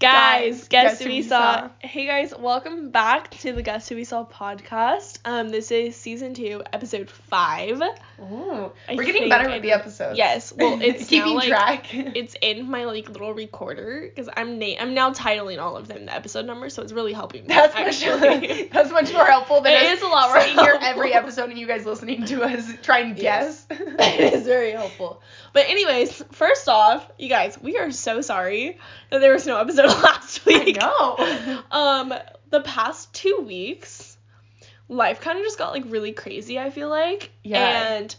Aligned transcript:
Guys, 0.00 0.68
guess, 0.68 1.00
who 1.00 1.08
we 1.08 1.22
saw? 1.22 1.70
Hey 1.80 2.06
guys, 2.06 2.32
welcome 2.38 2.90
back 2.92 3.32
to 3.38 3.52
the 3.52 3.62
Guess 3.64 3.88
Who 3.88 3.96
We 3.96 4.04
Saw 4.04 4.24
podcast. 4.24 5.18
Um, 5.24 5.48
this 5.48 5.72
is 5.72 5.96
season 5.96 6.34
two, 6.34 6.62
episode 6.72 7.10
five. 7.10 7.82
Ooh, 8.20 8.70
I 8.88 8.94
we're 8.94 9.02
getting 9.02 9.28
better 9.28 9.50
with 9.50 9.60
the 9.60 9.72
episodes. 9.72 10.16
Yes, 10.16 10.52
well, 10.56 10.78
it's 10.80 11.08
keeping 11.08 11.30
now, 11.30 11.38
like, 11.38 11.48
track. 11.48 11.86
It's 11.92 12.36
in 12.40 12.70
my 12.70 12.84
like 12.84 13.08
little 13.08 13.34
recorder 13.34 14.02
because 14.08 14.28
I'm 14.36 14.60
na- 14.60 14.76
I'm 14.78 14.94
now 14.94 15.12
titling 15.12 15.60
all 15.60 15.76
of 15.76 15.88
them 15.88 16.06
the 16.06 16.14
episode 16.14 16.46
number, 16.46 16.70
so 16.70 16.82
it's 16.84 16.92
really 16.92 17.12
helping 17.12 17.42
me. 17.42 17.48
that's 17.48 17.74
much 17.74 18.06
actually. 18.06 18.68
that's 18.72 18.92
much 18.92 19.12
more 19.12 19.24
helpful 19.24 19.62
than 19.62 19.72
it 19.72 19.82
is 19.94 20.02
a 20.02 20.06
lot 20.06 20.28
more 20.32 20.64
here 20.64 20.78
every 20.80 21.12
episode 21.12 21.50
and 21.50 21.58
you 21.58 21.66
guys 21.66 21.84
listening 21.84 22.24
to 22.26 22.44
us 22.44 22.70
try 22.84 23.00
and 23.00 23.18
Yes. 23.18 23.66
guess. 23.68 23.80
it 23.80 24.34
is 24.34 24.44
very 24.46 24.70
helpful. 24.70 25.20
But 25.52 25.68
anyways, 25.68 26.22
first 26.30 26.68
off, 26.68 27.10
you 27.18 27.28
guys, 27.28 27.60
we 27.60 27.78
are 27.78 27.90
so 27.90 28.20
sorry 28.20 28.78
that 29.10 29.20
there 29.20 29.32
was 29.32 29.44
no 29.44 29.58
episode 29.58 29.87
last 29.88 30.44
week. 30.46 30.78
I 30.80 31.60
know. 31.60 31.62
Um, 31.70 32.14
the 32.50 32.60
past 32.60 33.12
two 33.14 33.42
weeks, 33.46 34.16
life 34.88 35.20
kind 35.20 35.38
of 35.38 35.44
just 35.44 35.58
got 35.58 35.72
like 35.72 35.84
really 35.86 36.12
crazy. 36.12 36.58
I 36.58 36.70
feel 36.70 36.88
like, 36.88 37.30
Yeah. 37.44 37.96
and 37.96 38.14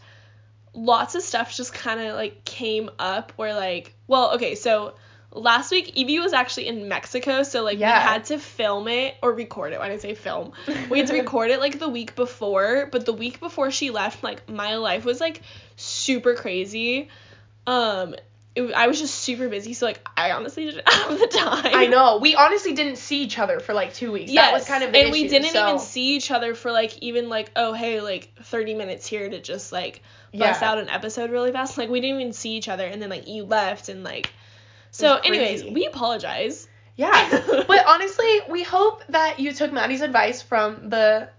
lots 0.73 1.15
of 1.15 1.21
stuff 1.23 1.55
just 1.55 1.73
kind 1.73 1.99
of 1.99 2.15
like 2.15 2.45
came 2.45 2.89
up 2.99 3.31
where 3.35 3.53
like, 3.55 3.95
well, 4.07 4.35
okay, 4.35 4.55
so 4.55 4.93
last 5.31 5.71
week 5.71 5.95
Evie 5.95 6.19
was 6.19 6.33
actually 6.33 6.67
in 6.67 6.87
Mexico, 6.87 7.43
so 7.43 7.63
like 7.63 7.79
Yeah. 7.79 7.97
we 7.97 8.03
had 8.13 8.25
to 8.25 8.37
film 8.39 8.87
it 8.87 9.15
or 9.23 9.33
record 9.33 9.73
it. 9.73 9.79
When 9.79 9.91
I 9.91 9.97
say 9.97 10.13
film, 10.13 10.51
we 10.89 10.99
had 10.99 11.07
to 11.07 11.13
record 11.19 11.49
it 11.51 11.59
like 11.59 11.79
the 11.79 11.89
week 11.89 12.15
before, 12.15 12.87
but 12.91 13.05
the 13.05 13.13
week 13.13 13.39
before 13.39 13.71
she 13.71 13.89
left, 13.89 14.23
like 14.23 14.47
my 14.49 14.75
life 14.75 15.05
was 15.05 15.19
like 15.19 15.41
super 15.75 16.35
crazy. 16.35 17.09
Um, 17.67 18.15
it, 18.55 18.73
I 18.73 18.87
was 18.87 18.99
just 18.99 19.13
super 19.15 19.47
busy, 19.47 19.73
so 19.73 19.85
like 19.85 20.05
I 20.17 20.31
honestly 20.31 20.65
didn't 20.65 20.89
have 20.89 21.17
the 21.19 21.27
time. 21.27 21.71
I 21.75 21.87
know. 21.87 22.17
We 22.17 22.35
honestly 22.35 22.73
didn't 22.73 22.97
see 22.97 23.21
each 23.23 23.37
other 23.39 23.59
for 23.59 23.73
like 23.73 23.93
two 23.93 24.11
weeks. 24.11 24.33
that 24.33 24.51
was 24.53 24.65
kind 24.65 24.83
of 24.83 24.91
the 24.91 24.99
and 24.99 25.11
we 25.11 25.27
didn't 25.27 25.49
so- 25.51 25.67
even 25.67 25.79
see 25.79 26.15
each 26.15 26.31
other 26.31 26.55
for 26.55 26.71
like 26.71 26.97
even 26.99 27.29
like 27.29 27.51
oh 27.55 27.73
hey 27.73 28.01
like 28.01 28.31
30 28.43 28.73
minutes 28.75 29.05
here 29.07 29.29
to 29.29 29.39
just 29.41 29.71
like 29.71 30.01
bust 30.33 30.61
Yeah. 30.61 30.71
out 30.71 30.77
an 30.79 30.89
episode 30.89 31.29
really 31.31 31.51
fast 31.51 31.77
like 31.77 31.89
we 31.89 32.01
didn't 32.01 32.19
even 32.19 32.33
see 32.33 32.51
each 32.51 32.67
other 32.69 32.85
and 32.85 33.01
then 33.01 33.09
like 33.09 33.27
you 33.27 33.43
left 33.43 33.89
and 33.89 34.03
like 34.03 34.31
so 34.91 35.15
anyways 35.15 35.63
we 35.63 35.85
apologize 35.85 36.67
Yeah. 36.95 37.11
but 37.67 37.85
honestly, 37.87 38.41
we 38.49 38.63
hope 38.63 39.03
that 39.09 39.39
you 39.39 39.53
took 39.53 39.71
Maddie's 39.71 40.01
advice 40.01 40.41
from 40.41 40.89
the 40.89 41.29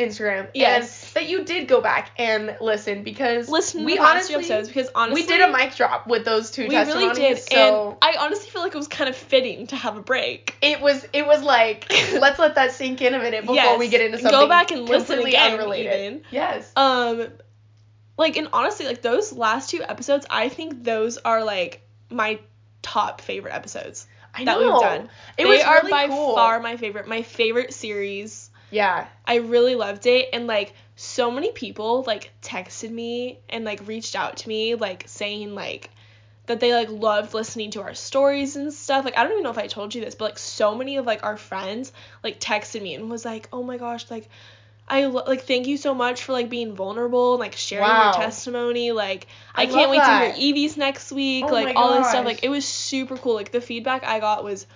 Instagram. 0.00 0.48
Yes. 0.54 1.12
That 1.12 1.28
you 1.28 1.44
did 1.44 1.68
go 1.68 1.80
back 1.80 2.10
and 2.16 2.56
listen 2.60 3.02
because 3.02 3.48
listen 3.48 3.84
we 3.84 3.94
the 3.94 3.98
past 3.98 4.28
two 4.28 4.34
honestly 4.34 4.54
episodes 4.54 4.68
because 4.68 4.88
honestly 4.94 5.22
we 5.22 5.26
did 5.26 5.40
a 5.40 5.52
mic 5.52 5.74
drop 5.76 6.06
with 6.06 6.24
those 6.24 6.50
two 6.50 6.62
we 6.68 6.76
really 6.76 7.06
testimonies. 7.08 7.16
did 7.46 7.52
so 7.52 7.88
and 7.90 7.96
i 8.02 8.16
honestly 8.24 8.48
feel 8.50 8.62
like 8.62 8.74
it 8.74 8.78
was 8.78 8.88
kind 8.88 9.10
of 9.10 9.16
fitting 9.16 9.66
to 9.68 9.76
have 9.76 9.96
a 9.96 10.00
break 10.00 10.56
it 10.62 10.80
was 10.80 11.06
it 11.12 11.26
was 11.26 11.42
like 11.42 11.86
let's 12.14 12.38
let 12.38 12.54
that 12.54 12.72
sink 12.72 13.02
in 13.02 13.14
a 13.14 13.18
minute 13.18 13.42
before 13.42 13.54
Yes. 13.56 13.78
we 13.78 13.88
get 13.88 14.00
into 14.00 14.18
something. 14.18 14.40
Go 14.40 14.48
back 14.48 14.70
and 14.70 14.88
listen 14.88 15.18
again, 15.20 15.52
unrelated. 15.52 15.92
even. 15.94 16.22
Yes. 16.30 16.72
um 16.76 17.26
like 18.16 18.36
and 18.36 18.48
honestly 18.52 18.86
like 18.86 19.02
those 19.02 19.32
last 19.32 19.70
two 19.70 19.82
episodes 19.82 20.26
i 20.30 20.48
think 20.48 20.84
those 20.84 21.18
are 21.18 21.44
like 21.44 21.82
my 22.10 22.38
top 22.82 23.20
favorite 23.20 23.54
episodes 23.54 24.06
I 24.32 24.44
that 24.44 24.60
know. 24.60 24.74
we've 24.74 24.80
done. 24.80 25.02
It 25.36 25.42
they 25.42 25.44
was 25.44 25.60
are 25.64 25.78
really 25.78 25.90
by 25.90 26.06
cool. 26.06 26.36
far 26.36 26.60
my 26.60 26.76
favorite. 26.76 27.08
My 27.08 27.22
favorite 27.22 27.74
series. 27.74 28.39
Yeah. 28.70 29.06
I 29.26 29.36
really 29.36 29.74
loved 29.74 30.06
it, 30.06 30.28
and 30.32 30.46
like 30.46 30.72
so 30.96 31.30
many 31.30 31.50
people 31.52 32.04
like 32.06 32.30
texted 32.42 32.90
me 32.90 33.38
and 33.48 33.64
like 33.64 33.86
reached 33.86 34.14
out 34.14 34.36
to 34.38 34.48
me 34.48 34.74
like 34.74 35.04
saying 35.06 35.54
like 35.54 35.88
that 36.46 36.60
they 36.60 36.74
like 36.74 36.90
loved 36.90 37.32
listening 37.32 37.70
to 37.72 37.80
our 37.82 37.94
stories 37.94 38.56
and 38.56 38.72
stuff. 38.72 39.04
Like 39.04 39.16
I 39.16 39.22
don't 39.22 39.32
even 39.32 39.44
know 39.44 39.50
if 39.50 39.58
I 39.58 39.66
told 39.66 39.94
you 39.94 40.00
this, 40.04 40.14
but 40.14 40.24
like 40.24 40.38
so 40.38 40.74
many 40.74 40.96
of 40.96 41.06
like 41.06 41.22
our 41.24 41.36
friends 41.36 41.92
like 42.22 42.38
texted 42.40 42.82
me 42.82 42.94
and 42.94 43.08
was 43.10 43.24
like, 43.24 43.48
"Oh 43.52 43.62
my 43.62 43.76
gosh, 43.78 44.10
like 44.10 44.28
I 44.88 45.04
lo- 45.06 45.22
like 45.26 45.44
thank 45.44 45.68
you 45.68 45.76
so 45.76 45.94
much 45.94 46.24
for 46.24 46.32
like 46.32 46.48
being 46.50 46.74
vulnerable 46.74 47.34
and 47.34 47.40
like 47.40 47.54
sharing 47.54 47.84
Wow. 47.84 48.06
your 48.06 48.14
testimony. 48.14 48.90
Like 48.90 49.28
I 49.54 49.62
I, 49.62 49.66
can't 49.66 49.90
wait 49.90 49.98
that. 49.98 50.34
to 50.34 50.40
hear 50.40 50.52
Evie's 50.52 50.76
next 50.76 51.12
week. 51.12 51.44
Oh 51.48 51.52
like 51.52 51.76
all 51.76 51.96
this 51.96 52.08
stuff. 52.10 52.24
Like 52.26 52.42
it 52.42 52.48
was 52.48 52.66
super 52.66 53.16
cool. 53.16 53.34
Like 53.34 53.52
the 53.52 53.60
feedback 53.60 54.04
I 54.04 54.18
got 54.18 54.42
was 54.42 54.66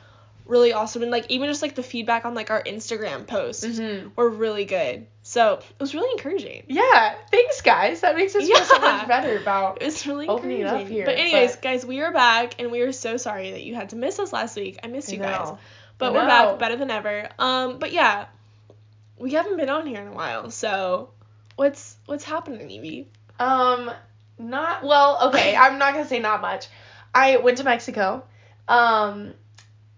really 0.47 0.72
awesome 0.75 1.00
and 1.03 1.10
like 1.10 1.25
even 1.31 1.49
just 1.49 1.62
like 1.62 1.75
the 1.75 1.82
feedback 1.82 2.25
on 2.27 2.34
like 2.34 2.50
our 2.50 2.62
Instagram 2.62 3.27
posts 3.27 3.65
Mhm. 3.65 4.10
were 4.15 4.28
really 4.28 4.65
good. 4.66 5.06
So 5.22 5.55
it 5.55 5.81
was 5.81 5.94
really 5.94 6.10
encouraging. 6.12 6.65
Yeah. 6.69 7.15
Thanks, 7.31 7.62
guys. 7.62 8.00
That 8.03 8.15
makes 8.15 8.34
us 8.34 8.47
feel 8.47 8.56
so 8.59 8.78
much 8.78 9.09
better 9.09 9.38
about. 9.38 9.78
it's 9.81 10.06
really 10.06 10.28
Opening 10.28 10.59
it 10.59 10.65
encouraging. 10.65 10.87
up 10.87 10.93
here, 10.93 11.05
but 11.06 11.16
anyways, 11.16 11.53
but- 11.56 11.62
guys, 11.62 11.87
we 11.87 12.03
are 12.03 12.12
back 12.12 12.60
and 12.60 12.71
we 12.71 12.82
are 12.82 12.93
so 12.93 13.16
sorry 13.16 13.53
that 13.53 13.62
you 13.62 13.75
had 13.75 13.91
to 13.91 13.97
miss 13.97 14.19
us 14.19 14.32
last 14.34 14.55
week. 14.56 14.78
I 14.82 14.88
missed 14.88 15.09
I 15.10 15.12
you 15.15 15.19
guys. 15.21 15.53
But 15.97 16.12
we're 16.12 16.27
back 16.27 16.59
better 16.59 16.76
than 16.76 16.91
ever. 16.91 17.28
Um 17.38 17.78
but 17.78 17.93
yeah, 17.93 18.26
we 19.16 19.32
haven't 19.32 19.56
been 19.56 19.71
on 19.71 19.87
here 19.87 20.00
in 20.03 20.09
a 20.09 20.12
while. 20.12 20.50
So 20.50 21.11
what's 21.56 21.97
what's 22.06 22.25
happening, 22.25 22.69
Evie? 22.71 23.09
Um, 23.38 23.91
not 24.38 24.84
well. 24.84 25.28
Okay, 25.28 25.56
I'm 25.56 25.78
not 25.78 25.94
gonna 25.94 26.06
say 26.06 26.19
not 26.19 26.43
much. 26.43 26.66
I 27.15 27.37
went 27.38 27.59
to 27.59 27.65
Mexico. 27.65 28.25
Um, 28.69 29.34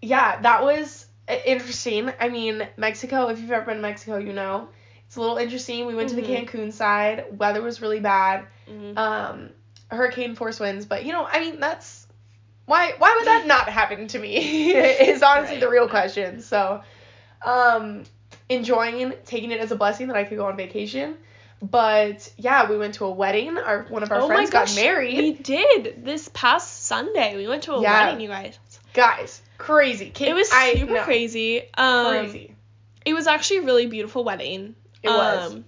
yeah, 0.01 0.41
that 0.41 0.63
was 0.63 1.05
interesting. 1.45 2.11
I 2.19 2.29
mean, 2.29 2.67
Mexico. 2.77 3.27
If 3.27 3.39
you've 3.39 3.51
ever 3.51 3.65
been 3.65 3.77
to 3.77 3.81
Mexico, 3.81 4.17
you 4.17 4.33
know 4.33 4.69
it's 5.07 5.15
a 5.15 5.21
little 5.21 5.37
interesting. 5.37 5.85
We 5.85 5.95
went 5.95 6.09
to 6.09 6.15
the 6.15 6.21
Mhm. 6.21 6.47
Cancun 6.49 6.73
side. 6.73 7.37
Weather 7.37 7.61
was 7.61 7.81
really 7.81 7.99
bad. 7.99 8.45
Mhm. 8.69 8.97
Um, 8.97 9.49
hurricane 9.89 10.35
force 10.35 10.59
winds. 10.59 10.85
But 10.85 11.05
you 11.05 11.13
know, 11.13 11.25
I 11.25 11.39
mean, 11.39 11.59
that's 11.59 12.05
why. 12.65 12.93
Why 12.97 13.15
would 13.17 13.27
that 13.27 13.47
not 13.47 13.69
happen 13.69 14.07
to 14.09 14.19
me? 14.19 14.71
is 14.75 15.23
honestly 15.23 15.55
Right. 15.55 15.61
the 15.61 15.69
real 15.69 15.87
question. 15.87 16.41
So, 16.41 16.81
um, 17.45 18.03
enjoying 18.49 19.13
taking 19.25 19.51
it 19.51 19.59
as 19.59 19.71
a 19.71 19.75
blessing 19.75 20.07
that 20.07 20.15
I 20.17 20.23
could 20.23 20.37
go 20.37 20.45
on 20.45 20.57
vacation. 20.57 21.17
But 21.61 22.29
yeah, 22.37 22.69
we 22.69 22.77
went 22.77 22.95
to 22.95 23.05
a 23.05 23.11
wedding. 23.11 23.57
Our 23.57 23.83
one 23.89 24.03
of 24.03 24.11
our 24.11 24.21
oh 24.21 24.27
friends 24.27 24.51
my 24.53 24.59
gosh, 24.59 24.75
got 24.75 24.81
married. 24.81 25.17
We 25.17 25.31
did 25.33 26.03
this 26.05 26.29
past 26.33 26.85
Sunday. 26.85 27.35
We 27.35 27.47
went 27.47 27.63
to 27.63 27.73
a 27.73 27.81
Yeah. 27.81 28.05
wedding, 28.05 28.21
you 28.21 28.27
guys. 28.27 28.59
Guys, 28.93 29.41
crazy. 29.57 30.11
It 30.19 30.33
was 30.33 30.49
I, 30.51 30.73
super 30.75 30.93
no, 30.93 31.03
crazy. 31.03 31.61
Um, 31.77 32.07
Crazy. 32.07 32.55
It 33.05 33.13
was 33.13 33.27
actually 33.27 33.57
a 33.59 33.61
really 33.63 33.87
beautiful 33.87 34.23
wedding. 34.23 34.75
It 35.01 35.09
was. 35.09 35.53
Um, 35.53 35.65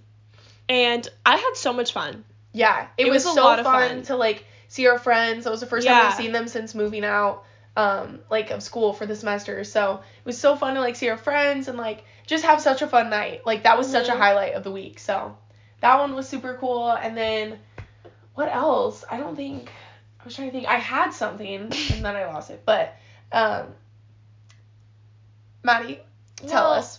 and 0.68 1.08
I 1.24 1.36
had 1.36 1.52
so 1.54 1.72
much 1.72 1.92
fun. 1.92 2.24
Yeah, 2.52 2.88
it, 2.98 3.06
it 3.06 3.10
was, 3.10 3.24
was 3.24 3.34
so 3.34 3.42
fun, 3.42 3.64
fun. 3.64 4.02
to 4.04 4.16
like 4.16 4.44
see 4.68 4.86
our 4.88 4.98
friends. 4.98 5.44
That 5.44 5.50
was 5.50 5.60
the 5.60 5.66
first 5.66 5.86
time 5.86 5.96
Yeah. 5.96 6.08
we've 6.08 6.16
seen 6.16 6.32
them 6.32 6.48
since 6.48 6.74
moving 6.74 7.04
out, 7.04 7.44
um, 7.76 8.20
like 8.30 8.50
of 8.50 8.62
school 8.62 8.92
for 8.92 9.06
the 9.06 9.16
semester. 9.16 9.64
So 9.64 9.94
it 9.96 10.26
was 10.26 10.36
so 10.38 10.56
fun 10.56 10.74
to 10.74 10.80
like 10.80 10.96
see 10.96 11.08
our 11.08 11.16
friends 11.16 11.68
and 11.68 11.78
like 11.78 12.04
just 12.26 12.44
have 12.44 12.60
such 12.60 12.82
a 12.82 12.86
fun 12.86 13.08
night. 13.10 13.46
Like 13.46 13.62
that 13.62 13.78
was 13.78 13.90
such 13.90 14.08
a 14.08 14.12
Mhm. 14.12 14.18
highlight 14.18 14.54
of 14.54 14.64
the 14.64 14.70
week. 14.70 14.98
So 14.98 15.36
that 15.80 15.98
one 15.98 16.14
was 16.14 16.28
super 16.28 16.54
cool. 16.60 16.90
And 16.90 17.16
then 17.16 17.58
what 18.34 18.48
else? 18.52 19.04
I 19.10 19.16
don't 19.16 19.36
think 19.36 19.70
I 20.20 20.24
was 20.24 20.34
trying 20.34 20.48
to 20.48 20.52
think. 20.52 20.66
I 20.68 20.76
had 20.76 21.12
something 21.12 21.54
and 21.54 22.04
then 22.04 22.16
I 22.16 22.26
lost 22.26 22.50
it. 22.50 22.62
But 22.66 22.94
um, 23.32 23.66
Maddie, 25.62 26.00
tell 26.36 26.70
Well, 26.70 26.72
us. 26.74 26.98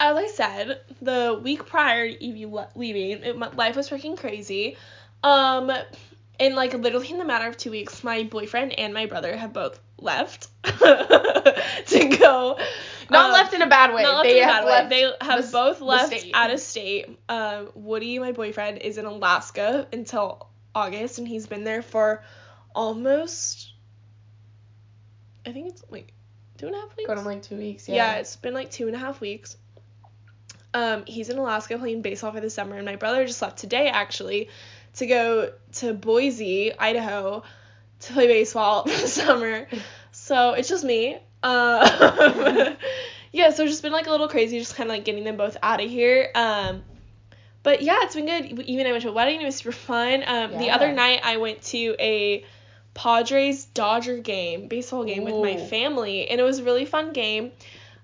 As 0.00 0.16
I 0.16 0.26
said, 0.26 0.80
the 1.00 1.40
week 1.42 1.66
prior 1.66 2.08
to 2.08 2.24
Evie 2.24 2.46
leaving, 2.74 3.22
it, 3.22 3.38
my 3.38 3.50
life 3.50 3.76
was 3.76 3.88
freaking 3.88 4.18
crazy. 4.18 4.76
Um, 5.22 5.70
and 6.40 6.54
like 6.54 6.74
literally 6.74 7.10
in 7.10 7.18
the 7.18 7.24
matter 7.24 7.46
of 7.46 7.56
two 7.56 7.70
weeks, 7.70 8.02
my 8.02 8.24
boyfriend 8.24 8.78
and 8.78 8.92
my 8.92 9.06
brother 9.06 9.36
have 9.36 9.52
both 9.52 9.80
left 9.98 10.48
to 10.64 12.16
go. 12.18 12.58
Not 13.10 13.26
um, 13.26 13.32
left 13.32 13.54
in 13.54 13.62
a 13.62 13.68
bad 13.68 13.94
way. 13.94 14.04
Left 14.04 14.24
they 14.24 14.38
have 14.38 14.64
bad 14.64 14.64
way. 14.64 14.70
left 14.70 14.90
They 14.90 15.26
have 15.26 15.46
the 15.46 15.52
both 15.52 15.80
left 15.80 16.26
out 16.34 16.50
of 16.50 16.60
state. 16.60 17.18
Um, 17.28 17.70
Woody, 17.74 18.18
my 18.18 18.32
boyfriend, 18.32 18.78
is 18.78 18.98
in 18.98 19.04
Alaska 19.04 19.86
until 19.92 20.48
August, 20.74 21.18
and 21.18 21.28
he's 21.28 21.46
been 21.46 21.64
there 21.64 21.82
for 21.82 22.22
almost. 22.74 23.63
I 25.46 25.52
think 25.52 25.68
it's 25.68 25.84
like 25.90 26.12
two 26.58 26.66
and 26.66 26.74
a 26.74 26.80
half 26.80 26.96
weeks. 26.96 27.06
Going 27.06 27.18
on 27.18 27.24
like 27.24 27.42
two 27.42 27.56
weeks. 27.56 27.88
yeah. 27.88 27.94
Yeah. 27.94 28.14
it's 28.16 28.36
been 28.36 28.54
like 28.54 28.70
two 28.70 28.86
and 28.86 28.96
a 28.96 28.98
half 28.98 29.20
weeks. 29.20 29.56
Um, 30.72 31.04
he's 31.06 31.28
in 31.28 31.38
Alaska 31.38 31.78
playing 31.78 32.02
baseball 32.02 32.32
for 32.32 32.40
the 32.40 32.50
summer, 32.50 32.76
and 32.76 32.84
my 32.84 32.96
brother 32.96 33.24
just 33.24 33.40
left 33.40 33.58
today 33.58 33.88
actually 33.88 34.48
to 34.94 35.06
go 35.06 35.52
to 35.74 35.94
Boise, 35.94 36.76
Idaho, 36.76 37.44
to 38.00 38.12
play 38.12 38.26
baseball 38.26 38.82
for 38.88 39.00
the 39.00 39.08
summer. 39.08 39.68
So 40.10 40.54
it's 40.54 40.68
just 40.68 40.84
me. 40.84 41.14
Um, 41.14 41.20
yeah, 43.32 43.50
so 43.50 43.62
it's 43.62 43.72
just 43.72 43.82
been 43.82 43.92
like 43.92 44.06
a 44.06 44.10
little 44.10 44.28
crazy, 44.28 44.58
just 44.58 44.74
kind 44.74 44.88
of 44.90 44.96
like 44.96 45.04
getting 45.04 45.24
them 45.24 45.36
both 45.36 45.56
out 45.62 45.82
of 45.82 45.88
here. 45.88 46.30
Um, 46.34 46.82
but 47.62 47.82
yeah, 47.82 47.98
it's 48.02 48.14
been 48.14 48.26
good. 48.26 48.60
Even 48.62 48.86
I 48.86 48.90
went 48.90 49.02
to 49.02 49.10
a 49.10 49.12
wedding; 49.12 49.40
it 49.40 49.44
was 49.44 49.56
super 49.56 49.72
fun. 49.72 50.24
Um, 50.26 50.52
the 50.58 50.70
other 50.70 50.92
night 50.92 51.20
I 51.22 51.36
went 51.36 51.62
to 51.62 51.96
a 52.00 52.44
Padres 52.94 53.64
Dodger 53.66 54.18
game, 54.18 54.68
baseball 54.68 55.04
game 55.04 55.24
with 55.24 55.34
my 55.34 55.56
family, 55.56 56.28
and 56.28 56.40
it 56.40 56.44
was 56.44 56.60
a 56.60 56.64
really 56.64 56.84
fun 56.84 57.12
game. 57.12 57.52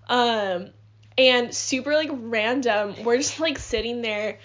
Um, 0.08 0.70
and 1.16 1.54
super 1.54 1.94
like 1.94 2.10
random. 2.12 2.94
We're 3.04 3.18
just 3.18 3.38
like 3.40 3.58
sitting 3.58 4.02
there, 4.02 4.38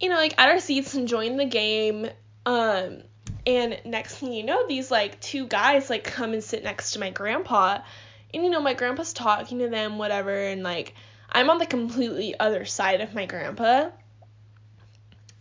you 0.00 0.08
know, 0.08 0.16
like 0.16 0.34
at 0.38 0.50
our 0.50 0.60
seats 0.60 0.94
enjoying 0.94 1.36
the 1.36 1.46
game. 1.46 2.08
Um, 2.44 3.02
and 3.46 3.80
next 3.84 4.16
thing 4.16 4.32
you 4.32 4.44
know, 4.44 4.66
these 4.66 4.90
like 4.90 5.20
two 5.20 5.46
guys 5.46 5.88
like 5.88 6.04
come 6.04 6.32
and 6.32 6.44
sit 6.44 6.62
next 6.62 6.92
to 6.92 7.00
my 7.00 7.10
grandpa, 7.10 7.78
and 8.34 8.44
you 8.44 8.50
know 8.50 8.60
my 8.60 8.74
grandpa's 8.74 9.12
talking 9.12 9.60
to 9.60 9.68
them 9.68 9.98
whatever 9.98 10.34
and 10.34 10.62
like 10.62 10.94
I'm 11.30 11.50
on 11.50 11.58
the 11.58 11.66
completely 11.66 12.38
other 12.38 12.64
side 12.64 13.00
of 13.00 13.14
my 13.14 13.26
grandpa. 13.26 13.90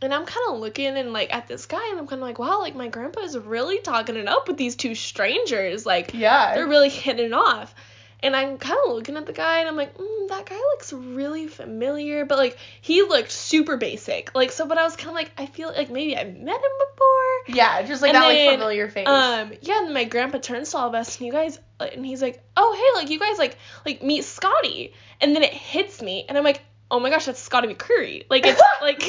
And 0.02 0.14
I'm 0.14 0.26
kind 0.26 0.46
of 0.50 0.60
looking 0.60 0.96
and 0.96 1.12
like 1.12 1.34
at 1.34 1.48
this 1.48 1.66
guy 1.66 1.90
and 1.90 2.00
I'm 2.00 2.08
kind 2.08 2.22
of 2.22 2.28
like, 2.28 2.38
wow, 2.40 2.60
like 2.60 2.76
my 2.76 2.88
grandpa 2.88 3.22
is 3.22 3.38
really 3.38 3.80
talking 3.80 4.16
it 4.16 4.28
up 4.28 4.48
with 4.48 4.58
these 4.58 4.76
two 4.76 4.94
strangers. 4.94 5.86
Like 5.86 6.14
Yeah. 6.14 6.54
they're 6.56 6.68
really 6.68 6.90
hitting 6.90 7.34
off. 7.34 7.74
And 8.22 8.36
I'm 8.36 8.58
kind 8.58 8.78
of 8.86 8.94
looking 8.94 9.16
at 9.16 9.28
the 9.28 9.34
guy 9.34 9.60
and 9.60 9.68
I'm 9.68 9.76
like, 9.76 9.96
mm, 9.96 10.28
that 10.30 10.48
guy 10.48 10.56
looks 10.56 10.92
really 10.92 11.48
familiar, 11.48 12.26
but 12.26 12.38
like 12.40 12.58
he 12.82 13.04
looked 13.04 13.32
super 13.32 13.78
basic. 13.78 14.34
Like 14.36 14.52
so, 14.52 14.66
but 14.68 14.78
I 14.78 14.84
was 14.84 14.96
kind 14.96 15.10
of 15.10 15.16
like, 15.16 15.32
I 15.38 15.46
feel 15.46 15.70
like 15.70 15.90
maybe 15.92 16.18
I've 16.18 16.36
met 16.36 16.56
him 16.56 16.72
before. 16.92 17.56
yeah, 17.56 17.82
just 17.84 18.02
like 18.02 18.14
And 18.14 18.22
that 18.24 18.28
then, 18.28 18.48
like 18.48 18.56
familiar 18.60 18.90
face. 18.90 19.08
Um, 19.08 19.52
yeah, 19.62 19.78
and 19.80 19.88
then 19.88 19.94
my 19.94 20.04
grandpa 20.06 20.40
turns 20.40 20.72
to 20.72 20.78
all 20.78 20.88
of 20.90 20.96
us, 20.96 21.18
and 21.18 21.26
you 21.28 21.32
guys, 21.32 21.60
and 21.80 22.04
he's 22.04 22.22
like, 22.22 22.44
"Oh, 22.56 22.74
hey, 22.74 23.00
like 23.00 23.12
you 23.12 23.20
guys 23.20 23.38
like 23.38 23.56
like 23.86 24.02
meet 24.02 24.24
Scotty," 24.24 24.94
and 25.22 25.36
then 25.36 25.44
it 25.44 25.54
hits 25.54 26.02
me, 26.02 26.26
and 26.28 26.38
I'm 26.40 26.44
like, 26.44 26.62
"Oh 26.90 27.00
my 27.00 27.10
gosh, 27.10 27.26
that's 27.26 27.40
Scotty 27.40 27.74
McCreery!" 27.74 28.26
Like 28.30 28.46
it's 28.46 28.62
like 28.82 29.00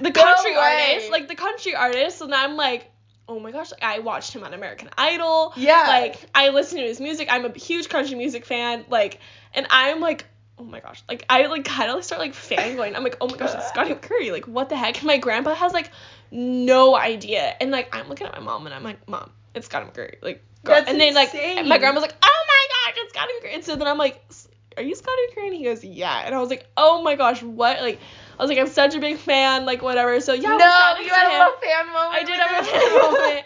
the 0.00 0.10
country 0.10 0.54
artist, 0.54 1.10
like 1.10 1.28
the 1.28 1.34
country 1.34 1.74
artist, 1.74 2.20
and 2.20 2.34
I'm 2.34 2.56
like, 2.56 2.90
"Oh 3.28 3.38
my 3.38 3.52
gosh!" 3.52 3.70
Like 3.70 3.82
I 3.82 4.00
watched 4.00 4.32
him 4.34 4.44
on 4.44 4.54
American 4.54 4.90
Idol. 4.96 5.52
Yeah. 5.56 5.84
Like 5.86 6.16
I 6.34 6.50
listen 6.50 6.78
to 6.78 6.84
his 6.84 7.00
music. 7.00 7.28
I'm 7.30 7.44
a 7.44 7.56
huge 7.58 7.88
country 7.88 8.16
music 8.16 8.46
fan. 8.46 8.84
Like, 8.88 9.20
and 9.54 9.66
I'm 9.70 10.00
like. 10.00 10.26
Oh 10.58 10.64
my 10.64 10.78
gosh, 10.80 11.02
like 11.08 11.24
I 11.28 11.46
like 11.46 11.64
kind 11.64 11.90
of 11.90 12.04
start 12.04 12.20
like 12.20 12.34
fangirling. 12.34 12.94
I'm 12.94 13.02
like, 13.02 13.16
oh 13.20 13.26
my 13.26 13.36
gosh, 13.36 13.52
it's 13.52 13.66
Scotty 13.68 13.94
McCreery. 13.94 14.30
Like, 14.30 14.46
what 14.46 14.68
the 14.68 14.76
heck? 14.76 14.96
And 14.98 15.06
my 15.06 15.16
grandpa 15.16 15.54
has 15.54 15.72
like 15.72 15.90
no 16.30 16.94
idea. 16.94 17.54
And 17.60 17.70
like 17.70 17.94
I'm 17.96 18.08
looking 18.08 18.26
at 18.26 18.32
my 18.34 18.40
mom 18.40 18.66
and 18.66 18.74
I'm 18.74 18.82
like, 18.84 19.08
Mom, 19.08 19.30
it's 19.54 19.66
Scotty 19.66 19.86
McCreery. 19.86 20.16
Like 20.22 20.44
girl. 20.64 20.76
That's 20.76 20.88
and 20.90 21.00
then 21.00 21.14
like 21.14 21.34
insane. 21.34 21.68
my 21.68 21.78
grandma's 21.78 22.02
like, 22.02 22.14
Oh 22.22 22.44
my 22.48 22.92
gosh, 22.92 23.02
it's 23.04 23.12
Scotty 23.12 23.32
McCreery. 23.40 23.54
And 23.54 23.64
so 23.64 23.76
then 23.76 23.88
I'm 23.88 23.98
like, 23.98 24.22
"S- 24.30 24.41
Are 24.76 24.82
you 24.82 24.94
Scotty 24.94 25.20
McCreery? 25.30 25.46
And 25.48 25.54
he 25.56 25.64
goes, 25.64 25.84
Yeah. 25.84 26.22
And 26.24 26.34
I 26.34 26.38
was 26.40 26.50
like, 26.50 26.66
Oh 26.76 27.02
my 27.02 27.14
gosh, 27.16 27.42
what? 27.42 27.80
Like 27.80 27.98
I 28.38 28.42
was 28.42 28.48
like, 28.50 28.58
I'm 28.58 28.66
such 28.68 28.94
a 28.94 29.00
big 29.00 29.18
fan, 29.18 29.66
like 29.66 29.82
whatever. 29.82 30.18
So 30.20 30.32
yeah, 30.32 30.48
no, 30.56 30.56
you 31.02 31.10
had 31.10 31.28
a 31.28 31.38
little 31.38 31.60
fan 31.60 31.86
moment. 31.86 32.14
I 32.14 32.22
did 32.24 32.40
have 32.40 32.64
a 32.64 32.68
fan 32.68 32.98
moment. 33.12 33.44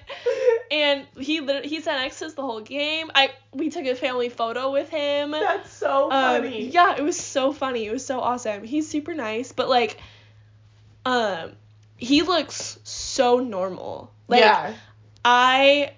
And 0.70 1.06
he 1.24 1.40
literally 1.40 1.68
he 1.68 1.80
sat 1.80 1.96
next 1.98 2.18
to 2.20 2.26
us 2.26 2.34
the 2.34 2.42
whole 2.42 2.60
game. 2.60 3.10
I 3.14 3.30
we 3.52 3.68
took 3.70 3.84
a 3.86 3.94
family 3.94 4.28
photo 4.28 4.70
with 4.72 4.88
him. 4.88 5.32
That's 5.32 5.72
so 5.72 6.04
Um, 6.10 6.42
funny. 6.42 6.68
yeah, 6.68 6.96
it 6.96 7.02
was 7.02 7.16
so 7.18 7.52
funny. 7.52 7.86
It 7.86 7.92
was 7.92 8.04
so 8.06 8.20
awesome. 8.20 8.64
He's 8.64 8.88
super 8.88 9.14
nice, 9.14 9.52
but 9.52 9.68
like, 9.68 9.98
um, 11.04 11.52
he 11.96 12.22
looks 12.22 12.78
so 12.84 13.38
normal. 13.38 14.12
Like 14.28 14.40
yeah. 14.40 14.74
I, 15.24 15.92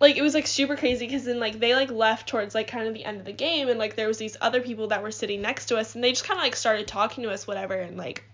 like 0.00 0.16
it 0.16 0.22
was 0.22 0.34
like 0.34 0.46
super 0.46 0.76
crazy 0.76 1.06
because 1.06 1.24
then 1.24 1.38
like 1.38 1.60
they 1.60 1.74
like 1.74 1.90
left 1.90 2.28
towards 2.28 2.54
like 2.54 2.68
kind 2.68 2.88
of 2.88 2.94
the 2.94 3.04
end 3.04 3.18
of 3.18 3.26
the 3.26 3.32
game 3.32 3.68
and 3.68 3.78
like 3.78 3.96
there 3.96 4.08
was 4.08 4.18
these 4.18 4.36
other 4.40 4.60
people 4.60 4.88
that 4.88 5.02
were 5.02 5.10
sitting 5.10 5.42
next 5.42 5.66
to 5.66 5.76
us 5.76 5.94
and 5.94 6.02
they 6.02 6.10
just 6.10 6.24
kind 6.24 6.38
of 6.38 6.44
like 6.44 6.56
started 6.56 6.88
talking 6.88 7.24
to 7.24 7.30
us 7.30 7.46
whatever 7.46 7.74
and 7.74 7.96
like. 7.96 8.24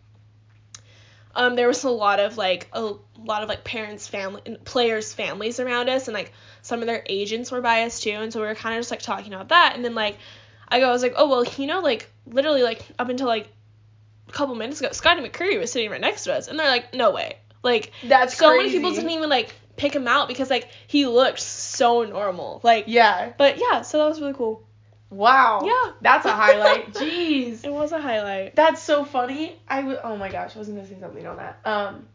Um, 1.35 1.55
there 1.55 1.69
was 1.69 1.85
a 1.85 1.91
lot 1.91 2.19
of 2.19 2.39
like 2.39 2.67
a 2.73 2.95
lot 3.19 3.43
of 3.43 3.51
like 3.51 3.63
parents, 3.63 4.09
family, 4.09 4.41
and 4.47 4.65
players' 4.65 5.13
families 5.13 5.61
around 5.61 5.91
us, 5.91 6.09
and 6.09 6.15
like 6.15 6.33
some 6.63 6.81
of 6.81 6.87
their 6.87 7.03
agents 7.05 7.53
were 7.53 7.61
by 7.61 7.83
us 7.83 8.01
too, 8.01 8.13
and 8.13 8.33
so 8.33 8.41
we 8.41 8.47
were 8.47 8.55
kind 8.55 8.75
of 8.75 8.81
just 8.81 8.91
like 8.91 9.03
talking 9.03 9.35
about 9.35 9.51
that, 9.51 9.73
and 9.75 9.85
then 9.85 9.95
like 9.95 10.17
I 10.67 10.81
go, 10.81 10.89
I 10.89 10.93
was 10.93 11.03
like, 11.03 11.13
oh 11.15 11.29
well, 11.29 11.45
you 11.45 11.67
know, 11.67 11.81
like 11.81 12.11
literally 12.27 12.63
like 12.63 12.81
up 12.99 13.11
until 13.11 13.27
like 13.27 13.53
a 14.31 14.33
couple 14.33 14.55
minutes 14.55 14.81
ago, 14.81 14.93
Scotty 14.93 15.21
McCreery 15.21 15.61
was 15.61 15.71
sitting 15.71 15.91
right 15.91 16.01
next 16.01 16.25
to 16.25 16.33
us, 16.33 16.49
and 16.49 16.59
they're 16.59 16.71
like, 16.71 16.95
no 16.95 17.11
way, 17.11 17.37
like 17.63 17.93
That's 18.05 18.35
so 18.35 18.49
crazy. 18.49 18.63
many 18.63 18.73
people 18.79 18.95
didn't 18.95 19.11
even 19.11 19.29
like 19.29 19.55
pick 19.77 19.95
him 19.95 20.09
out 20.09 20.29
because 20.29 20.51
like 20.51 20.69
he 20.87 21.07
looked 21.07 21.41
so 21.41 22.03
normal, 22.05 22.61
like 22.63 22.85
Yeah. 22.89 23.33
but 23.37 23.59
yeah, 23.59 23.83
so 23.83 23.99
that 23.99 24.09
was 24.09 24.21
really 24.21 24.35
cool. 24.35 24.63
Wow. 25.09 25.61
Yeah. 25.65 25.93
That's 26.01 26.27
a 26.27 26.33
highlight. 26.33 26.93
Jeez. 26.95 27.65
It 27.65 27.73
was 27.73 27.93
a 27.93 28.01
highlight. 28.01 28.57
That's 28.57 28.83
so 28.83 29.05
funny. 29.05 29.57
I 29.69 29.81
w- 29.83 29.99
oh 30.03 30.17
my 30.17 30.31
gosh, 30.31 30.57
I 30.57 30.59
was 30.59 30.69
gonna 30.69 30.87
say 30.87 30.97
something 31.01 31.27
on 31.27 31.37
that. 31.37 31.61
Um. 31.65 32.07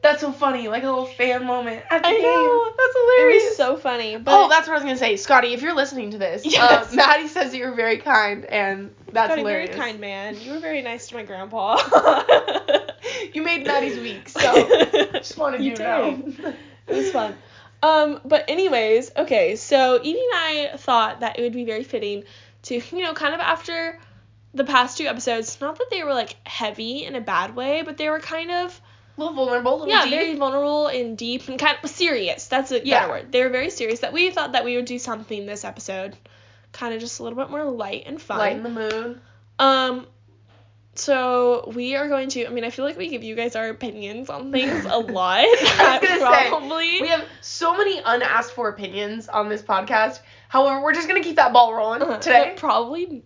That's 0.00 0.20
so 0.20 0.30
funny, 0.30 0.68
like 0.68 0.84
a 0.84 0.86
little 0.86 1.06
fan 1.06 1.44
moment 1.44 1.82
at 1.90 2.02
the 2.04 2.08
I 2.08 2.12
game. 2.12 2.22
know. 2.22 2.64
That's 2.76 2.94
It 2.94 3.16
hilarious. 3.16 3.44
was 3.46 3.56
so 3.56 3.76
funny. 3.76 4.16
But 4.16 4.32
oh, 4.32 4.48
that's 4.48 4.68
what 4.68 4.74
I 4.74 4.76
was 4.76 4.84
gonna 4.84 4.96
say, 4.96 5.16
Scotty. 5.16 5.54
If 5.54 5.60
you're 5.62 5.74
listening 5.74 6.12
to 6.12 6.18
this, 6.18 6.46
Yes. 6.46 6.92
uh, 6.92 6.94
Maddie 6.94 7.26
says 7.26 7.50
that 7.50 7.56
you're 7.58 7.74
very 7.74 7.98
kind, 7.98 8.44
and 8.44 8.94
that's 9.12 9.26
Scotty, 9.28 9.40
hilarious. 9.40 9.70
very 9.74 9.80
kind 9.90 9.98
man. 10.00 10.36
You 10.40 10.52
were 10.52 10.60
very 10.60 10.82
nice 10.82 11.08
to 11.08 11.16
my 11.16 11.24
grandpa. 11.24 11.78
You 13.32 13.42
made 13.42 13.66
Maddie's 13.66 13.98
week, 13.98 14.28
so 14.28 14.68
just 15.12 15.36
wanted 15.38 15.62
you, 15.62 15.76
to 15.76 15.82
know. 15.82 16.32
It 16.86 16.94
was 16.94 17.10
fun. 17.10 17.34
Um, 17.82 18.20
but 18.24 18.44
anyways, 18.48 19.12
okay, 19.16 19.56
so 19.56 20.00
Evie 20.02 20.18
and 20.18 20.32
I 20.34 20.70
thought 20.76 21.20
that 21.20 21.38
it 21.38 21.42
would 21.42 21.52
be 21.52 21.64
very 21.64 21.84
fitting 21.84 22.24
to, 22.62 22.74
you 22.90 23.02
know, 23.02 23.12
kind 23.14 23.34
of 23.34 23.40
after 23.40 23.98
the 24.54 24.64
past 24.64 24.98
two 24.98 25.04
episodes, 25.06 25.60
not 25.60 25.78
that 25.78 25.88
they 25.90 26.02
were 26.02 26.14
like 26.14 26.34
heavy 26.46 27.04
in 27.04 27.14
a 27.14 27.20
bad 27.20 27.54
way, 27.54 27.82
but 27.82 27.96
they 27.96 28.08
were 28.10 28.18
kind 28.20 28.50
of 28.50 28.80
a 29.16 29.20
little 29.20 29.34
vulnerable, 29.34 29.74
a 29.74 29.78
little 29.84 29.88
yeah, 29.88 30.04
deep. 30.04 30.10
very 30.14 30.34
vulnerable 30.36 30.86
and 30.88 31.16
deep 31.18 31.48
and 31.48 31.58
kind 31.58 31.76
of 31.82 31.90
serious. 31.90 32.46
That's 32.46 32.72
a 32.72 32.84
Yeah. 32.84 33.00
better 33.00 33.12
word. 33.12 33.32
They 33.32 33.42
were 33.44 33.50
very 33.50 33.70
serious 33.70 34.00
that 34.00 34.12
we 34.12 34.30
thought 34.30 34.52
that 34.52 34.64
we 34.64 34.76
would 34.76 34.84
do 34.86 34.98
something 34.98 35.46
this 35.46 35.64
episode, 35.64 36.16
kind 36.72 36.94
of 36.94 37.00
just 37.00 37.20
a 37.20 37.22
little 37.22 37.38
bit 37.38 37.50
more 37.50 37.64
light 37.64 38.04
and 38.06 38.20
fun. 38.20 38.38
lighten 38.38 38.62
the 38.62 38.68
mood. 38.70 39.20
Um, 39.58 40.06
so 40.98 41.70
we 41.74 41.94
are 41.96 42.08
going 42.08 42.28
to. 42.30 42.46
I 42.46 42.50
mean, 42.50 42.64
I 42.64 42.70
feel 42.70 42.84
like 42.84 42.98
we 42.98 43.08
give 43.08 43.22
you 43.22 43.34
guys 43.34 43.56
our 43.56 43.68
opinions 43.68 44.28
on 44.30 44.52
things 44.52 44.84
a 44.84 44.98
lot. 44.98 45.44
Gonna 45.76 46.00
say, 46.00 46.46
probably. 46.48 47.00
We 47.02 47.08
have 47.08 47.24
so 47.40 47.76
many 47.76 48.00
unasked 48.04 48.52
for 48.52 48.68
opinions 48.68 49.28
on 49.28 49.48
this 49.48 49.62
podcast. 49.62 50.20
However, 50.48 50.82
we're 50.82 50.94
just 50.94 51.08
gonna 51.08 51.22
keep 51.22 51.36
that 51.36 51.52
ball 51.52 51.74
rolling 51.74 52.02
Uh, 52.02 52.18
today. 52.18 52.32
that 52.50 52.56
probably 52.56 53.22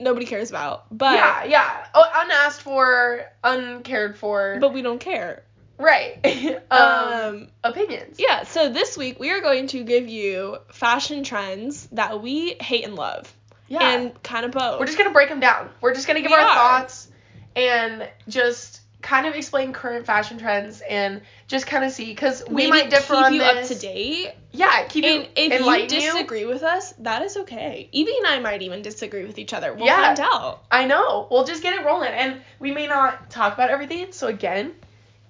nobody 0.00 0.26
cares 0.26 0.50
about, 0.50 0.86
but 0.96 1.14
yeah, 1.14 1.44
yeah. 1.44 1.86
Oh, 1.94 2.04
unasked 2.24 2.62
for, 2.62 3.24
uncared 3.44 4.16
for. 4.16 4.58
but 4.60 4.72
we 4.74 4.82
don't 4.82 4.98
care. 4.98 5.44
right. 5.78 6.18
um, 6.70 6.80
Um, 6.80 7.48
opinions. 7.62 8.16
yeah. 8.18 8.42
So 8.44 8.68
this 8.68 8.96
week 8.96 9.20
we 9.20 9.30
are 9.30 9.40
going 9.40 9.68
to 9.68 9.84
give 9.84 10.08
you 10.08 10.58
fashion 10.72 11.22
trends 11.24 11.86
that 11.92 12.20
we 12.22 12.54
hate 12.60 12.84
and 12.84 12.96
love, 12.96 13.32
Yeah. 13.72 13.90
and 13.90 14.22
kind 14.22 14.44
of 14.44 14.50
both. 14.52 14.78
we're 14.80 14.86
just 14.86 14.98
gonna 14.98 15.10
break 15.12 15.28
them 15.30 15.40
down. 15.40 15.70
We're 15.80 15.94
just 15.94 16.06
gonna 16.06 16.20
give 16.20 16.30
We 16.30 16.36
our 16.36 16.42
are. 16.42 16.54
thoughts 16.80 17.08
and 17.56 18.08
just 18.28 18.80
kind 19.00 19.26
of 19.26 19.34
explain 19.34 19.72
current 19.72 20.06
fashion 20.06 20.38
trends 20.38 20.80
and 20.88 21.22
just 21.48 21.66
kind 21.66 21.82
of 21.84 21.90
see 21.90 22.04
because 22.06 22.44
we 22.48 22.54
Maybe 22.54 22.70
might 22.70 22.90
differ 22.90 23.14
keep 23.14 23.24
on 23.24 23.34
you 23.34 23.40
this. 23.40 23.70
up 23.70 23.76
to 23.76 23.82
date. 23.82 24.32
Yeah, 24.52 24.84
keep 24.88 25.04
And 25.04 25.22
you 25.24 25.28
if 25.34 25.60
you 25.60 25.86
disagree 25.88 26.44
with 26.44 26.62
us, 26.62 26.92
that 27.00 27.22
is 27.22 27.36
okay. 27.38 27.88
Evie 27.92 28.14
and 28.18 28.26
I 28.26 28.38
might 28.40 28.62
even 28.62 28.82
disagree 28.82 29.24
with 29.24 29.38
each 29.38 29.52
other. 29.54 29.72
We'll 29.72 29.86
Yeah. 29.86 30.14
find 30.14 30.20
out. 30.20 30.62
I 30.70 30.84
know. 30.84 31.26
We'll 31.30 31.44
just 31.44 31.62
get 31.62 31.74
it 31.74 31.84
rolling. 31.84 32.10
And 32.12 32.42
we 32.60 32.70
may 32.72 32.86
not 32.86 33.30
talk 33.30 33.54
about 33.54 33.70
everything. 33.70 34.12
So, 34.12 34.28
again, 34.28 34.74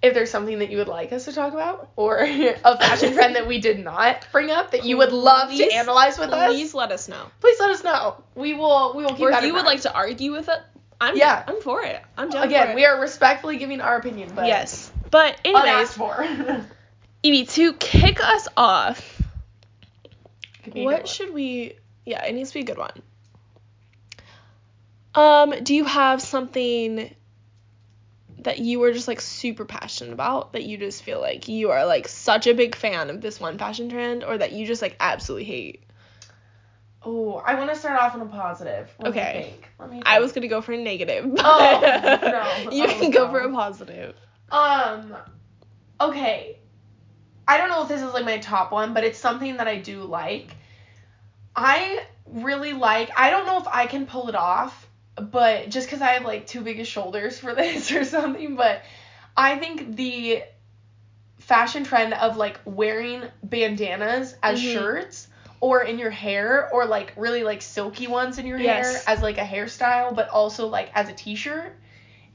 if 0.03 0.15
there's 0.15 0.31
something 0.31 0.59
that 0.59 0.71
you 0.71 0.79
would 0.79 0.89
like 0.89 1.13
us 1.13 1.27
to 1.27 1.33
talk 1.33 1.53
about 1.53 1.91
or 1.97 2.19
a 2.21 2.77
fashion 2.79 3.13
trend 3.15 3.37
that 3.37 3.47
we 3.47 3.61
did 3.61 3.79
not 3.83 4.27
bring 4.33 4.51
up 4.51 4.73
that 4.73 4.85
you 4.85 4.97
would 4.99 5.13
love 5.13 5.49
Please- 5.49 5.69
to 5.71 5.75
analyze 5.77 6.19
with 6.19 6.31
us, 6.31 6.49
Please 6.53 6.75
let 6.75 6.91
us 6.93 7.09
know. 7.09 7.25
please 7.41 7.59
let 7.61 7.71
us 7.71 7.85
know. 7.85 8.23
We 8.35 8.55
will 8.55 8.95
we 8.97 9.05
will 9.05 9.11
keep 9.11 9.21
Or 9.21 9.31
if 9.31 9.45
you 9.45 9.55
would 9.55 9.65
like 9.65 9.83
to 9.83 9.95
argue 9.95 10.33
with 10.33 10.49
it, 10.49 10.59
I'm 11.01 11.17
Yeah. 11.17 11.45
I'm 11.47 11.61
for 11.61 11.83
it. 11.83 12.01
I'm 12.17 12.31
down 12.31 12.43
for 12.43 12.47
Again, 12.49 12.71
it. 12.71 12.75
we 12.75 12.85
are 12.85 13.01
respectfully 13.01 13.59
giving 13.59 13.81
our 13.81 13.97
opinion, 13.97 14.33
but 14.35 14.47
yes. 14.47 14.91
But 15.11 15.39
anyways, 15.45 15.93
for. 15.93 16.25
Evie, 17.25 17.45
to 17.47 17.73
kick 17.75 18.21
us 18.21 18.49
off, 18.57 19.23
Could 20.65 20.75
be 20.75 20.81
a 20.81 20.85
good 20.85 20.93
what 20.93 21.09
should 21.09 21.33
we? 21.33 21.75
Yeah, 22.05 22.25
it 22.25 22.33
needs 22.35 22.51
to 22.51 22.55
be 22.55 22.61
a 22.61 22.65
good 22.65 22.79
one. 22.79 23.01
Um, 25.15 25.55
do 25.63 25.75
you 25.75 25.85
have 25.85 26.23
something 26.23 27.15
that 28.45 28.59
you 28.59 28.81
were 28.81 28.93
just 28.93 29.09
like 29.09 29.21
super 29.21 29.65
passionate 29.65 30.13
about 30.13 30.53
that 30.53 30.65
you 30.65 30.77
just 30.77 31.03
feel 31.03 31.21
like 31.21 31.49
you 31.49 31.71
are 31.71 31.87
like 31.87 32.09
such 32.09 32.47
a 32.47 32.55
big 32.55 32.75
fan 32.75 33.11
of 33.11 33.21
this 33.21 33.41
one 33.41 33.59
fashion 33.59 33.89
trend 33.89 34.25
or 34.25 34.39
that 34.39 34.53
you 34.53 34.67
just 34.67 34.83
like 34.83 34.97
absolutely 35.01 35.45
hate? 35.45 35.85
Oh, 37.05 37.35
I 37.45 37.55
want 37.57 37.71
to 37.71 37.77
start 37.77 38.01
off 38.01 38.15
on 38.15 38.21
a 38.21 38.27
positive. 38.27 38.95
Let 39.01 39.11
Okay. 39.11 39.43
think. 39.49 39.69
Let 39.79 39.91
me 39.91 40.03
I 40.05 40.21
was 40.21 40.33
gonna 40.33 40.49
go 40.49 40.61
for 40.61 40.73
a 40.73 40.79
negative. 40.79 41.31
Oh, 41.39 41.81
no. 42.23 42.71
you 42.77 42.85
Oh, 42.85 42.87
can 42.87 43.11
go 43.11 43.25
no. 43.27 43.31
for 43.31 43.41
a 43.41 43.51
positive. 43.53 44.15
Um, 44.51 45.17
okay. 46.01 46.59
I 47.49 47.59
don't 47.59 47.71
know 47.71 47.83
if 47.83 47.89
this 47.89 48.03
is 48.03 48.13
like 48.13 48.25
my 48.25 48.39
top 48.39 48.71
one, 48.71 48.95
but 48.95 49.03
it's 49.05 49.19
something 49.19 49.57
that 49.57 49.67
I 49.67 49.79
do 49.79 50.05
like. 50.05 50.55
I 51.57 52.05
really 52.27 52.73
like, 52.73 53.11
I 53.17 53.31
don't 53.31 53.47
know 53.47 53.59
if 53.59 53.67
I 53.69 53.87
can 53.87 54.07
pull 54.07 54.29
it 54.29 54.35
off, 54.35 54.87
but 55.17 55.69
just 55.69 55.87
because 55.87 56.01
I 56.03 56.13
have 56.13 56.25
like 56.25 56.47
too 56.47 56.61
big 56.63 56.81
of 56.81 56.87
shoulders 56.87 57.39
for 57.39 57.55
this 57.57 57.93
or 57.93 58.05
something, 58.05 58.57
but 58.57 58.83
I 59.37 59.59
think 59.59 59.97
the 59.97 60.43
fashion 61.39 61.85
trend 61.85 62.15
of 62.15 62.37
like 62.37 62.61
wearing 62.65 63.23
bandanas 63.43 64.35
as 64.43 64.61
Mhm. 64.61 64.73
shirts 64.73 65.29
or 65.61 65.83
in 65.83 65.99
your 65.99 66.11
hair 66.11 66.69
or 66.73 66.87
like 66.87 67.13
really 67.17 67.43
like 67.45 67.63
silky 67.63 68.07
ones 68.07 68.39
in 68.39 68.47
your 68.47 68.59
hair 68.59 69.01
as 69.07 69.23
like 69.23 69.39
a 69.39 69.45
hairstyle, 69.45 70.15
but 70.15 70.29
also 70.29 70.69
like 70.69 70.91
as 70.95 71.09
a 71.09 71.13
t 71.13 71.35
shirt 71.35 71.77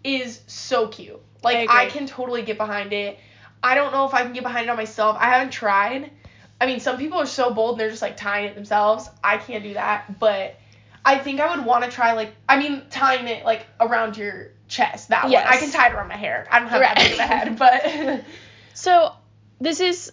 is 0.03 0.41
so 0.48 0.88
cute. 0.88 1.22
Like 1.43 1.69
I 1.69 1.84
I, 1.84 1.89
can 1.89 2.07
totally 2.07 2.41
get 2.41 2.57
behind 2.57 2.93
it. 2.93 3.19
I 3.62 3.75
don't 3.75 3.91
know 3.91 4.05
if 4.05 4.13
I 4.13 4.24
can 4.24 4.34
get 4.34 4.43
behind 4.43 4.65
it 4.65 4.69
on 4.69 4.77
myself. 4.77 5.17
I 5.19 5.25
haven't 5.29 5.51
tried, 5.51 6.12
I 6.60 6.65
mean, 6.65 6.79
some 6.79 6.98
people 6.98 7.19
are 7.19 7.25
so 7.25 7.53
bold 7.53 7.74
and 7.74 7.81
they're 7.81 7.89
just 7.89 8.01
like 8.01 8.17
tying 8.17 8.46
it 8.46 8.55
themselves. 8.55 9.10
I 9.24 9.38
can't 9.38 9.63
do 9.63 9.74
that, 9.74 10.19
but 10.19 10.55
I 11.07 11.17
think 11.19 11.39
I 11.39 11.55
would 11.55 11.65
want 11.65 11.85
to 11.85 11.89
try 11.89 12.13
like 12.13 12.35
I 12.49 12.57
mean 12.59 12.83
tying 12.89 13.27
it 13.27 13.45
like 13.45 13.65
around 13.79 14.17
your 14.17 14.49
chest. 14.67 15.07
That 15.07 15.29
Yes. 15.29 15.45
one 15.45 15.53
I 15.53 15.57
can 15.57 15.71
tie 15.71 15.87
it 15.87 15.93
around 15.93 16.09
my 16.09 16.17
hair. 16.17 16.45
I 16.51 16.59
don't 16.59 16.67
have 16.67 16.81
that 16.81 16.97
Right. 16.97 17.03
big 17.05 17.13
of 17.13 17.19
a 17.19 17.23
head, 17.23 17.57
but 17.57 18.23
So 18.73 19.13
this 19.61 19.79
is 19.79 20.11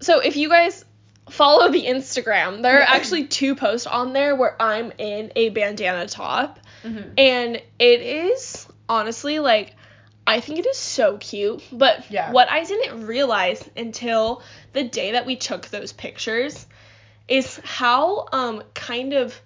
so 0.00 0.20
if 0.20 0.36
you 0.36 0.48
guys 0.48 0.84
follow 1.28 1.68
the 1.70 1.84
Instagram, 1.84 2.62
there 2.62 2.78
are 2.80 2.86
actually 2.96 3.26
two 3.26 3.56
posts 3.56 3.86
on 3.86 4.14
there 4.14 4.34
where 4.34 4.56
I'm 4.60 4.90
in 4.96 5.32
a 5.36 5.50
bandana 5.50 6.06
top 6.08 6.60
Mhm. 6.82 7.12
and 7.18 7.56
it 7.78 8.00
is 8.00 8.66
honestly 8.88 9.38
like 9.38 9.74
I 10.26 10.40
think 10.40 10.58
it 10.60 10.66
is 10.66 10.78
so 10.78 11.18
cute, 11.18 11.62
but 11.70 12.10
Yeah. 12.10 12.32
what 12.32 12.50
I 12.50 12.64
didn't 12.64 13.06
realize 13.06 13.62
until 13.76 14.42
the 14.72 14.82
day 14.82 15.12
that 15.12 15.26
we 15.26 15.36
took 15.36 15.68
those 15.68 15.92
pictures 15.92 16.66
is 17.28 17.60
how 17.64 18.26
um 18.32 18.62
kind 18.72 19.12
of 19.12 19.38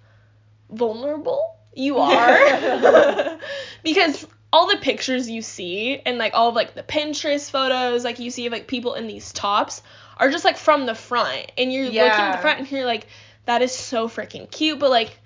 vulnerable 0.71 1.55
you 1.73 1.97
are. 1.99 3.37
Because 3.83 4.25
all 4.53 4.67
the 4.67 4.77
pictures 4.77 5.29
you 5.29 5.41
see 5.41 5.99
and 6.05 6.17
like 6.17 6.33
all 6.33 6.49
of 6.49 6.55
like 6.55 6.73
the 6.73 6.83
Pinterest 6.83 7.49
photos 7.49 8.03
like 8.03 8.19
you 8.19 8.29
see 8.29 8.45
of 8.47 8.51
like 8.51 8.67
people 8.67 8.95
in 8.95 9.07
these 9.07 9.31
tops 9.31 9.81
are 10.17 10.29
just 10.29 10.45
like 10.45 10.57
from 10.57 10.85
the 10.85 10.95
front. 10.95 11.51
And 11.57 11.71
you're 11.71 11.85
looking 11.85 11.99
at 11.99 12.33
the 12.33 12.41
front 12.41 12.59
and 12.59 12.71
you're 12.71 12.85
like 12.85 13.07
that 13.45 13.61
is 13.61 13.71
so 13.71 14.07
freaking 14.07 14.49
cute. 14.49 14.79
But 14.79 14.89
like 14.89 15.17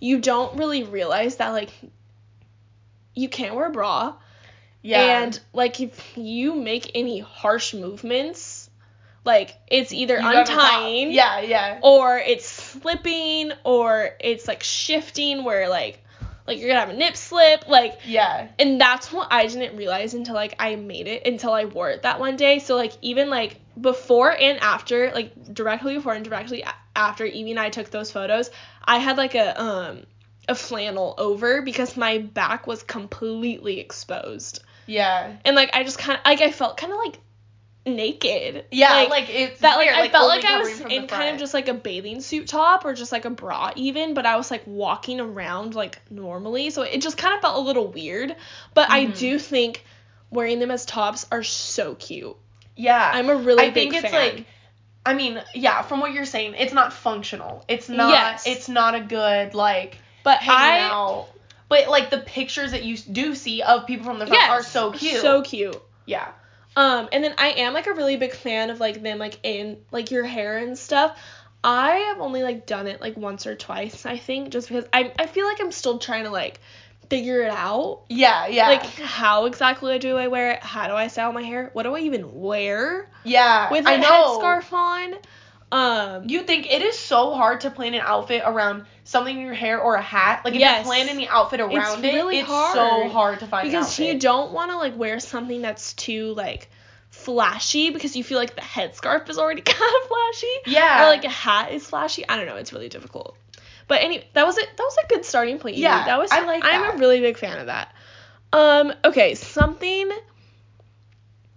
you 0.00 0.20
don't 0.20 0.56
really 0.58 0.84
realize 0.84 1.36
that 1.36 1.50
like 1.50 1.70
you 3.14 3.28
can't 3.28 3.54
wear 3.54 3.66
a 3.66 3.70
bra. 3.70 4.14
Yeah. 4.80 5.22
and 5.22 5.40
like 5.52 5.80
if 5.80 6.16
you 6.16 6.54
make 6.54 6.92
any 6.94 7.18
harsh 7.18 7.74
movements 7.74 8.40
like 9.24 9.54
it's 9.68 9.92
either 9.92 10.18
You 10.18 10.26
untying 10.28 11.12
Yeah, 11.12 11.40
yeah. 11.40 11.80
or 11.82 12.18
it's 12.18 12.46
slipping 12.46 13.52
or 13.64 14.10
it's 14.20 14.46
like 14.48 14.62
shifting 14.62 15.44
where 15.44 15.68
like 15.68 16.02
like 16.46 16.58
you're 16.58 16.68
gonna 16.68 16.80
have 16.80 16.88
a 16.88 16.94
nip 16.96 17.14
slip 17.16 17.68
like 17.68 17.98
Yeah. 18.06 18.48
and 18.58 18.80
that's 18.80 19.12
what 19.12 19.28
I 19.30 19.46
didn't 19.46 19.76
realize 19.76 20.14
until 20.14 20.34
like 20.34 20.54
I 20.58 20.76
made 20.76 21.06
it 21.06 21.26
until 21.26 21.52
I 21.52 21.66
wore 21.66 21.90
it 21.90 22.02
that 22.02 22.20
one 22.20 22.36
day 22.36 22.58
so 22.58 22.74
like 22.76 22.92
even 23.02 23.28
like 23.28 23.60
before 23.78 24.32
and 24.32 24.58
after 24.60 25.10
like 25.12 25.52
directly 25.52 25.94
before 25.96 26.14
and 26.14 26.24
directly 26.24 26.64
after 26.96 27.24
Evie 27.26 27.50
and 27.50 27.60
I 27.60 27.68
took 27.70 27.90
those 27.90 28.10
photos 28.10 28.50
I 28.82 28.98
had 28.98 29.16
like 29.18 29.34
a 29.34 29.60
um 29.62 30.04
a 30.48 30.54
flannel 30.54 31.14
over 31.18 31.60
because 31.60 31.94
my 31.98 32.16
back 32.18 32.66
was 32.66 32.82
completely 32.82 33.80
exposed 33.80 34.62
Yeah. 34.86 35.36
and 35.44 35.54
like 35.54 35.70
I 35.74 35.84
just 35.84 35.98
kind 35.98 36.18
of 36.18 36.24
like 36.24 36.40
I 36.40 36.50
felt 36.50 36.78
kind 36.78 36.92
of 36.94 36.98
like 36.98 37.18
naked 37.88 38.64
Yeah, 38.70 39.06
like, 39.10 39.28
it's 39.28 39.60
that 39.60 39.76
like 39.76 39.86
weird, 39.86 39.98
I 39.98 40.08
felt 40.08 40.28
like 40.28 40.44
I 40.44 40.58
was 40.58 40.80
in 40.80 41.06
kind 41.06 41.34
of 41.34 41.38
just 41.38 41.54
like 41.54 41.68
a 41.68 41.74
bathing 41.74 42.20
suit 42.20 42.46
top 42.48 42.84
or 42.84 42.94
just 42.94 43.12
like 43.12 43.24
a 43.24 43.30
bra 43.30 43.72
even, 43.76 44.14
but 44.14 44.26
I 44.26 44.36
was 44.36 44.50
like 44.50 44.62
walking 44.66 45.20
around 45.20 45.74
like 45.74 45.98
normally, 46.10 46.70
so 46.70 46.82
it 46.82 47.00
just 47.00 47.16
kind 47.18 47.34
of 47.34 47.40
felt 47.40 47.56
a 47.56 47.60
little 47.60 47.88
weird. 47.88 48.34
But 48.74 48.90
I 48.90 49.06
Mhm. 49.06 49.18
do 49.18 49.38
think 49.38 49.84
wearing 50.30 50.58
them 50.60 50.70
as 50.70 50.84
tops 50.84 51.26
are 51.32 51.42
so 51.42 51.94
cute. 51.94 52.36
Yeah. 52.76 53.10
I'm 53.12 53.28
a 53.28 53.36
really. 53.36 53.64
I 53.64 53.70
big 53.70 53.90
think 53.90 54.04
it's 54.04 54.12
fan. 54.12 54.36
like 54.36 54.46
I 55.06 55.14
mean, 55.14 55.42
yeah, 55.54 55.82
from 55.82 56.00
what 56.00 56.12
you're 56.12 56.26
saying, 56.26 56.54
it's 56.58 56.74
not 56.74 56.92
functional. 56.92 57.64
It's 57.66 57.88
not 57.88 58.10
Yes. 58.10 58.46
it's 58.46 58.68
not 58.68 58.94
a 58.94 59.00
good 59.00 59.54
like 59.54 59.96
but 60.22 60.38
I 60.42 60.80
out. 60.80 61.28
But 61.68 61.88
like 61.88 62.10
the 62.10 62.18
pictures 62.18 62.70
that 62.72 62.82
you 62.84 62.96
do 62.96 63.34
see 63.34 63.62
of 63.62 63.86
people 63.86 64.04
from 64.04 64.18
the 64.18 64.26
front 64.26 64.40
yes, 64.40 64.50
are 64.50 64.62
so 64.62 64.90
cute. 64.92 65.20
So 65.20 65.42
cute. 65.42 65.80
yeah. 66.06 66.28
Um, 66.78 67.08
and 67.10 67.24
then 67.24 67.34
I 67.38 67.48
am 67.48 67.74
like 67.74 67.88
a 67.88 67.92
really 67.92 68.14
big 68.14 68.32
fan 68.32 68.70
of 68.70 68.78
like 68.78 69.02
them 69.02 69.18
like 69.18 69.40
in 69.42 69.78
like 69.90 70.12
your 70.12 70.24
hair 70.24 70.58
and 70.58 70.78
stuff. 70.78 71.18
I 71.64 71.90
have 72.10 72.20
only 72.20 72.44
like 72.44 72.66
done 72.66 72.86
it 72.86 73.00
like 73.00 73.16
once 73.16 73.48
or 73.48 73.56
twice, 73.56 74.06
I 74.06 74.16
think, 74.16 74.50
just 74.50 74.68
because 74.68 74.84
I 74.92 75.12
I 75.18 75.26
feel 75.26 75.44
like 75.44 75.60
I'm 75.60 75.72
still 75.72 75.98
trying 75.98 76.22
to 76.22 76.30
like 76.30 76.60
figure 77.10 77.42
it 77.42 77.50
out. 77.50 78.02
Yeah, 78.08 78.46
yeah. 78.46 78.68
Like 78.68 78.84
how 78.84 79.46
exactly 79.46 79.98
do 79.98 80.16
I 80.16 80.28
wear 80.28 80.52
it? 80.52 80.62
How 80.62 80.86
do 80.86 80.94
I 80.94 81.08
style 81.08 81.32
my 81.32 81.42
hair? 81.42 81.70
What 81.72 81.82
do 81.82 81.96
I 81.96 81.98
even 81.98 82.40
wear 82.40 83.10
yeah. 83.24 83.72
with 83.72 83.84
I 83.84 83.94
a 83.94 83.98
know. 83.98 84.38
headscarf 84.38 84.72
on? 84.72 85.14
Um, 85.70 86.28
You 86.28 86.42
think 86.42 86.70
it 86.72 86.80
is 86.82 86.98
so 86.98 87.34
hard 87.34 87.60
to 87.62 87.70
plan 87.70 87.92
an 87.94 88.00
outfit 88.02 88.42
around 88.44 88.86
something 89.04 89.36
in 89.36 89.44
your 89.44 89.54
hair 89.54 89.80
or 89.80 89.96
a 89.96 90.02
hat? 90.02 90.42
Like 90.44 90.54
if 90.54 90.60
Yes. 90.60 90.76
you're 90.78 90.84
planning 90.94 91.16
the 91.18 91.28
outfit 91.28 91.60
around 91.60 92.04
it, 92.04 92.06
It's 92.06 92.14
really 92.14 92.38
it's 92.38 92.48
hard. 92.48 92.74
so 92.74 93.08
hard 93.10 93.40
to 93.40 93.46
find 93.46 93.68
because 93.70 93.98
you 93.98 94.18
don't 94.18 94.52
want 94.52 94.70
to 94.70 94.78
like 94.78 94.96
wear 94.96 95.20
something 95.20 95.60
that's 95.60 95.92
too 95.92 96.32
like 96.34 96.70
flashy 97.10 97.90
because 97.90 98.16
you 98.16 98.24
feel 98.24 98.38
like 98.38 98.54
the 98.54 98.60
headscarf 98.62 99.28
is 99.28 99.38
already 99.38 99.60
kind 99.64 99.92
of 100.02 100.08
flashy. 100.08 100.46
Yeah. 100.66 101.04
or 101.04 101.08
like 101.08 101.24
a 101.24 101.28
hat 101.30 101.72
is 101.72 101.86
flashy. 101.86 102.26
I 102.28 102.36
don't 102.36 102.46
know. 102.46 102.56
It's 102.56 102.72
really 102.72 102.88
difficult. 102.88 103.36
But 103.88 104.02
anyway, 104.02 104.26
that 104.34 104.46
was 104.46 104.56
it. 104.58 104.68
That 104.76 104.82
was 104.82 104.96
a 105.02 105.06
good 105.08 105.24
starting 105.24 105.58
point. 105.58 105.76
Yeah, 105.76 106.04
that 106.04 106.18
was. 106.18 106.30
I 106.30 106.44
like 106.44 106.62
I'm 106.64 106.82
that. 106.82 106.94
a 106.96 106.98
really 106.98 107.20
big 107.20 107.36
fan 107.38 107.58
of 107.58 107.66
that. 107.66 107.94
Um. 108.52 108.92
Okay. 109.04 109.34
Something. 109.34 110.10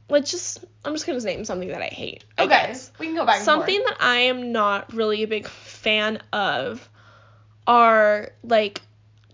Let's 0.09 0.31
just. 0.31 0.63
I'm 0.83 0.93
just 0.93 1.05
gonna 1.05 1.19
name 1.19 1.45
something 1.45 1.67
that 1.69 1.81
I 1.81 1.87
hate. 1.87 2.23
I 2.37 2.43
okay. 2.43 2.49
guess. 2.67 2.91
We 2.99 3.07
can 3.07 3.15
go 3.15 3.25
back 3.25 3.41
Something 3.41 3.79
that 3.79 3.97
I 3.99 4.15
am 4.21 4.51
not 4.51 4.93
really 4.93 5.23
a 5.23 5.27
big 5.27 5.47
fan 5.47 6.21
of 6.33 6.87
are 7.67 8.31
like 8.43 8.81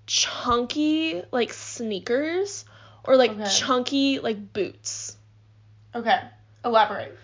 chunky 0.05 1.21
like 1.31 1.53
sneakers 1.53 2.65
or 3.03 3.15
like 3.15 3.31
Okay. 3.31 3.49
chunky 3.49 4.19
like 4.19 4.53
boots. 4.53 5.15
Okay. 5.95 6.19
Elaborate. 6.65 7.17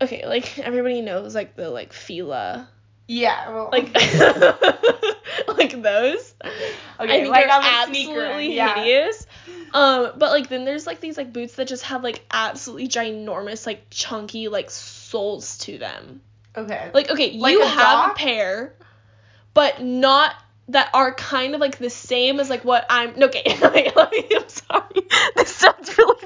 Okay, 0.00 0.26
like 0.26 0.58
everybody 0.58 1.00
knows 1.00 1.34
like 1.34 1.56
the 1.56 1.70
like 1.70 1.92
Fila 1.94 2.68
Yeah. 3.08 3.50
Well, 3.50 3.68
like 3.72 3.94
like 5.48 5.82
those. 5.82 6.34
Okay, 6.44 6.74
I 6.98 7.06
think 7.08 7.28
like 7.28 7.44
they're 7.46 7.54
on 7.54 7.62
the 7.62 7.84
sneaker, 7.86 8.20
absolutely 8.20 8.56
yeah. 8.56 8.74
hideous. 8.74 9.26
Um, 9.72 10.12
but 10.16 10.30
like 10.30 10.48
then 10.48 10.64
there's 10.64 10.86
like 10.86 11.00
these 11.00 11.16
like 11.16 11.32
boots 11.32 11.54
that 11.56 11.68
just 11.68 11.84
have 11.84 12.02
like 12.02 12.24
absolutely 12.30 12.88
ginormous 12.88 13.66
like 13.66 13.86
chunky 13.90 14.48
like 14.48 14.70
soles 14.70 15.58
to 15.58 15.78
them. 15.78 16.20
okay. 16.56 16.90
Like 16.94 17.10
okay, 17.10 17.36
Like 17.38 17.52
you 17.52 17.62
a 17.62 17.66
have 17.66 18.06
Doc? 18.06 18.12
a 18.12 18.14
pair, 18.18 18.74
but 19.54 19.82
not 19.82 20.34
that 20.68 20.90
are 20.94 21.14
kind 21.14 21.54
of 21.54 21.60
like 21.60 21.78
the 21.78 21.90
same 21.90 22.40
as 22.40 22.50
like 22.50 22.64
what 22.64 22.86
I'm. 22.90 23.16
no, 23.18 23.26
Okay. 23.26 23.42
I'm 23.46 24.48
sorry. 24.48 24.82
This 25.36 25.54
sounds 25.54 25.96
really. 25.96 26.16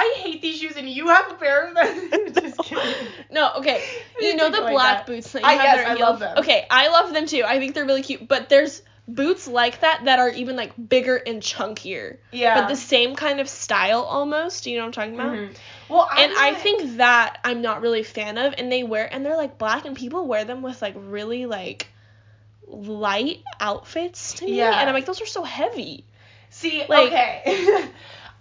I 0.00 0.14
hate 0.18 0.40
these 0.42 0.58
shoes, 0.58 0.76
and 0.76 0.88
you 0.88 1.08
have 1.08 1.30
a 1.32 1.34
pair 1.34 1.66
of 1.68 1.74
them. 1.74 2.32
Just 2.34 2.58
kidding. 2.64 2.94
No, 3.30 3.52
okay. 3.58 3.82
You 4.20 4.34
know 4.36 4.50
the 4.50 4.60
like 4.60 4.72
black 4.72 4.96
that. 4.98 5.06
boots 5.06 5.32
that 5.32 5.42
you 5.42 5.48
I- 5.48 5.52
have 5.54 5.62
yes, 5.78 5.86
I 5.88 5.96
heel- 5.96 6.06
love 6.06 6.18
them. 6.20 6.38
Okay, 6.38 6.66
I 6.70 6.88
love 6.88 7.12
them 7.14 7.26
too. 7.26 7.44
I 7.46 7.58
think 7.58 7.74
they're 7.74 7.84
really 7.84 8.02
cute. 8.02 8.26
But 8.26 8.48
there's 8.48 8.82
boots 9.06 9.48
like 9.48 9.80
that 9.80 10.02
that 10.04 10.18
are 10.18 10.28
even 10.28 10.54
like 10.56 10.72
bigger 10.76 11.16
and 11.16 11.40
chunkier, 11.40 12.18
Yeah. 12.30 12.60
but 12.60 12.68
the 12.68 12.76
same 12.76 13.14
kind 13.16 13.40
of 13.40 13.48
style 13.48 14.02
almost. 14.02 14.64
Do 14.64 14.70
you 14.70 14.76
know 14.78 14.82
what 14.84 14.98
I'm 14.98 15.12
talking 15.12 15.14
about? 15.14 15.32
Mhm. 15.36 15.56
Well, 15.88 16.08
I'm 16.10 16.30
And 16.30 16.38
I 16.38 16.52
think 16.54 16.96
that 16.98 17.38
I'm 17.44 17.62
not 17.62 17.80
really 17.80 18.00
a 18.00 18.04
fan 18.04 18.36
of. 18.38 18.54
And 18.58 18.70
they 18.70 18.82
wear 18.82 19.08
and 19.12 19.24
they're 19.24 19.36
like 19.36 19.56
black, 19.56 19.84
and 19.86 19.96
people 19.96 20.26
wear 20.26 20.44
them 20.44 20.60
with 20.62 20.82
like 20.82 20.94
really 20.96 21.46
like 21.46 21.86
light 22.66 23.42
outfits 23.60 24.34
to 24.34 24.44
me. 24.44 24.56
Yeah. 24.58 24.78
And 24.78 24.88
I'm 24.88 24.94
like, 24.94 25.06
those 25.06 25.22
are 25.22 25.26
so 25.26 25.42
heavy. 25.42 26.04
See, 26.50 26.84
Like- 26.88 27.08
okay. 27.08 27.88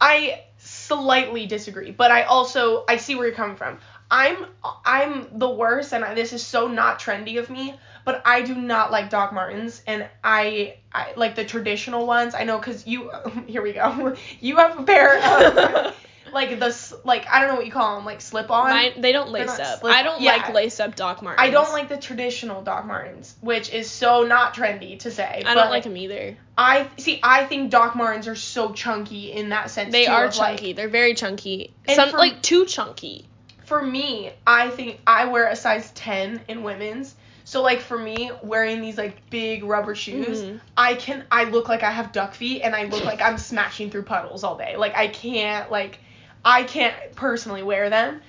I 0.01 0.43
slightly 0.87 1.45
disagree, 1.45 1.91
but 1.91 2.11
I 2.11 2.23
also 2.23 2.83
I 2.87 2.97
see 2.97 3.15
where 3.15 3.27
you're 3.27 3.35
coming 3.35 3.55
from. 3.55 3.79
I'm 4.09 4.45
I'm 4.85 5.27
the 5.37 5.49
worst, 5.49 5.93
and 5.93 6.03
I, 6.03 6.13
this 6.13 6.33
is 6.33 6.45
so 6.45 6.67
not 6.67 6.99
trendy 6.99 7.39
of 7.39 7.49
me. 7.49 7.75
But 8.05 8.21
I 8.25 8.41
do 8.41 8.55
not 8.55 8.89
like 8.89 9.09
Doc 9.09 9.33
Martens, 9.33 9.81
and 9.85 10.07
I, 10.23 10.77
I 10.93 11.11
like 11.17 11.35
the 11.35 11.43
traditional 11.43 12.07
ones. 12.07 12.35
I 12.35 12.45
know 12.45 12.57
because 12.57 12.87
you. 12.87 13.11
Here 13.47 13.61
we 13.61 13.73
go. 13.73 14.15
You 14.39 14.55
have 14.57 14.79
a 14.79 14.83
pair 14.83 15.17
of 15.17 15.95
like 16.33 16.59
the 16.59 16.97
like 17.03 17.27
I 17.27 17.39
don't 17.39 17.49
know 17.49 17.55
what 17.55 17.65
you 17.65 17.71
call 17.71 17.95
them, 17.95 18.05
like 18.05 18.21
slip 18.21 18.51
on. 18.51 18.69
Mine, 18.69 18.93
they 19.01 19.11
don't 19.11 19.29
lace 19.29 19.47
up. 19.59 19.79
slip- 19.79 19.93
I 19.93 20.03
don't 20.03 20.21
yeah. 20.21 20.37
like 20.37 20.53
lace 20.53 20.79
up 20.79 20.95
Doc 20.95 21.21
Martens. 21.21 21.47
I 21.47 21.49
don't 21.51 21.71
like 21.71 21.89
the 21.89 21.97
traditional 21.97 22.61
Doc 22.61 22.85
Martens, 22.85 23.35
which 23.41 23.71
is 23.73 23.89
so 23.89 24.23
not 24.23 24.53
trendy 24.53 24.99
to 24.99 25.11
say. 25.11 25.43
I 25.45 25.53
but 25.53 25.61
don't 25.61 25.69
like 25.69 25.83
them 25.83 25.97
either. 25.97 26.37
I 26.57 26.87
see. 26.97 27.19
I 27.23 27.45
think 27.45 27.71
Doc 27.71 27.95
Martens 27.95 28.27
are 28.27 28.35
so 28.35 28.71
chunky 28.73 29.31
in 29.31 29.49
that 29.49 29.69
sense. 29.71 29.91
They 29.91 30.05
too, 30.05 30.11
are 30.11 30.25
of, 30.25 30.35
like, 30.37 30.57
chunky. 30.57 30.73
They're 30.73 30.89
very 30.89 31.13
chunky. 31.13 31.73
Some 31.87 32.09
for- 32.11 32.17
like 32.17 32.41
too 32.41 32.65
chunky. 32.65 33.27
for 33.65 33.81
me, 33.81 34.31
I 34.45 34.69
think 34.69 34.99
I 35.05 35.25
wear 35.25 35.47
a 35.47 35.55
size 35.55 35.91
10 35.91 36.41
in 36.47 36.63
women's. 36.63 37.15
So 37.43 37.61
like 37.61 37.79
for 37.79 37.97
me, 37.97 38.29
wearing 38.43 38.81
these 38.81 38.97
like 38.97 39.29
big 39.29 39.63
rubber 39.63 39.95
shoes, 39.95 40.41
Mhm. 40.41 40.59
I 40.75 40.95
can 40.95 41.23
I 41.31 41.45
look 41.45 41.69
like 41.69 41.81
I 41.81 41.91
have 41.91 42.11
duck 42.11 42.33
feet 42.33 42.61
and 42.61 42.75
I 42.75 42.83
look 42.85 43.05
like 43.05 43.21
I'm 43.21 43.37
smashing 43.37 43.89
through 43.89 44.03
puddles 44.03 44.43
all 44.43 44.57
day. 44.57 44.75
Like 44.75 44.97
I 44.97 45.07
can't 45.07 45.71
like 45.71 45.99
I 46.43 46.63
can't 46.63 46.95
personally 47.15 47.63
wear 47.63 47.89
them. 47.89 48.21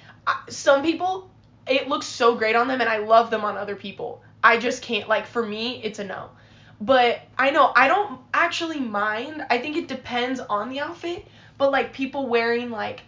Some 0.48 0.82
people 0.82 1.30
it 1.66 1.88
looks 1.88 2.06
so 2.06 2.34
great 2.34 2.56
on 2.56 2.68
them 2.68 2.80
and 2.80 2.88
I 2.88 2.98
love 2.98 3.30
them 3.30 3.44
on 3.44 3.56
other 3.56 3.76
people. 3.76 4.22
I 4.42 4.58
just 4.58 4.82
can't 4.82 5.08
like 5.08 5.26
for 5.26 5.44
me 5.44 5.82
it's 5.82 5.98
a 5.98 6.04
no. 6.04 6.30
But 6.80 7.20
I 7.36 7.50
know 7.50 7.72
I 7.74 7.88
don't 7.88 8.20
actually 8.32 8.80
mind. 8.80 9.44
I 9.50 9.58
think 9.58 9.76
it 9.76 9.88
depends 9.88 10.40
on 10.40 10.68
the 10.68 10.80
outfit, 10.80 11.26
but 11.56 11.72
like 11.72 11.92
people 11.92 12.28
wearing 12.28 12.70
like 12.70 13.02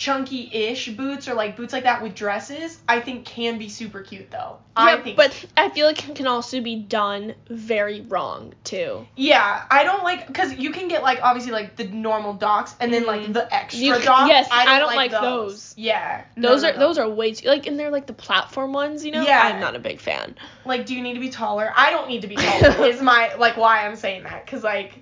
chunky-ish 0.00 0.88
boots 0.96 1.28
or 1.28 1.34
like 1.34 1.56
boots 1.58 1.74
like 1.74 1.84
that 1.84 2.02
with 2.02 2.14
dresses, 2.14 2.78
I 2.88 3.00
think 3.00 3.26
can 3.26 3.58
be 3.58 3.68
super 3.68 4.00
cute 4.00 4.30
though. 4.30 4.56
I 4.74 4.94
Yeah, 4.96 5.02
think 5.02 5.16
but 5.18 5.44
I 5.58 5.68
feel 5.68 5.86
like 5.86 6.08
it 6.08 6.14
can 6.16 6.26
also 6.26 6.62
be 6.62 6.76
done 6.76 7.34
very 7.50 8.00
wrong 8.00 8.54
too. 8.64 9.06
Yeah, 9.14 9.62
I 9.70 9.84
don't 9.84 10.02
like 10.02 10.26
because 10.26 10.54
you 10.54 10.70
can 10.72 10.88
get 10.88 11.02
like 11.02 11.20
obviously 11.22 11.52
like 11.52 11.76
the 11.76 11.84
normal 11.84 12.32
docs 12.32 12.74
and 12.80 12.90
then 12.90 13.04
like 13.04 13.20
Mhm. 13.20 13.34
the 13.34 13.54
extra 13.54 13.84
You- 13.84 13.98
docs. 14.00 14.28
yes, 14.30 14.48
I 14.50 14.78
don't 14.78 14.96
like 14.96 15.10
those. 15.10 15.74
Yeah, 15.76 16.22
Those 16.34 16.62
no, 16.62 16.70
are 16.70 16.72
no. 16.72 16.78
those 16.78 16.96
are 16.98 17.08
way 17.08 17.34
too 17.34 17.48
like 17.48 17.66
and 17.66 17.78
they're 17.78 17.90
like 17.90 18.06
the 18.06 18.14
platform 18.14 18.72
ones, 18.72 19.04
you 19.04 19.12
know? 19.12 19.22
Yeah. 19.22 19.42
I'm 19.42 19.60
not 19.60 19.76
a 19.76 19.78
big 19.80 20.00
fan. 20.00 20.34
like. 20.64 20.86
Do 20.86 20.94
you 20.94 21.02
need 21.02 21.14
to 21.14 21.20
be 21.20 21.28
taller? 21.28 21.70
I 21.76 21.90
don't 21.90 22.08
need 22.08 22.22
to 22.22 22.28
be 22.28 22.36
taller. 22.36 22.86
is 22.86 23.02
my 23.02 23.34
like 23.34 23.58
why 23.58 23.86
I'm 23.86 23.96
saying 23.96 24.22
that 24.22 24.46
because 24.46 24.64
like 24.64 24.94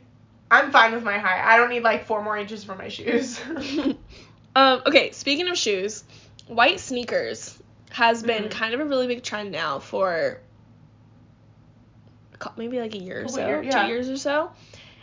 I'm 0.50 0.73
fine 0.73 0.93
with 0.93 1.05
my 1.05 1.19
height. 1.19 1.40
I 1.45 1.57
don't 1.57 1.71
need 1.71 1.85
like 1.85 2.05
four 2.07 2.21
more 2.23 2.37
inches 2.37 2.64
for 2.64 2.75
my 2.75 2.88
shoes. 2.88 3.38
um, 4.59 4.83
okay, 4.87 5.11
speaking 5.12 5.49
of 5.49 5.57
shoes, 5.57 6.05
white 6.47 6.81
sneakers 6.81 7.57
has 7.91 8.23
been 8.23 8.45
Mhm. 8.45 8.50
kind 8.50 8.75
of 8.75 8.81
a 8.81 8.85
really 8.85 9.07
big 9.07 9.23
trend 9.23 9.50
now 9.53 9.79
for 9.79 10.41
maybe 12.57 12.79
like 12.81 12.95
a 12.95 12.99
year 12.99 13.25
or 13.25 13.29
so, 13.29 13.47
year- 13.47 13.62
yeah. 13.62 13.83
two 13.83 13.88
years 13.88 14.09
or 14.09 14.17
so. 14.17 14.50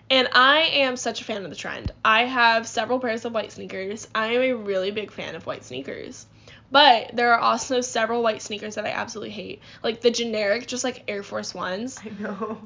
And 0.09 0.29
I 0.33 0.59
am 0.85 0.97
such 0.97 1.21
a 1.21 1.23
fan 1.23 1.43
of 1.43 1.49
the 1.49 1.55
trend. 1.55 1.91
I 2.03 2.25
have 2.25 2.67
several 2.67 2.99
pairs 2.99 3.25
of 3.25 3.33
white 3.33 3.51
sneakers. 3.51 4.07
I 4.13 4.27
am 4.33 4.41
a 4.41 4.53
really 4.53 4.91
big 4.91 5.11
fan 5.11 5.35
of 5.35 5.45
white 5.47 5.63
sneakers. 5.65 6.27
But 6.71 7.11
there 7.13 7.33
are 7.33 7.39
also 7.39 7.81
several 7.81 8.21
white 8.21 8.41
sneakers 8.41 8.75
that 8.75 8.85
I 8.85 8.89
absolutely 8.89 9.31
hate. 9.31 9.61
Like 9.83 10.01
the 10.01 10.11
generic, 10.11 10.67
just 10.67 10.83
like 10.83 11.03
Air 11.07 11.23
Force 11.23 11.53
Ones. 11.55 11.99
I 12.03 12.09
know. 12.21 12.57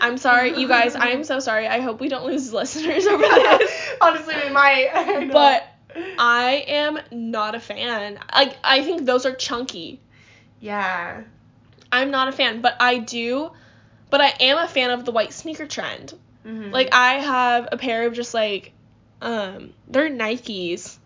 I'm 0.00 0.16
sorry, 0.18 0.58
you 0.58 0.68
guys. 0.68 0.94
I 0.94 1.08
am 1.10 1.22
so 1.32 1.38
sorry. 1.38 1.66
I 1.66 1.80
hope 1.80 2.00
we 2.00 2.08
don't 2.08 2.24
lose 2.26 2.52
listeners 2.60 3.06
over 3.06 3.22
this. 3.22 3.70
Honestly, 4.00 4.34
we 4.46 4.50
might. 4.50 5.28
But 5.32 5.66
I 6.18 6.64
am 6.68 6.98
not 7.10 7.54
a 7.54 7.60
fan. 7.60 8.18
Like 8.34 8.56
I 8.64 8.82
think 8.82 9.04
those 9.06 9.26
are 9.26 9.34
chunky. 9.34 10.00
yeah. 10.60 11.22
I'm 11.92 12.10
not 12.10 12.28
a 12.28 12.32
fan, 12.32 12.60
but 12.62 12.76
I 12.80 12.98
do 12.98 13.50
but 14.10 14.20
I 14.20 14.32
am 14.40 14.58
a 14.58 14.68
fan 14.68 14.90
of 14.90 15.04
the 15.04 15.12
white 15.12 15.32
sneaker 15.32 15.66
trend. 15.66 16.14
Mhm. 16.44 16.72
Like 16.72 16.88
I 16.92 17.14
have 17.14 17.68
a 17.72 17.76
pair 17.76 18.06
of 18.06 18.14
just 18.14 18.34
like 18.34 18.72
um 19.20 19.72
they're 19.88 20.10
Nikes. 20.10 20.98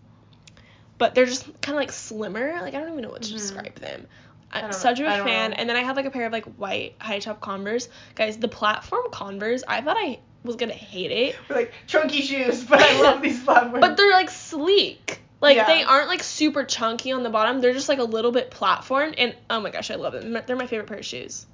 But 0.98 1.14
they're 1.14 1.26
just 1.26 1.44
kind 1.62 1.76
of 1.76 1.80
like 1.80 1.92
slimmer. 1.92 2.58
Like 2.60 2.74
I 2.74 2.78
don't 2.80 2.90
even 2.92 3.02
know 3.02 3.10
what 3.10 3.22
to 3.22 3.30
Mhm. 3.30 3.38
describe 3.38 3.74
them. 3.76 4.06
I'm 4.52 4.72
such 4.72 5.00
a 5.00 5.04
fan. 5.04 5.50
know. 5.50 5.56
And 5.58 5.68
then 5.68 5.76
I 5.76 5.82
have 5.82 5.96
like 5.96 6.06
a 6.06 6.10
pair 6.10 6.26
of 6.26 6.32
like 6.32 6.44
white 6.56 6.96
high 7.00 7.20
top 7.20 7.40
Converse. 7.40 7.88
Guys, 8.16 8.36
the 8.36 8.48
platform 8.48 9.04
Converse, 9.12 9.62
I 9.66 9.80
thought 9.80 9.96
I 9.96 10.18
was 10.44 10.56
gonna 10.56 10.72
hate 10.72 11.10
it. 11.10 11.36
We're 11.48 11.56
like 11.56 11.72
chunky 11.86 12.22
shoes, 12.22 12.64
but 12.64 12.80
I 12.80 13.00
love 13.02 13.20
these 13.22 13.42
platforms. 13.42 13.80
But 13.86 13.96
they're 13.96 14.12
like 14.12 14.30
sleek. 14.30 15.20
Like 15.40 15.56
Yeah. 15.56 15.66
they 15.66 15.82
aren't 15.82 16.08
like 16.08 16.22
super 16.22 16.64
chunky 16.64 17.12
on 17.12 17.22
the 17.22 17.30
bottom. 17.30 17.60
They're 17.60 17.72
just 17.72 17.88
like 17.88 17.98
a 17.98 18.04
little 18.04 18.32
bit 18.32 18.50
platformed 18.50 19.14
and 19.18 19.34
oh 19.48 19.60
my 19.60 19.70
gosh, 19.70 19.90
I 19.90 19.94
love 19.96 20.12
them. 20.14 20.36
They're 20.46 20.56
my 20.56 20.66
favorite 20.66 20.86
pair 20.88 20.98
of 20.98 21.04
shoes. 21.04 21.46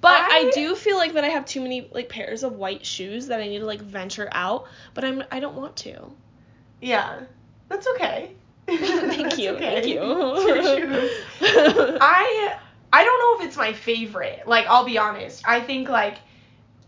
But 0.00 0.20
I, 0.20 0.46
I- 0.48 0.50
do 0.52 0.74
feel 0.74 0.96
like 0.96 1.14
that 1.14 1.24
I 1.24 1.28
have 1.28 1.44
too 1.46 1.60
many 1.60 1.88
like 1.92 2.08
pairs 2.08 2.42
of 2.42 2.54
white 2.54 2.84
shoes 2.84 3.28
that 3.28 3.40
I 3.40 3.46
need 3.48 3.60
to 3.60 3.66
like 3.66 3.80
venture 3.80 4.28
out, 4.32 4.66
but 4.94 5.04
I'm 5.04 5.22
I 5.30 5.40
don't 5.40 5.54
want 5.54 5.76
to. 5.76 6.10
yeah, 6.80 7.20
that's 7.68 7.86
okay. 7.86 8.32
thank 8.66 9.38
you. 9.38 9.50
okay. 9.50 9.74
Thank 9.82 9.86
you. 9.86 10.00
It's 10.02 10.44
your 10.46 10.62
shoes. 10.62 11.98
I 12.00 12.56
I 12.92 13.04
don't 13.04 13.18
know 13.20 13.42
if 13.42 13.48
it's 13.48 13.56
my 13.56 13.72
favorite. 13.72 14.46
Like 14.46 14.66
I'll 14.66 14.84
be 14.84 14.98
honest. 14.98 15.46
I 15.46 15.60
think 15.60 15.88
like 15.88 16.18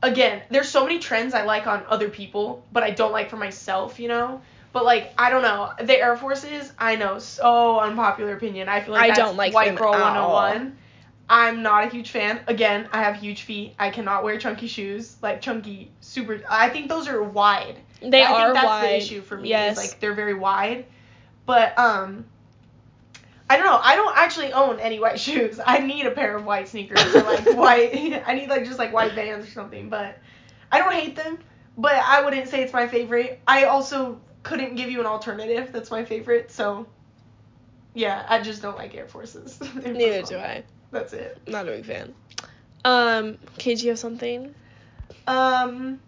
again, 0.05 0.43
there's 0.51 0.69
so 0.69 0.85
many 0.85 0.99
trends 0.99 1.35
I 1.35 1.45
like 1.45 1.67
on 1.67 1.83
other 1.89 2.09
people, 2.09 2.65
but 2.73 2.83
I 2.83 2.91
don't 2.91 3.13
like 3.13 3.31
for 3.31 3.37
myself, 3.37 3.99
you 3.99 4.09
know? 4.09 4.41
But 4.73 4.85
like 4.85 5.15
I 5.17 5.31
don't 5.31 5.43
know. 5.43 5.73
The 5.81 5.97
Air 5.99 6.17
Forces, 6.17 6.73
I 6.79 6.97
know, 6.97 7.19
so 7.19 7.79
unpopular 7.81 8.35
opinion. 8.35 8.69
I 8.69 8.81
feel 8.81 8.95
like 8.95 9.05
I 9.05 9.07
that's 9.09 9.19
don't 9.19 9.37
like 9.37 9.55
white 9.55 9.77
girl 9.77 9.95
at 9.95 10.01
101. 10.01 10.77
I'm 11.29 11.63
not 11.63 11.85
a 11.85 11.89
huge 11.89 12.11
fan. 12.11 12.41
Again, 12.49 12.89
I 12.93 13.03
have 13.03 13.17
huge 13.17 13.43
feet. 13.43 13.75
I 13.79 13.91
cannot 13.91 14.25
wear 14.25 14.37
chunky 14.37 14.67
shoes. 14.67 15.17
Like 15.23 15.41
chunky 15.41 15.91
super 16.01 16.43
I 16.51 16.69
think 16.69 16.89
those 16.89 17.09
are 17.09 17.23
wide. 17.23 17.77
they 18.03 18.23
I 18.23 18.33
are 18.33 18.47
think 18.47 18.55
that's 18.55 18.67
wide. 18.67 18.89
the 18.89 18.97
issue 18.97 19.23
for 19.23 19.37
me. 19.39 19.49
Yes. 19.49 19.79
Is 19.79 19.91
like 19.93 20.01
they're 20.01 20.15
very 20.15 20.35
wide. 20.35 20.87
But 21.47 21.79
um 21.79 22.27
I 23.49 23.57
don't 23.57 23.67
know. 23.67 23.79
I 23.83 23.97
don't 23.97 24.17
actually 24.17 24.53
own 24.53 24.81
any 24.81 24.99
white 24.99 25.21
shoes. 25.27 25.61
I 25.65 25.79
need 25.79 26.07
a 26.07 26.11
pair 26.11 26.37
of 26.37 26.45
white 26.45 26.69
sneakers 26.69 27.15
or 27.15 27.23
like 27.23 27.45
white 27.57 28.23
I 28.27 28.35
need 28.35 28.49
like 28.49 28.65
just 28.65 28.79
like 28.79 28.93
white 28.93 29.13
vans 29.15 29.47
or 29.47 29.51
something, 29.51 29.89
but 29.89 30.19
I 30.73 30.79
don't 30.79 30.93
hate 30.93 31.17
them, 31.17 31.39
but 31.77 31.95
I 31.95 32.23
wouldn't 32.23 32.49
say 32.49 32.63
it's 32.63 32.73
my 32.73 32.89
favorite. 32.89 33.41
I 33.47 33.65
also 33.65 34.21
couldn't 34.43 34.75
give 34.75 34.91
you 34.91 35.01
an 35.01 35.07
alternative 35.07 35.71
that's 35.73 35.91
my 35.91 36.05
favorite, 36.05 36.51
so 36.51 36.87
yeah, 37.95 38.27
I 38.29 38.41
just 38.43 38.61
don't 38.61 38.77
like 38.77 38.95
Air 38.95 39.07
Forces. 39.07 39.59
Air 39.85 39.95
Neither 39.95 40.19
Force 40.19 40.29
do 40.29 40.37
I. 40.39 40.65
That's 40.91 41.13
it. 41.13 41.41
Not 41.47 41.69
a 41.69 41.73
big 41.73 41.85
fan. 41.85 42.15
Um, 42.85 43.39
okay, 43.55 43.75
do 43.75 43.85
you 43.85 43.91
have 43.91 43.99
something? 43.99 44.55
Um, 45.27 46.01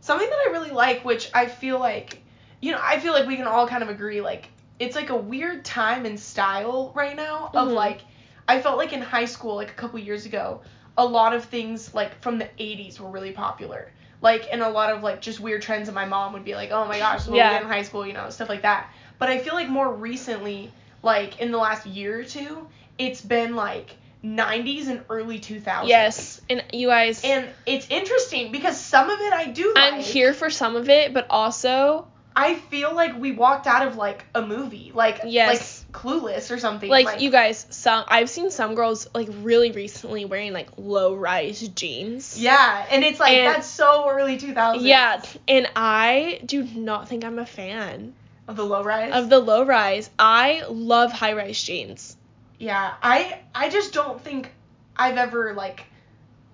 something 0.00 0.28
that 0.28 0.38
I 0.46 0.50
really 0.52 0.70
like, 0.70 1.04
which 1.04 1.30
I 1.34 1.46
feel 1.46 1.78
like, 1.78 2.22
you 2.60 2.72
know, 2.72 2.80
I 2.82 2.98
feel 2.98 3.12
like 3.12 3.26
we 3.26 3.36
can 3.36 3.46
all 3.46 3.68
kind 3.68 3.82
of 3.82 3.88
agree, 3.90 4.20
like, 4.20 4.48
it's 4.78 4.94
like 4.96 5.10
a 5.10 5.16
weird 5.16 5.64
time 5.64 6.04
and 6.04 6.18
style 6.18 6.92
right 6.94 7.16
now 7.16 7.50
of 7.54 7.68
Mhm. 7.68 7.74
like, 7.74 8.00
I 8.48 8.60
felt 8.60 8.76
like 8.78 8.92
in 8.92 9.00
high 9.00 9.24
school, 9.24 9.56
like 9.56 9.70
a 9.70 9.74
couple 9.74 9.98
years 9.98 10.26
ago, 10.26 10.60
a 10.98 11.04
lot 11.04 11.34
of 11.34 11.44
things 11.44 11.94
like 11.94 12.20
from 12.22 12.38
the 12.38 12.48
80s 12.58 13.00
were 13.00 13.10
really 13.10 13.32
popular. 13.32 13.92
Like, 14.22 14.48
and 14.50 14.62
a 14.62 14.68
lot 14.68 14.90
of 14.92 15.02
like 15.02 15.20
just 15.20 15.40
weird 15.40 15.62
trends, 15.62 15.88
and 15.88 15.94
my 15.94 16.06
mom 16.06 16.32
would 16.32 16.44
be 16.44 16.54
like, 16.54 16.70
oh 16.70 16.86
my 16.86 16.98
gosh, 16.98 17.26
what 17.26 17.36
Yeah. 17.36 17.50
we 17.50 17.54
did 17.56 17.62
in 17.64 17.68
high 17.68 17.82
school, 17.82 18.06
you 18.06 18.12
know, 18.12 18.30
stuff 18.30 18.48
like 18.48 18.62
that. 18.62 18.88
But 19.18 19.28
I 19.28 19.38
feel 19.38 19.54
like 19.54 19.68
more 19.68 19.92
recently, 19.92 20.70
like 21.02 21.40
in 21.40 21.50
the 21.50 21.58
last 21.58 21.86
year 21.86 22.20
or 22.20 22.24
two, 22.24 22.66
it's 22.98 23.20
been 23.20 23.56
like 23.56 23.96
90s 24.24 24.88
and 24.88 25.04
early 25.10 25.38
2000s. 25.38 25.88
Yes, 25.88 26.40
and 26.48 26.64
you 26.72 26.88
guys, 26.88 27.22
And 27.24 27.46
it's 27.66 27.86
interesting 27.90 28.52
because 28.52 28.78
some 28.78 29.08
of 29.10 29.20
it 29.20 29.32
I 29.32 29.46
do 29.46 29.72
like. 29.74 29.92
I'm 29.94 30.00
here 30.00 30.32
for 30.34 30.50
some 30.50 30.76
of 30.76 30.88
it, 30.88 31.12
but 31.14 31.26
also 31.30 32.08
I 32.38 32.56
feel 32.56 32.94
like 32.94 33.18
we 33.18 33.32
walked 33.32 33.66
out 33.66 33.86
of 33.86 33.96
like 33.96 34.26
a 34.34 34.42
movie, 34.42 34.92
like 34.94 35.20
Yes. 35.24 35.48
like 35.84 35.92
Clueless 36.02 36.50
or 36.50 36.58
something. 36.58 36.90
like, 36.90 37.22
you 37.22 37.30
guys, 37.30 37.66
some 37.70 38.04
I've 38.08 38.28
seen 38.28 38.50
some 38.50 38.74
girls 38.74 39.08
like 39.14 39.28
really 39.40 39.72
recently 39.72 40.26
wearing 40.26 40.52
like 40.52 40.68
low 40.76 41.14
rise 41.14 41.66
jeans. 41.68 42.38
Yeah, 42.38 42.84
and 42.90 43.02
it's 43.02 43.18
like 43.18 43.32
And- 43.32 43.54
that's 43.54 43.66
so 43.66 44.06
early 44.10 44.36
2000s. 44.36 44.82
Yeah, 44.82 45.22
and 45.48 45.66
I 45.74 46.40
do 46.44 46.62
not 46.64 47.08
think 47.08 47.24
I'm 47.24 47.38
a 47.38 47.46
fan 47.46 48.12
Of 48.46 48.56
the 48.56 48.64
low 48.64 48.82
rise. 48.84 49.14
of 49.14 49.30
the 49.30 49.38
low 49.38 49.64
rise. 49.64 50.10
I 50.18 50.64
love 50.68 51.12
high 51.12 51.32
rise 51.32 51.62
jeans. 51.62 52.18
yeah, 52.58 52.92
I 53.02 53.38
I 53.54 53.70
just 53.70 53.94
don't 53.94 54.20
think 54.20 54.52
I've 54.98 55.16
ever 55.16 55.54
like 55.54 55.84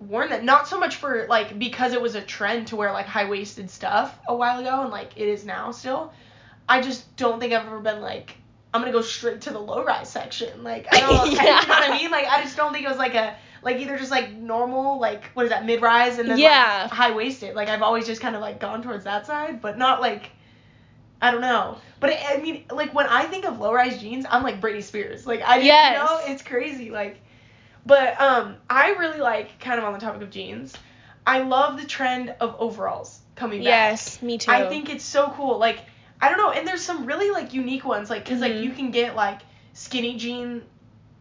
worn 0.09 0.31
that. 0.31 0.45
Not 0.45 0.69
so 0.69 0.79
much 0.79 0.97
for 0.97 1.27
like 1.29 1.59
because 1.59 1.93
it 1.93 2.01
was 2.03 2.15
a 2.15 2.21
trend 2.23 2.69
to 2.69 2.77
wear 2.77 2.93
like 2.93 3.07
high 3.07 3.29
waisted 3.29 3.71
stuff 3.71 4.19
a 4.29 4.35
while 4.35 4.61
ago 4.61 4.83
and 4.83 4.91
like 4.91 5.13
it 5.17 5.29
is 5.29 5.45
now 5.45 5.71
still. 5.71 6.13
I 6.69 6.81
just 6.81 7.17
don't 7.17 7.41
think 7.41 7.53
I've 7.53 7.67
ever 7.67 7.81
been 7.81 8.01
like 8.01 8.37
I'm 8.75 8.81
gonna 8.81 8.93
go 8.93 9.03
straight 9.03 9.43
to 9.43 9.51
the 9.51 9.59
low 9.59 9.85
rise 9.85 10.09
section. 10.11 10.63
Like 10.65 10.87
I 10.93 11.01
don't, 11.01 11.31
you 11.31 11.37
know 11.37 11.43
what 11.45 11.91
I 11.91 11.99
mean? 11.99 12.11
Like 12.11 12.27
I 12.27 12.43
just 12.43 12.57
don't 12.57 12.73
think 12.73 12.85
it 12.85 12.89
was 12.89 12.99
like 12.99 13.15
a 13.15 13.37
like 13.63 13.79
either 13.79 13.97
just 13.99 14.11
like 14.11 14.33
normal 14.33 14.99
like 14.99 15.25
what 15.35 15.45
is 15.45 15.51
that 15.51 15.65
mid 15.67 15.83
rise 15.83 16.19
and 16.19 16.29
then 16.29 16.39
Yeah. 16.39 16.81
like, 16.85 16.93
high 16.93 17.11
waisted. 17.13 17.55
Like 17.55 17.69
I've 17.69 17.83
always 17.83 18.07
just 18.07 18.21
kind 18.21 18.35
of 18.35 18.41
like 18.41 18.61
gone 18.61 18.83
towards 18.83 19.05
that 19.05 19.27
side, 19.27 19.61
but 19.61 19.79
not 19.79 20.01
like 20.01 20.31
I 21.21 21.31
don't 21.31 21.41
know. 21.41 21.79
But 22.01 22.11
it, 22.11 22.19
I 22.29 22.39
mean, 22.39 22.65
like 22.73 22.93
when 22.95 23.07
I 23.07 23.25
think 23.27 23.45
of 23.45 23.61
low 23.61 23.73
rise 23.73 24.01
jeans, 24.01 24.27
I'm 24.29 24.43
like 24.43 24.61
Britney 24.61 24.83
Spears. 24.83 25.25
Like 25.27 25.41
I, 25.43 25.59
Yes. 25.59 25.93
you 25.93 26.05
know, 26.05 26.33
it's 26.35 26.43
crazy. 26.43 26.91
Like, 26.91 27.19
but 27.87 28.21
um, 28.21 28.57
I 28.71 28.91
really 28.93 29.19
like 29.21 29.59
kind 29.61 29.79
of 29.79 29.85
on 29.85 29.93
the 29.93 29.99
topic 29.99 30.23
of 30.23 30.31
jeans. 30.31 30.75
I 31.27 31.41
love 31.43 31.81
the 31.81 31.87
trend 31.87 32.35
of 32.41 32.57
overalls 32.59 33.21
coming 33.37 33.61
back. 33.61 33.67
Yes, 33.67 34.21
me 34.23 34.39
too. 34.39 34.51
I 34.51 34.69
think 34.69 34.91
it's 34.91 35.05
so 35.05 35.33
cool. 35.37 35.59
Like 35.59 35.79
I 36.21 36.29
don't 36.29 36.39
know, 36.39 36.51
and 36.51 36.67
there's 36.67 36.83
some 36.83 37.07
really 37.07 37.31
like 37.31 37.53
unique 37.55 37.85
ones. 37.85 38.11
Like 38.11 38.25
because 38.25 38.41
like 38.41 38.53
Mhm. 38.53 38.63
you 38.65 38.71
can 38.73 38.91
get 38.91 39.15
like 39.17 39.41
skinny 39.73 40.17
jean, 40.17 40.63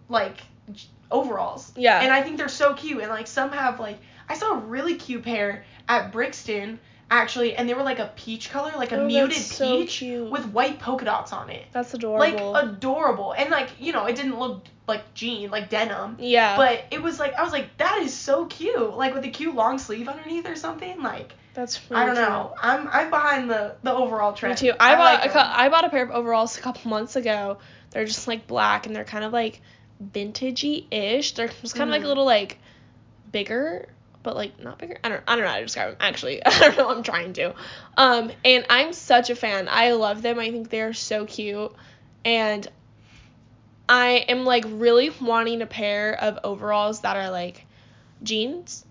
like 0.09 0.37
j- 0.71 0.87
overalls. 1.11 1.71
Yeah. 1.75 1.99
And 2.01 2.11
I 2.11 2.21
think 2.23 2.37
they're 2.37 2.47
so 2.49 2.73
cute. 2.73 2.99
And 3.01 3.09
like 3.09 3.27
some 3.27 3.51
have 3.51 3.79
like 3.79 3.97
I 4.29 4.35
saw 4.35 4.53
a 4.53 4.57
really 4.57 4.95
cute 4.95 5.23
pair 5.23 5.65
at 5.87 6.11
Brixton 6.11 6.79
actually, 7.09 7.55
and 7.55 7.67
they 7.67 7.73
were 7.73 7.83
like 7.83 7.99
a 7.99 8.11
peach 8.15 8.49
color, 8.49 8.71
like 8.77 8.91
a 8.93 9.01
Oh, 9.01 9.05
muted 9.05 9.35
so 9.37 9.65
peach 9.81 9.99
cute. 9.99 10.31
with 10.31 10.45
white 10.47 10.79
polka 10.79 11.05
dots 11.05 11.33
on 11.33 11.49
it. 11.49 11.65
That's 11.73 11.93
adorable. 11.93 12.51
Like 12.53 12.63
adorable. 12.65 13.33
And 13.33 13.49
like, 13.49 13.69
you 13.79 13.91
know, 13.91 14.05
it 14.05 14.15
didn't 14.15 14.39
look 14.39 14.63
like 14.91 15.13
jean, 15.13 15.49
like 15.49 15.69
denim. 15.69 16.17
yeah. 16.19 16.57
But 16.57 16.83
it 16.91 17.01
was 17.01 17.19
like 17.19 17.33
I 17.33 17.43
was 17.43 17.51
like, 17.51 17.77
that 17.77 18.01
is 18.01 18.13
so 18.13 18.45
cute. 18.45 18.95
Like 18.95 19.13
with 19.13 19.23
a 19.25 19.29
cute 19.29 19.55
long 19.55 19.79
sleeve 19.79 20.07
underneath 20.07 20.47
or 20.47 20.55
something. 20.55 21.01
Like 21.01 21.33
that's 21.53 21.89
really 21.89 22.03
I 22.03 22.05
don't 22.05 22.15
cute. 22.15 22.27
know. 22.27 22.53
I'm 22.61 22.87
I'm 22.87 23.09
behind 23.09 23.49
the 23.49 23.75
the 23.83 23.93
overall 23.93 24.33
trend. 24.33 24.61
Me 24.61 24.69
too. 24.69 24.75
I, 24.79 24.95
bought 24.95 25.21
like 25.21 25.35
a 25.35 25.59
I 25.59 25.69
bought 25.69 25.85
a 25.85 25.89
pair 25.89 26.03
of 26.03 26.11
overalls 26.11 26.57
a 26.57 26.61
couple 26.61 26.89
months 26.89 27.15
ago. 27.15 27.57
They're 27.91 28.05
just 28.05 28.27
like 28.27 28.47
black 28.47 28.85
and 28.85 28.95
they're 28.95 29.03
kind 29.03 29.23
of 29.23 29.33
like 29.33 29.61
vintagey 30.03 30.85
ish. 30.91 31.33
They're 31.33 31.47
just 31.47 31.75
kind 31.75 31.89
of 31.89 31.93
like 31.93 32.03
a 32.03 32.07
little 32.07 32.25
like 32.25 32.57
bigger 33.31 33.87
but 34.23 34.35
like 34.35 34.59
not 34.59 34.77
bigger. 34.77 34.97
I 35.03 35.09
don't 35.09 35.23
I 35.27 35.35
don't 35.35 35.45
know 35.45 35.51
how 35.51 35.57
to 35.57 35.63
describe 35.63 35.89
them 35.89 35.97
actually. 35.99 36.43
I 36.45 36.59
don't 36.59 36.77
know. 36.77 36.89
I'm 36.89 37.03
trying 37.03 37.33
to. 37.33 37.53
Um, 37.97 38.31
and 38.45 38.65
I'm 38.69 38.93
such 38.93 39.29
a 39.29 39.35
fan. 39.35 39.67
I 39.69 39.93
love 39.93 40.21
them. 40.21 40.39
I 40.39 40.51
think 40.51 40.69
they're 40.69 40.93
so 40.93 41.25
cute, 41.25 41.71
and 42.25 42.67
I 43.89 44.25
am 44.29 44.45
like 44.45 44.65
really 44.67 45.11
wanting 45.21 45.61
a 45.61 45.65
pair 45.65 46.13
of 46.13 46.39
overalls 46.43 47.01
that 47.01 47.17
are 47.17 47.29
like 47.29 47.65
jeans. 48.23 48.85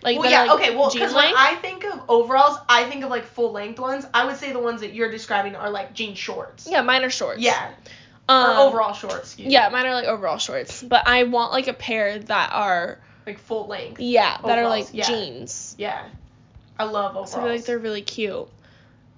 Like 0.00 0.16
well, 0.18 0.30
yeah, 0.30 0.44
are, 0.44 0.46
like, 0.46 0.60
okay, 0.60 0.76
well, 0.76 0.90
because 0.92 1.12
when. 1.12 1.34
I 1.36 1.56
think 1.56 1.84
of 1.84 2.02
overalls, 2.08 2.56
I 2.68 2.84
think 2.84 3.02
of 3.02 3.10
like 3.10 3.24
full 3.24 3.50
length 3.50 3.80
ones. 3.80 4.06
I 4.14 4.26
would 4.26 4.36
say 4.36 4.52
the 4.52 4.60
ones 4.60 4.82
that 4.82 4.94
you're 4.94 5.10
describing 5.10 5.56
are 5.56 5.70
like 5.70 5.92
jean 5.92 6.14
shorts. 6.14 6.68
yeah, 6.70 6.82
mine 6.82 7.02
are 7.04 7.10
shorts. 7.10 7.40
Yeah. 7.40 7.72
Um, 8.28 8.50
or 8.50 8.60
overall 8.68 8.92
shorts, 8.92 9.18
excuse 9.32 9.50
Yeah, 9.50 9.68
me. 9.68 9.72
mine 9.72 9.86
are 9.86 9.94
like 9.94 10.06
overall 10.06 10.36
shorts, 10.38 10.82
but 10.82 11.08
I 11.08 11.24
want 11.24 11.50
like 11.52 11.66
a 11.66 11.72
pair 11.72 12.18
that 12.18 12.52
are 12.52 12.98
Like 13.26 13.38
full 13.38 13.66
length. 13.66 14.00
yeah 14.00 14.38
that 14.44 14.58
are 14.58 14.68
like 14.68 14.88
yeah. 14.92 15.06
jeans. 15.06 15.74
Yeah. 15.78 16.04
I 16.78 16.84
love 16.84 17.12
overalls. 17.12 17.32
So 17.32 17.38
I 17.40 17.42
feel 17.42 17.52
like 17.52 17.64
they're 17.64 17.78
really 17.78 18.02
cute. 18.02 18.46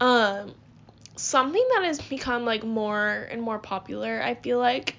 Um, 0.00 0.54
something 1.20 1.64
that 1.74 1.84
has 1.84 2.00
become 2.00 2.44
like 2.44 2.64
more 2.64 3.28
and 3.30 3.40
more 3.42 3.58
popular, 3.58 4.20
I 4.22 4.34
feel 4.34 4.58
like, 4.58 4.96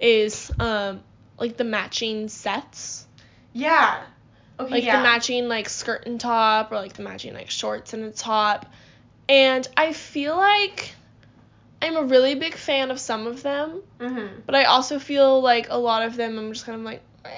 is 0.00 0.50
um 0.58 1.02
like 1.38 1.56
the 1.56 1.64
matching 1.64 2.28
sets, 2.28 3.06
Yeah. 3.52 4.02
Okay, 4.60 4.72
like 4.72 4.84
yeah. 4.84 4.96
the 4.96 5.02
matching 5.02 5.48
like 5.48 5.68
skirt 5.68 6.06
and 6.06 6.20
top, 6.20 6.72
or 6.72 6.76
like 6.76 6.94
the 6.94 7.02
matching 7.02 7.32
like 7.34 7.50
shorts 7.50 7.92
and 7.92 8.04
a 8.04 8.10
top, 8.10 8.66
and 9.28 9.66
I 9.76 9.92
feel 9.92 10.36
like 10.36 10.94
I'm 11.80 11.96
a 11.96 12.02
really 12.02 12.34
big 12.34 12.54
fan 12.54 12.90
of 12.90 12.98
some 12.98 13.26
of 13.28 13.42
them, 13.42 13.82
Mhm. 14.00 14.42
but 14.46 14.54
I 14.56 14.64
also 14.64 14.98
feel 14.98 15.40
like 15.40 15.68
a 15.70 15.78
lot 15.78 16.02
of 16.02 16.16
them 16.16 16.38
I'm 16.38 16.52
just 16.52 16.64
kind 16.66 16.78
of 16.78 16.84
like. 16.84 17.02
eh. 17.24 17.28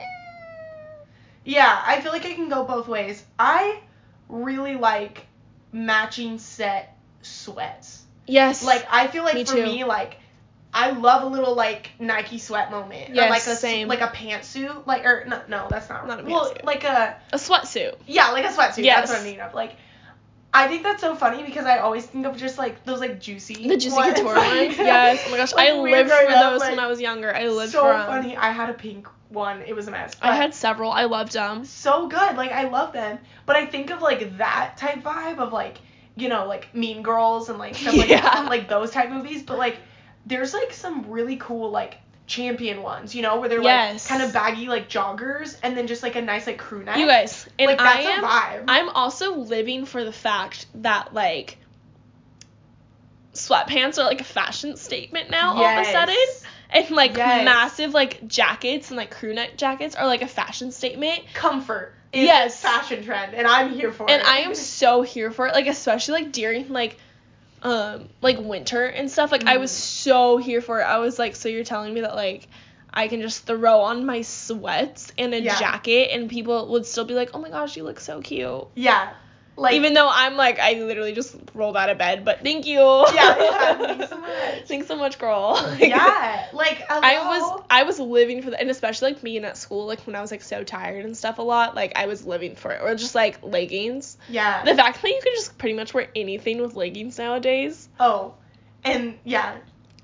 Yeah, 1.44 1.82
I 1.86 2.00
feel 2.00 2.12
like 2.12 2.24
I 2.24 2.32
can 2.34 2.48
go 2.48 2.64
both 2.64 2.88
ways. 2.88 3.22
I 3.38 3.80
really 4.28 4.76
like 4.76 5.26
matching 5.72 6.38
set 6.38 6.96
sweats. 7.22 7.99
Yes. 8.26 8.64
Like 8.64 8.86
I 8.90 9.06
feel 9.08 9.24
like 9.24 9.34
Me 9.34 9.44
for 9.44 9.56
too. 9.56 9.62
me, 9.64 9.84
like 9.84 10.16
I 10.72 10.90
love 10.90 11.24
a 11.24 11.26
little 11.26 11.54
like 11.54 11.90
Nike 11.98 12.38
sweat 12.38 12.70
moment. 12.70 13.10
or 13.10 13.14
Yes, 13.14 13.30
like 13.30 13.46
a 13.46 13.56
same. 13.58 13.88
like 13.88 14.00
a 14.02 14.08
pantsuit. 14.08 14.86
Like 14.86 15.04
or 15.04 15.24
no 15.26 15.42
no 15.48 15.66
that's 15.68 15.88
not, 15.88 16.06
Not 16.06 16.20
a 16.20 16.22
pantsuit. 16.22 16.26
well 16.30 16.56
like 16.64 16.84
a 16.84 17.16
a 17.32 17.36
sweatsuit. 17.36 17.96
yeah 18.06 18.30
like 18.30 18.44
a 18.44 18.48
sweatsuit. 18.48 18.84
Yes. 18.84 18.98
That's 19.00 19.10
what 19.10 19.18
I'm 19.18 19.24
thinking 19.24 19.40
of. 19.40 19.54
Like 19.54 19.74
I 20.52 20.66
think 20.66 20.82
that's 20.82 21.00
so 21.00 21.14
funny 21.14 21.44
because 21.44 21.64
I 21.64 21.78
always 21.78 22.04
think 22.06 22.26
of 22.26 22.36
just 22.36 22.58
like 22.58 22.84
those 22.84 22.98
like 23.00 23.20
juicy 23.20 23.68
The 23.68 23.76
Juicy 23.76 23.94
ones, 23.96 24.14
Couture 24.18 24.34
ones. 24.36 24.76
Yes. 24.78 25.24
Oh 25.26 25.30
my 25.30 25.36
gosh, 25.36 25.52
like, 25.54 25.68
I 25.68 25.72
when 25.74 25.82
we 25.84 25.90
were 25.92 25.96
lived 25.98 26.10
for 26.10 26.28
up, 26.28 26.50
those 26.52 26.60
like, 26.60 26.70
when 26.70 26.78
I 26.80 26.86
was 26.88 27.00
younger. 27.00 27.34
I 27.34 27.46
lived 27.48 27.72
so 27.72 27.82
for 27.82 27.92
'em. 27.94 28.06
funny. 28.06 28.36
I 28.36 28.50
had 28.50 28.68
a 28.70 28.74
pink 28.74 29.06
one. 29.28 29.62
It 29.62 29.74
was 29.76 29.86
a 29.86 29.92
mess. 29.92 30.12
I 30.20 30.34
had 30.34 30.52
several. 30.54 30.90
I 30.90 31.04
loved 31.04 31.32
them. 31.32 31.64
so 31.64 32.08
good. 32.08 32.36
Like 32.36 32.50
I 32.50 32.64
love 32.68 32.92
them. 32.92 33.18
But 33.46 33.54
I 33.56 33.66
think 33.66 33.90
of 33.90 34.02
like 34.02 34.38
that 34.38 34.76
type 34.76 35.04
vibe 35.04 35.38
of 35.38 35.52
like, 35.52 35.78
you 36.16 36.28
know, 36.28 36.46
like 36.46 36.74
Mean 36.74 37.02
Girls 37.02 37.48
and 37.48 37.58
like 37.58 37.74
stuff 37.76 37.98
like 37.98 38.08
Yeah. 38.08 38.20
that, 38.22 38.46
like 38.48 38.68
those 38.68 38.90
type 38.90 39.10
movies. 39.10 39.42
But 39.42 39.58
like 39.58 39.76
there's 40.26 40.52
like 40.54 40.72
some 40.72 41.10
really 41.10 41.36
cool 41.36 41.70
like 41.70 41.96
champion 42.26 42.82
ones, 42.82 43.14
you 43.14 43.22
know, 43.22 43.40
where 43.40 43.48
they're 43.48 43.62
Yes. 43.62 44.04
like 44.04 44.08
kind 44.08 44.22
of 44.22 44.32
baggy 44.32 44.68
like 44.68 44.88
joggers 44.88 45.56
and 45.62 45.76
then 45.76 45.86
just 45.86 46.02
like 46.02 46.16
a 46.16 46.22
nice 46.22 46.46
like 46.46 46.58
crew 46.58 46.82
neck. 46.84 46.96
You 46.98 47.06
guys, 47.06 47.48
and 47.58 47.66
like 47.68 47.80
I 47.80 48.00
that's 48.00 48.06
am 48.06 48.24
a 48.24 48.26
vibe. 48.26 48.64
I'm 48.68 48.88
also 48.90 49.36
living 49.36 49.84
for 49.86 50.04
the 50.04 50.12
fact 50.12 50.66
that 50.76 51.12
like 51.14 51.58
sweatpants 53.34 53.98
are 53.98 54.04
like 54.04 54.20
a 54.20 54.24
fashion 54.24 54.76
statement 54.76 55.30
now 55.30 55.52
all 55.54 55.64
of 55.72 55.78
a 55.78 55.84
sudden. 55.84 56.16
And 56.72 56.90
like 56.90 57.16
Yes. 57.16 57.44
massive 57.44 57.94
like 57.94 58.26
jackets 58.26 58.90
and 58.90 58.96
like 58.96 59.10
crew 59.10 59.34
neck 59.34 59.56
jackets 59.56 59.94
are 59.94 60.06
like 60.06 60.22
a 60.22 60.26
fashion 60.28 60.72
statement. 60.72 61.20
Comfort 61.34 61.94
is 62.12 62.24
Yes. 62.24 62.60
fashion 62.60 63.04
trend 63.04 63.34
and 63.34 63.46
I'm 63.46 63.72
here 63.72 63.92
for 63.92 64.04
And 64.10 64.20
it. 64.20 64.26
And 64.26 64.26
I 64.26 64.38
am 64.40 64.54
so 64.54 65.02
here 65.02 65.30
for 65.30 65.46
it. 65.46 65.54
Like 65.54 65.66
especially 65.66 66.22
like 66.22 66.32
during 66.32 66.68
like 66.68 66.96
um 67.62 68.08
like 68.22 68.38
winter 68.38 68.84
and 68.86 69.10
stuff. 69.10 69.32
Like 69.32 69.44
I 69.44 69.58
was 69.58 69.70
Mhm. 69.70 69.74
so 69.74 70.36
here 70.38 70.60
for 70.60 70.80
it. 70.80 70.84
I 70.84 70.98
was 70.98 71.18
like, 71.18 71.36
so 71.36 71.48
you're 71.48 71.64
telling 71.64 71.92
me 71.92 72.00
that 72.02 72.14
like 72.16 72.48
I 72.92 73.06
can 73.08 73.20
just 73.20 73.46
throw 73.46 73.80
on 73.80 74.04
my 74.06 74.22
sweats 74.22 75.12
and 75.18 75.32
a 75.34 75.40
Yeah. 75.40 75.58
jacket 75.58 76.10
and 76.12 76.28
people 76.28 76.68
would 76.70 76.86
still 76.86 77.04
be 77.04 77.14
like, 77.14 77.30
Oh 77.34 77.38
my 77.38 77.50
gosh, 77.50 77.76
you 77.76 77.84
look 77.84 78.00
so 78.00 78.20
cute. 78.20 78.66
Yeah. 78.74 79.10
Like 79.60 79.74
Even 79.74 79.92
though 79.92 80.08
I'm 80.10 80.36
like 80.36 80.58
I 80.58 80.72
literally 80.72 81.12
just 81.12 81.36
rolled 81.54 81.76
out 81.76 81.90
of 81.90 81.98
bed, 81.98 82.24
but 82.24 82.40
thank 82.42 82.66
you. 82.66 82.78
Yeah, 82.78 83.04
yeah, 83.14 83.74
thanks 83.76 84.08
so 84.08 84.16
much. 84.18 84.64
Thanks 84.66 84.86
so 84.86 84.96
much, 84.96 85.18
girl. 85.18 85.76
Yeah. 85.78 86.46
Like 86.54 86.82
hello. 86.88 87.00
I 87.02 87.26
was 87.38 87.62
I 87.68 87.82
was 87.82 87.98
living 88.00 88.42
for 88.42 88.50
that, 88.50 88.60
and 88.62 88.70
especially 88.70 89.12
like 89.12 89.22
being 89.22 89.44
at 89.44 89.58
school, 89.58 89.86
like 89.86 90.00
when 90.06 90.16
I 90.16 90.22
was 90.22 90.30
like 90.30 90.42
so 90.42 90.64
tired 90.64 91.04
and 91.04 91.14
stuff 91.16 91.38
a 91.38 91.42
lot, 91.42 91.74
like 91.74 91.92
I 91.96 92.06
was 92.06 92.24
living 92.24 92.56
for 92.56 92.70
it. 92.72 92.80
Or 92.82 92.94
just 92.94 93.14
like 93.14 93.42
leggings. 93.42 94.16
Yeah. 94.30 94.64
The 94.64 94.74
fact 94.74 95.02
that 95.02 95.08
you 95.08 95.20
can 95.22 95.34
just 95.34 95.58
pretty 95.58 95.74
much 95.76 95.92
wear 95.92 96.08
anything 96.16 96.62
with 96.62 96.74
leggings 96.74 97.18
nowadays. 97.18 97.88
oh. 98.00 98.34
And 98.82 99.18
yeah. 99.24 99.58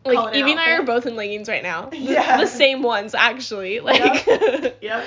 Like 0.04 0.16
Call 0.18 0.26
it 0.26 0.34
an 0.34 0.38
Evie 0.40 0.50
and 0.52 0.60
I 0.60 0.72
are 0.72 0.82
both 0.82 1.06
in 1.06 1.16
leggings 1.16 1.48
right 1.48 1.62
now. 1.62 1.86
The, 1.86 1.96
Yeah. 1.98 2.36
the 2.42 2.46
same 2.46 2.82
ones 2.82 3.14
actually. 3.14 3.80
Like 3.80 4.26
Yep. 4.26 5.04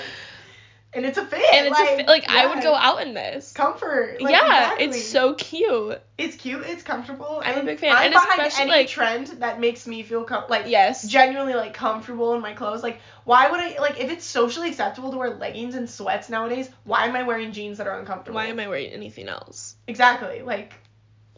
And 0.92 1.06
it's 1.06 1.20
a 1.20 1.26
fit. 1.26 1.40
and 1.54 1.68
it's 1.68 1.78
like, 1.80 1.90
a, 1.92 1.96
fit. 1.98 2.08
like 2.08 2.30
I 2.30 2.48
would 2.48 2.64
go 2.64 2.74
out 2.74 3.06
in 3.06 3.14
this. 3.14 3.52
Comfort. 3.54 4.20
Like, 4.20 4.32
yeah, 4.32 4.74
exactly. 4.74 4.86
it's 4.86 5.06
so 5.08 5.34
cute. 5.36 6.02
It's 6.18 6.36
cute. 6.36 6.64
It's 6.66 6.82
comfortable. 6.82 7.42
I'm 7.46 7.60
a 7.60 7.64
big 7.64 7.80
fan, 7.80 7.96
I'm 7.96 8.06
and 8.06 8.14
behind 8.14 8.40
especially, 8.42 8.62
any 8.64 8.72
like- 8.72 8.88
trend 8.88 9.28
that 9.40 9.60
makes 9.60 9.86
me 9.86 10.02
feel 10.02 10.24
com- 10.24 10.46
like 10.50 10.64
Yes. 10.66 11.08
genuinely 11.08 11.54
like 11.54 11.76
comfortable 11.76 12.34
in 12.34 12.42
my 12.42 12.54
clothes. 12.54 12.82
Like, 12.82 13.02
why 13.24 13.52
would 13.52 13.60
I 13.60 13.78
like 13.80 14.00
if 14.00 14.10
it's 14.10 14.26
socially 14.26 14.70
acceptable 14.70 15.12
to 15.12 15.18
wear 15.18 15.30
leggings 15.30 15.76
and 15.76 15.88
sweats 15.88 16.28
nowadays? 16.28 16.70
Why 16.86 17.06
am 17.06 17.16
I 17.16 17.22
wearing 17.22 17.52
jeans 17.52 17.78
that 17.78 17.86
are 17.86 18.00
uncomfortable? 18.00 18.36
Why 18.38 18.48
am 18.48 18.60
I 18.60 18.68
wearing 18.68 18.90
anything 18.92 19.28
else? 19.30 19.76
Exactly. 19.88 20.42
Like, 20.42 20.74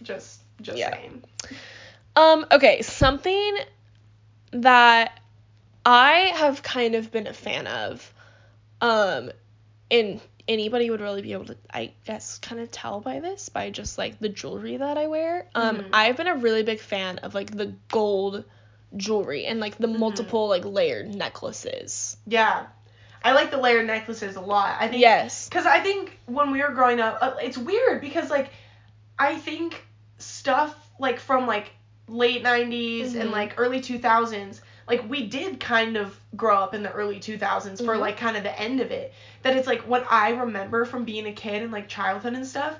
just 0.02 0.40
just 0.62 0.78
Yeah. 0.78 0.92
saying. 0.96 1.24
Um, 2.16 2.46
okay, 2.54 2.84
something 2.84 3.58
that 4.52 5.20
I 5.86 6.32
have 6.36 6.64
kind 6.64 6.96
of 6.96 7.12
been 7.12 7.28
a 7.28 7.34
fan 7.34 7.68
of, 7.68 8.14
um, 8.82 9.32
and 9.90 10.20
anybody 10.48 10.90
would 10.90 11.02
really 11.02 11.22
be 11.22 11.34
able 11.34 11.46
to, 11.46 11.58
I 11.74 11.94
guess, 12.06 12.40
kind 12.40 12.62
of 12.62 12.72
tell 12.72 13.00
by 13.00 13.20
this, 13.20 13.50
by 13.50 13.70
just 13.70 13.98
like 13.98 14.20
the 14.20 14.30
jewelry 14.30 14.78
that 14.78 14.98
I 14.98 15.08
wear. 15.08 15.48
Um, 15.56 15.78
Mhm. 15.78 15.90
I've 15.94 16.18
been 16.18 16.28
a 16.28 16.36
really 16.36 16.64
big 16.64 16.80
fan 16.80 17.20
of 17.20 17.34
like 17.36 17.52
the 17.56 17.74
gold 17.90 18.44
jewelry 18.98 19.46
and 19.46 19.60
like 19.60 19.78
the 19.78 19.88
Mhm. 19.88 20.00
multiple 20.00 20.48
like 20.48 20.66
layered 20.66 21.14
necklaces. 21.14 22.18
Yeah. 22.26 22.66
I 23.24 23.34
like 23.34 23.52
the 23.52 23.58
layered 23.58 23.86
necklaces 23.86 24.36
a 24.36 24.42
lot. 24.42 24.78
I 24.80 24.88
think 24.88 25.02
Yes. 25.02 25.48
Because 25.48 25.66
I 25.68 25.80
think 25.80 26.20
when 26.26 26.52
we 26.52 26.62
were 26.62 26.72
growing 26.72 27.00
up, 27.00 27.20
uh, 27.22 27.36
it's 27.42 27.58
weird 27.58 28.02
because 28.02 28.30
like 28.30 28.50
I 29.20 29.36
think 29.38 29.86
stuff 30.18 30.76
like 31.00 31.20
from 31.20 31.46
like 31.46 31.72
late 32.08 32.42
90s 32.42 33.14
and 33.16 33.30
Mhm. 33.30 33.34
like 33.34 33.54
early 33.58 33.80
2000s, 33.80 34.62
like 34.92 35.10
we 35.10 35.28
did 35.28 35.60
kind 35.60 35.96
of 35.96 36.20
grow 36.36 36.58
up 36.58 36.74
in 36.74 36.84
the 36.84 36.92
early 36.92 37.20
2000s 37.20 37.80
for 37.82 37.96
Mhm. 37.96 38.00
like 38.02 38.18
kind 38.18 38.36
of 38.36 38.44
the 38.44 38.60
end 38.60 38.82
of 38.82 38.92
it. 38.92 39.14
That 39.44 39.56
it's 39.56 39.68
like 39.68 39.82
what 39.88 40.06
I 40.12 40.32
remember 40.32 40.84
from 40.86 41.06
being 41.06 41.28
a 41.28 41.32
kid 41.34 41.64
and 41.64 41.72
like 41.72 41.88
childhood 41.88 42.34
and 42.34 42.46
stuff 42.46 42.76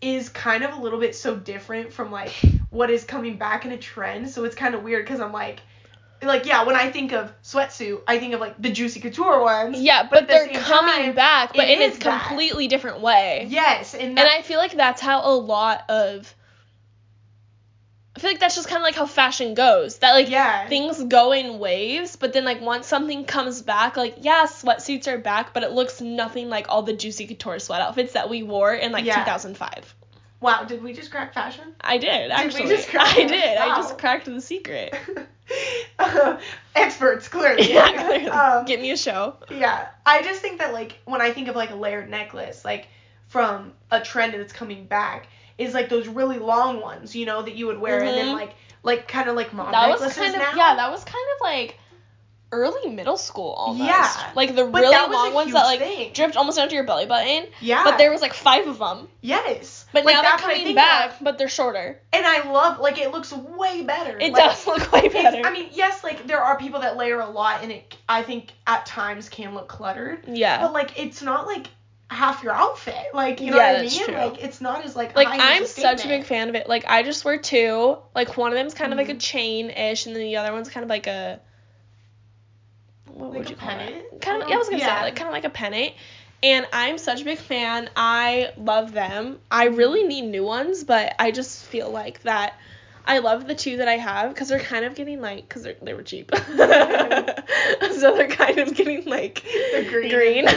is 0.00 0.28
kind 0.28 0.62
of 0.62 0.74
a 0.76 0.80
little 0.80 1.00
bit 1.00 1.16
so 1.16 1.34
different 1.34 1.92
from 1.92 2.12
like 2.12 2.30
what 2.70 2.90
is 2.90 3.04
coming 3.04 3.36
back 3.36 3.64
in 3.64 3.72
a 3.72 3.76
trend. 3.78 4.30
So 4.30 4.44
it's 4.44 4.54
kind 4.54 4.74
of 4.76 4.82
weird 4.84 5.04
because 5.04 5.20
I'm 5.20 5.32
like, 5.32 5.60
like 6.22 6.46
yeah, 6.46 6.64
when 6.64 6.76
I 6.76 6.90
think 6.90 7.12
of 7.12 7.32
sweatsuit, 7.42 8.02
I 8.06 8.18
think 8.18 8.34
of 8.34 8.40
like 8.40 8.60
the 8.62 8.70
Juicy 8.70 9.00
Couture 9.00 9.42
ones. 9.42 9.80
Yeah, 9.80 10.02
But 10.04 10.10
but, 10.10 10.28
the 10.28 10.34
they're 10.34 10.48
coming 10.62 10.94
time, 11.04 11.14
back, 11.14 11.52
but 11.54 11.68
it 11.68 11.80
in 11.80 11.90
a 11.90 11.94
that. 11.94 12.00
completely 12.00 12.68
different 12.68 13.00
way. 13.00 13.46
Yes, 13.50 13.94
and, 13.94 14.18
And 14.18 14.20
I 14.20 14.42
feel 14.42 14.58
like 14.58 14.72
that's 14.72 15.00
how 15.00 15.22
a 15.24 15.34
lot 15.34 15.82
of 15.88 16.32
I 18.16 18.18
feel 18.18 18.30
like 18.30 18.40
that's 18.40 18.54
just 18.54 18.66
kind 18.68 18.78
of 18.78 18.82
like 18.82 18.94
how 18.94 19.04
fashion 19.04 19.52
goes. 19.52 19.98
That 19.98 20.12
like 20.12 20.30
yeah, 20.30 20.66
things 20.68 21.04
go 21.04 21.32
in 21.32 21.58
waves, 21.58 22.16
but 22.16 22.32
then 22.32 22.46
like 22.46 22.62
once 22.62 22.86
something 22.86 23.26
comes 23.26 23.60
back, 23.60 23.96
like 23.98 24.16
yeah, 24.22 24.46
sweatsuits 24.46 25.06
are 25.06 25.18
back, 25.18 25.52
but 25.52 25.62
it 25.62 25.72
looks 25.72 26.00
nothing 26.00 26.48
like 26.48 26.66
all 26.70 26.82
the 26.82 26.94
juicy 26.94 27.26
couture 27.26 27.58
sweat 27.58 27.82
outfits 27.82 28.14
that 28.14 28.30
we 28.30 28.42
wore 28.42 28.72
in 28.72 28.90
like 28.90 29.04
Yeah. 29.04 29.16
2005. 29.22 29.94
wow, 30.40 30.64
did 30.64 30.82
we 30.82 30.94
just 30.94 31.10
crack 31.10 31.34
fashion? 31.34 31.74
I 31.80 31.98
did 31.98 32.30
actually. 32.30 32.62
Did 32.62 32.70
we 32.70 32.76
just 32.76 32.88
crack 32.88 33.16
I 33.18 33.20
it? 33.20 33.28
did. 33.28 33.56
I 33.58 33.76
just 33.76 33.98
cracked 33.98 34.24
the 34.24 34.40
secret. 34.40 34.94
Experts, 36.74 37.28
clearly. 37.28 37.70
yeah, 37.72 37.92
clearly. 37.92 38.28
Um, 38.28 38.64
Get 38.64 38.80
me 38.80 38.90
a 38.90 38.96
show. 38.96 39.36
yeah, 39.50 39.88
I 40.04 40.22
just 40.22 40.40
think 40.40 40.58
that 40.60 40.72
like 40.72 40.98
when 41.04 41.20
I 41.20 41.30
think 41.32 41.48
of 41.48 41.56
like 41.56 41.70
a 41.70 41.74
layered 41.76 42.08
necklace, 42.10 42.64
like 42.64 42.88
from 43.28 43.72
a 43.90 44.00
trend 44.00 44.34
that's 44.34 44.52
coming 44.52 44.86
back, 44.86 45.28
is 45.58 45.74
like 45.74 45.88
those 45.88 46.06
really 46.08 46.38
long 46.38 46.80
ones, 46.80 47.14
you 47.16 47.26
know, 47.26 47.42
that 47.42 47.54
you 47.54 47.66
would 47.66 47.78
wear, 47.78 47.98
and 48.00 48.08
then 48.08 48.26
Mhm. 48.28 48.34
like 48.34 48.54
like 48.82 49.08
kind 49.08 49.28
of 49.28 49.34
like 49.36 49.52
mom 49.52 49.72
That 49.72 49.88
was 49.88 50.00
necklaces 50.00 50.22
kind 50.22 50.34
of 50.36 50.40
now. 50.42 50.52
yeah, 50.56 50.74
that 50.76 50.90
was 50.92 51.02
kind 51.04 51.26
of 51.34 51.40
like 51.40 51.76
early 52.52 52.88
middle 52.88 53.16
school 53.16 53.50
almost. 53.58 53.88
Yeah. 53.88 54.30
Like 54.36 54.54
the 54.54 54.64
But 54.66 54.82
really 54.82 54.96
was 54.96 55.10
long 55.10 55.34
ones 55.34 55.52
that 55.52 55.64
like 55.64 55.80
thing. 55.80 56.12
dripped 56.12 56.36
almost 56.36 56.56
down 56.56 56.68
to 56.68 56.74
your 56.76 56.84
belly 56.84 57.04
button. 57.04 57.46
yeah, 57.60 57.82
But 57.82 57.98
there 57.98 58.12
was 58.12 58.22
like 58.22 58.32
five 58.34 58.68
of 58.68 58.78
them. 58.78 59.08
yes, 59.20 59.84
But 59.92 60.04
Like, 60.04 60.14
now 60.14 60.22
they're 60.22 60.30
that's 60.30 60.42
what 60.44 60.52
I 60.54 60.58
coming 60.58 60.74
back, 60.76 61.10
of. 61.10 61.16
but 61.24 61.38
they're 61.38 61.48
shorter. 61.48 62.00
and 62.12 62.24
I 62.24 62.48
love 62.48 62.78
like 62.78 62.98
it 62.98 63.10
looks 63.10 63.32
way 63.32 63.82
better. 63.82 64.16
It 64.20 64.32
Like, 64.32 64.44
does 64.44 64.64
look 64.68 64.92
way 64.92 65.08
better. 65.08 65.42
I 65.44 65.50
mean, 65.50 65.70
yes, 65.72 66.04
like 66.04 66.28
there 66.28 66.40
are 66.40 66.56
people 66.56 66.80
that 66.80 66.96
layer 66.96 67.18
a 67.18 67.28
lot, 67.28 67.64
and 67.64 67.72
it 67.72 67.96
I 68.08 68.22
think 68.22 68.52
at 68.68 68.86
times 68.86 69.28
can 69.28 69.52
look 69.54 69.66
cluttered. 69.66 70.22
yeah. 70.28 70.60
But 70.60 70.72
like 70.72 70.96
it's 71.00 71.22
not 71.22 71.48
like 71.48 71.66
half 72.16 72.42
your 72.42 72.52
outfit. 72.52 72.94
Like 73.14 73.40
you 73.40 73.50
know 73.50 73.56
Yeah, 73.58 73.72
what 73.72 73.80
I 73.80 73.82
mean? 73.82 74.04
true. 74.04 74.14
Like 74.14 74.42
it's 74.42 74.60
not 74.60 74.84
as 74.84 74.96
like 74.96 75.14
Like 75.16 75.28
I'm 75.28 75.62
a 75.62 75.66
such 75.66 76.04
a 76.04 76.08
big 76.08 76.24
fan 76.24 76.48
of 76.48 76.54
it. 76.54 76.68
Like 76.68 76.84
I 76.86 77.02
just 77.02 77.24
wear 77.24 77.38
two. 77.38 77.98
Like 78.14 78.36
one 78.36 78.50
of 78.52 78.56
them's 78.56 78.74
kind 78.74 78.92
of 78.92 78.98
like 78.98 79.08
a 79.08 79.14
Mhm. 79.14 79.20
chain 79.20 79.70
ish, 79.70 80.06
and 80.06 80.14
then 80.16 80.22
the 80.22 80.36
other 80.36 80.52
one's 80.52 80.68
kind 80.68 80.84
of 80.84 80.90
like 80.90 81.06
a. 81.06 81.40
What 83.06 83.30
Like 83.30 83.38
would 83.38 83.50
you 83.50 83.56
call 83.56 83.68
pennant? 83.70 83.96
it? 84.12 84.20
Kind 84.20 84.42
of. 84.42 84.48
Yeah, 84.48 84.54
I 84.54 84.58
was 84.58 84.68
gonna 84.68 84.78
yeah. 84.78 85.00
say 85.00 85.02
like 85.02 85.16
kind 85.16 85.28
of 85.28 85.32
like 85.32 85.44
a 85.44 85.50
pennant. 85.50 85.94
And 86.42 86.66
I'm 86.72 86.98
such 86.98 87.22
a 87.22 87.24
big 87.24 87.38
fan. 87.38 87.88
I 87.96 88.52
love 88.56 88.92
them. 88.92 89.40
I 89.50 89.68
Mm-hmm. 89.68 89.76
really 89.76 90.04
need 90.04 90.22
new 90.22 90.44
ones, 90.44 90.84
but 90.84 91.14
I 91.18 91.30
just 91.30 91.64
feel 91.66 91.90
like 91.90 92.22
that. 92.22 92.54
I 93.06 93.18
love 93.18 93.46
the 93.46 93.54
two 93.54 93.76
that 93.78 93.88
I 93.88 93.96
have 93.98 94.30
because 94.34 94.48
they're 94.48 94.58
kind 94.58 94.84
of 94.84 94.94
getting 94.94 95.20
like 95.20 95.48
because 95.48 95.66
they 95.82 95.94
were 95.94 96.02
cheap, 96.02 96.30
so 96.46 96.46
they're 96.56 98.28
kind 98.28 98.58
of 98.58 98.74
getting 98.74 99.04
like 99.04 99.44
They're 99.72 99.84
green. 99.84 100.10
green. 100.10 100.48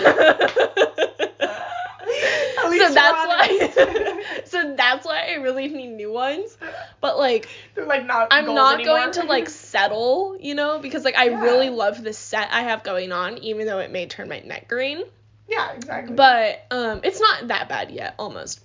At 2.62 2.70
least 2.70 2.88
so 2.88 2.94
that's 2.94 3.28
why. 3.28 4.42
so 4.46 4.76
that's 4.76 5.06
why 5.06 5.28
I 5.30 5.36
really 5.36 5.68
need 5.70 5.92
new 5.92 6.12
ones. 6.12 6.58
But 7.02 7.18
like, 7.18 7.48
They're 7.76 7.86
like 7.86 8.06
not. 8.06 8.28
I'm 8.32 8.46
not 8.46 8.76
anymore. 8.76 8.98
going 8.98 9.12
to 9.14 9.24
like 9.24 9.50
settle, 9.50 10.38
you 10.40 10.56
know, 10.56 10.80
because 10.80 11.06
like 11.06 11.16
I 11.18 11.26
Yeah. 11.30 11.42
really 11.42 11.70
love 11.70 12.04
the 12.04 12.14
set 12.14 12.50
I 12.52 12.64
have 12.64 12.84
going 12.84 13.12
on, 13.12 13.38
even 13.40 13.66
though 13.68 13.80
it 13.80 13.92
may 13.92 14.08
turn 14.08 14.28
my 14.28 14.40
neck 14.40 14.68
green. 14.68 15.04
Yeah, 15.48 15.72
exactly. 15.74 16.16
But 16.16 16.66
um, 16.72 17.02
it's 17.04 17.20
not 17.20 17.48
that 17.48 17.70
bad 17.70 17.92
yet, 17.92 18.16
almost. 18.20 18.60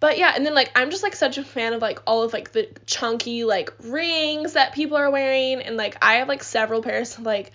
But 0.00 0.16
yeah, 0.18 0.32
and 0.34 0.46
then 0.46 0.54
like 0.54 0.70
I'm 0.76 0.90
just 0.90 1.02
like 1.02 1.16
such 1.16 1.38
a 1.38 1.44
fan 1.44 1.72
of 1.72 1.82
like 1.82 2.00
all 2.06 2.22
of 2.22 2.32
like 2.32 2.52
the 2.52 2.68
chunky 2.86 3.44
like 3.44 3.72
rings 3.82 4.52
that 4.52 4.74
people 4.74 4.96
are 4.96 5.10
wearing, 5.10 5.60
and 5.60 5.76
like 5.76 5.96
I 6.02 6.16
have 6.16 6.28
like 6.28 6.44
several 6.44 6.82
pairs 6.82 7.18
of 7.18 7.24
like 7.24 7.52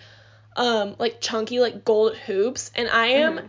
um 0.56 0.94
like 0.98 1.20
chunky 1.20 1.60
like 1.60 1.84
gold 1.84 2.16
hoops, 2.16 2.70
and 2.74 2.88
I 2.88 3.06
am 3.06 3.36
Mhm. 3.38 3.48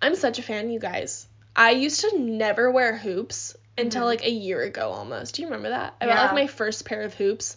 I'm 0.00 0.14
such 0.16 0.38
a 0.38 0.42
fan, 0.42 0.70
you 0.70 0.80
guys. 0.80 1.26
I 1.54 1.70
used 1.72 2.00
to 2.00 2.18
never 2.18 2.70
wear 2.70 2.96
hoops 2.96 3.56
until 3.76 4.02
Mhm. 4.02 4.06
like 4.06 4.24
a 4.24 4.30
year 4.30 4.62
ago 4.62 4.90
almost. 4.90 5.34
Do 5.34 5.42
you 5.42 5.48
remember 5.48 5.70
that? 5.70 5.94
I 6.00 6.06
got 6.06 6.24
like 6.26 6.34
my 6.34 6.46
first 6.46 6.84
pair 6.84 7.02
of 7.02 7.14
hoops 7.14 7.56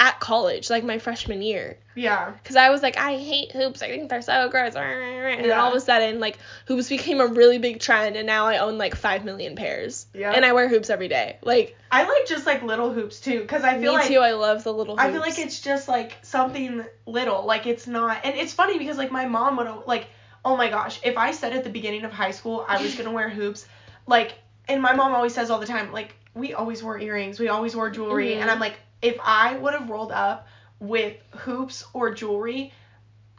at 0.00 0.18
college, 0.18 0.70
like 0.70 0.82
my 0.82 0.98
freshman 0.98 1.42
year. 1.42 1.76
Yeah. 1.94 2.32
Cause 2.44 2.56
I 2.56 2.70
was 2.70 2.82
like, 2.82 2.96
I 2.96 3.18
hate 3.18 3.52
hoops. 3.52 3.82
I 3.82 3.88
think 3.88 4.08
they're 4.08 4.22
so 4.22 4.48
gross. 4.48 4.74
And 4.74 5.44
then 5.44 5.58
all 5.58 5.68
of 5.68 5.76
a 5.76 5.80
sudden, 5.80 6.18
like 6.20 6.38
hoops 6.66 6.88
became 6.88 7.20
a 7.20 7.26
really 7.26 7.58
big 7.58 7.80
trend, 7.80 8.16
and 8.16 8.26
now 8.26 8.46
I 8.46 8.58
own 8.58 8.78
like 8.78 8.94
five 8.96 9.26
million 9.26 9.56
pairs. 9.56 10.06
Yeah. 10.14 10.32
And 10.32 10.42
I 10.44 10.54
wear 10.54 10.68
hoops 10.68 10.88
every 10.88 11.08
day. 11.08 11.36
Like 11.42 11.76
I 11.92 12.04
like 12.08 12.26
just 12.26 12.46
like 12.46 12.62
little 12.62 12.90
hoops 12.92 13.20
too, 13.20 13.40
because 13.42 13.62
I 13.62 13.76
me 13.76 13.82
feel 13.82 13.92
like 13.92 14.08
Me 14.08 14.14
too. 14.16 14.20
I 14.22 14.32
love 14.32 14.64
the 14.64 14.72
little. 14.72 14.96
Hoops. 14.96 15.06
I 15.06 15.12
feel 15.12 15.20
like 15.20 15.38
it's 15.38 15.60
just 15.60 15.86
like 15.86 16.16
something 16.22 16.82
little. 17.04 17.44
Like 17.44 17.66
it's 17.66 17.86
not, 17.86 18.22
and 18.24 18.34
it's 18.34 18.54
funny 18.54 18.78
because 18.78 18.96
like 18.96 19.12
my 19.12 19.26
mom 19.26 19.58
would 19.58 19.86
like, 19.86 20.06
oh 20.46 20.56
my 20.56 20.70
gosh, 20.70 20.98
if 21.04 21.18
I 21.18 21.32
said 21.32 21.52
at 21.52 21.62
the 21.62 21.70
beginning 21.70 22.04
of 22.04 22.12
high 22.12 22.30
school 22.30 22.64
I 22.66 22.80
was 22.82 22.94
gonna 22.94 23.12
wear 23.12 23.28
hoops, 23.28 23.66
like, 24.06 24.32
and 24.66 24.80
my 24.80 24.94
mom 24.94 25.12
always 25.14 25.34
says 25.34 25.50
all 25.50 25.58
the 25.60 25.66
time, 25.66 25.92
like 25.92 26.14
we 26.32 26.54
always 26.54 26.82
wore 26.82 26.98
earrings, 26.98 27.38
we 27.38 27.48
always 27.48 27.76
wore 27.76 27.90
jewelry, 27.90 28.30
Mhm. 28.30 28.40
and 28.40 28.50
I'm 28.50 28.60
like, 28.60 28.78
if 29.02 29.16
I 29.24 29.56
would 29.56 29.74
have 29.74 29.88
rolled 29.90 30.12
up 30.12 30.46
with 30.78 31.16
hoops 31.38 31.84
or 31.92 32.12
jewelry, 32.14 32.72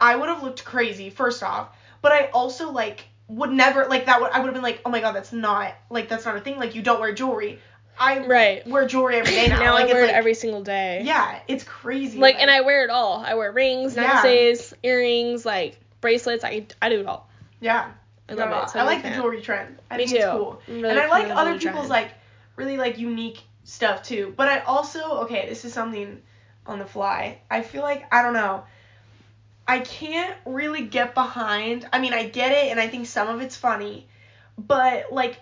I 0.00 0.16
would 0.16 0.28
have 0.28 0.42
looked 0.42 0.64
crazy 0.64 1.10
first 1.10 1.42
off, 1.42 1.68
but 2.00 2.12
I 2.12 2.26
also 2.32 2.70
like 2.72 3.04
would 3.28 3.50
never 3.50 3.86
like 3.86 4.06
that 4.06 4.20
would 4.20 4.30
I 4.30 4.38
would 4.40 4.46
have 4.46 4.54
been 4.54 4.62
like, 4.62 4.80
oh 4.84 4.90
my 4.90 5.00
god, 5.00 5.12
that's 5.14 5.32
not 5.32 5.74
like 5.90 6.08
that's 6.08 6.24
not 6.24 6.36
a 6.36 6.40
thing. 6.40 6.58
Like 6.58 6.74
you 6.74 6.82
don't 6.82 7.00
wear 7.00 7.12
jewelry. 7.12 7.58
I 7.98 8.26
Right. 8.26 8.66
wear 8.66 8.86
jewelry 8.86 9.16
every 9.16 9.32
day 9.32 9.48
now. 9.48 9.58
now 9.60 9.74
like, 9.74 9.84
I 9.90 9.92
wear 9.92 9.96
it's 9.96 10.04
it 10.04 10.06
like, 10.08 10.16
every 10.16 10.34
single 10.34 10.62
day. 10.62 11.02
yeah, 11.04 11.38
it's 11.46 11.62
crazy. 11.62 12.18
Like, 12.18 12.36
and 12.38 12.50
I 12.50 12.62
wear 12.62 12.84
it 12.84 12.90
all. 12.90 13.22
I 13.24 13.34
wear 13.34 13.52
rings, 13.52 13.94
Yeah. 13.94 14.02
necklaces, 14.22 14.74
earrings, 14.82 15.44
like 15.46 15.78
bracelets. 16.00 16.42
I 16.44 16.66
I 16.80 16.88
do 16.88 17.00
it 17.00 17.06
all. 17.06 17.28
yeah, 17.60 17.90
I 18.28 18.32
love 18.34 18.64
it. 18.64 18.70
So 18.70 18.78
I 18.80 18.84
like 18.84 19.02
the 19.02 19.10
jewelry 19.10 19.40
trend. 19.42 19.78
I 19.90 19.96
Me 19.98 20.06
think 20.06 20.18
too. 20.20 20.26
it's 20.26 20.32
cool. 20.32 20.60
Really 20.68 20.88
and 20.88 20.98
I 20.98 21.08
like 21.08 21.26
other 21.30 21.50
jewelry 21.58 21.58
people's 21.58 21.88
trend. 21.88 21.90
like 21.90 22.10
really 22.56 22.76
like 22.78 22.98
unique 22.98 23.42
stuff 23.64 24.02
too. 24.02 24.32
But 24.36 24.48
I 24.48 24.60
also 24.60 25.22
okay, 25.22 25.48
this 25.48 25.64
is 25.64 25.72
something 25.72 26.20
on 26.66 26.78
the 26.78 26.86
fly. 26.86 27.38
I 27.50 27.62
feel 27.62 27.82
like 27.82 28.12
I 28.12 28.22
don't 28.22 28.34
know. 28.34 28.64
I 29.66 29.78
can't 29.80 30.36
really 30.44 30.82
get 30.86 31.14
behind. 31.14 31.88
I 31.92 32.00
mean, 32.00 32.12
I 32.12 32.28
get 32.28 32.52
it 32.52 32.70
and 32.70 32.80
I 32.80 32.88
think 32.88 33.06
some 33.06 33.28
of 33.28 33.40
it's 33.40 33.56
funny, 33.56 34.06
but 34.58 35.12
like 35.12 35.38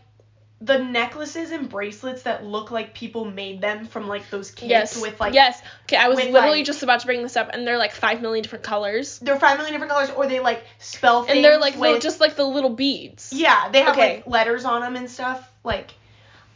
the 0.62 0.78
necklaces 0.78 1.52
and 1.52 1.70
bracelets 1.70 2.24
that 2.24 2.44
look 2.44 2.70
like 2.70 2.92
people 2.92 3.24
made 3.24 3.62
them 3.62 3.87
from 3.87 4.06
like 4.06 4.28
those 4.28 4.50
kits 4.50 4.68
Yes. 4.68 5.00
with 5.00 5.18
like 5.18 5.33
yes. 5.33 5.62
Okay, 5.85 5.96
I 5.96 6.09
was 6.09 6.18
literally 6.18 6.59
like- 6.59 6.66
just 6.66 6.83
about 6.83 7.00
to 7.00 7.06
bring 7.06 7.22
this 7.22 7.35
up, 7.38 7.48
and 7.54 7.66
they're 7.66 7.78
like 7.78 7.92
five 7.92 8.20
million 8.20 8.42
different 8.42 8.62
colors, 8.62 9.18
they're 9.20 9.40
five 9.40 9.56
million 9.56 9.72
different 9.72 9.90
colors 9.90 10.11
or 10.11 10.26
they 10.26 10.38
like 10.40 10.62
spell 10.78 11.22
things 11.22 11.37
and 11.37 11.42
they're 11.44 11.59
like 11.59 11.78
with 11.78 12.02
just 12.02 12.20
like 12.20 12.37
the 12.37 12.44
little 12.44 12.68
beads. 12.68 13.33
Yeah, 13.33 13.70
they 13.70 13.80
have 13.80 13.96
Okay. 13.96 14.16
like 14.16 14.26
letters 14.26 14.66
on 14.66 14.83
them 14.83 14.96
and 14.96 15.11
stuff. 15.11 15.50
Like, 15.64 15.92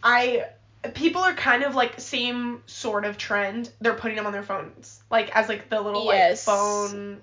I 0.02 0.44
people 0.92 1.22
are 1.22 1.34
kind 1.34 1.62
of 1.62 1.74
like 1.74 2.00
same 2.00 2.62
sort 2.66 3.04
of 3.04 3.16
trend. 3.16 3.70
They're 3.80 3.94
putting 3.94 4.16
them 4.16 4.26
on 4.26 4.32
their 4.32 4.42
phones, 4.42 5.02
like 5.10 5.34
as 5.36 5.48
like 5.48 5.68
the 5.70 5.80
little 5.80 6.04
Yes. 6.06 6.46
like 6.46 6.56
phone 6.56 7.20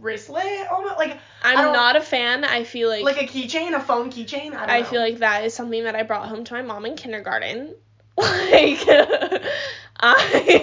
wristlet, 0.00 0.68
almost 0.70 0.96
like 0.98 1.18
I'm 1.42 1.72
don't- 1.72 1.96
a 1.96 2.00
fan. 2.00 2.44
I 2.44 2.64
feel 2.64 2.88
like, 2.88 3.04
like 3.04 3.22
a 3.22 3.26
keychain, 3.26 3.74
a 3.74 3.80
phone 3.80 4.10
keychain. 4.10 4.54
I 4.54 4.66
don't 4.66 4.70
I 4.70 4.82
feel 4.82 5.00
like 5.00 5.18
that 5.18 5.44
is 5.44 5.54
something 5.54 5.84
that 5.84 5.96
I 5.96 6.02
brought 6.02 6.28
home 6.28 6.44
to 6.44 6.54
my 6.54 6.62
mom 6.62 6.86
in 6.86 6.96
kindergarten. 6.96 7.74
Like 8.18 8.84
I 10.00 10.14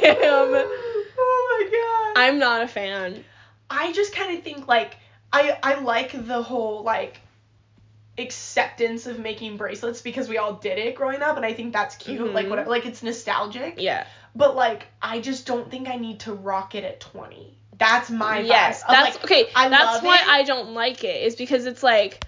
am 0.03 0.49
oh 1.17 1.59
my 1.59 2.13
god. 2.15 2.21
I'm 2.21 2.37
not 2.39 2.61
a 2.63 2.67
fan. 2.67 3.23
I 3.69 3.91
just 3.93 4.13
kind 4.13 4.37
of 4.37 4.43
think 4.43 4.67
like 4.67 4.97
I 5.31 5.57
I 5.63 5.79
like 5.79 6.11
the 6.27 6.41
whole 6.43 6.83
like 6.83 7.21
acceptance 8.17 9.07
of 9.07 9.19
making 9.19 9.57
bracelets 9.57 10.01
because 10.01 10.29
we 10.29 10.37
all 10.37 10.53
did 10.53 10.77
it 10.77 10.95
growing 10.95 11.21
up 11.21 11.35
and 11.37 11.45
I 11.45 11.53
think 11.53 11.73
that's 11.73 11.95
cute. 11.95 12.33
Like 12.33 12.45
Mhm. 12.45 12.49
what 12.49 12.67
like 12.67 12.85
it's 12.85 13.03
nostalgic. 13.03 13.75
Yeah. 13.77 14.05
But 14.35 14.55
like, 14.55 14.87
I 15.01 15.19
just 15.21 15.45
don't 15.45 15.69
think 15.71 15.87
I 15.87 15.95
need 15.95 16.21
to 16.21 16.33
rock 16.33 16.75
it 16.75 16.83
at 16.83 16.99
20. 16.99 17.57
That's 17.77 18.09
my 18.09 18.39
vibe. 18.41 18.47
yes. 18.47 18.81
Of, 18.83 18.89
That's 18.89 19.15
like, 19.15 19.23
okay. 19.25 19.49
I 19.55 19.67
that's 19.69 20.01
why 20.03 20.15
it. 20.15 20.27
I 20.27 20.43
don't 20.43 20.73
like 20.73 21.03
it. 21.03 21.23
Is 21.23 21.35
because 21.35 21.65
it's 21.65 21.83
like 21.83 22.23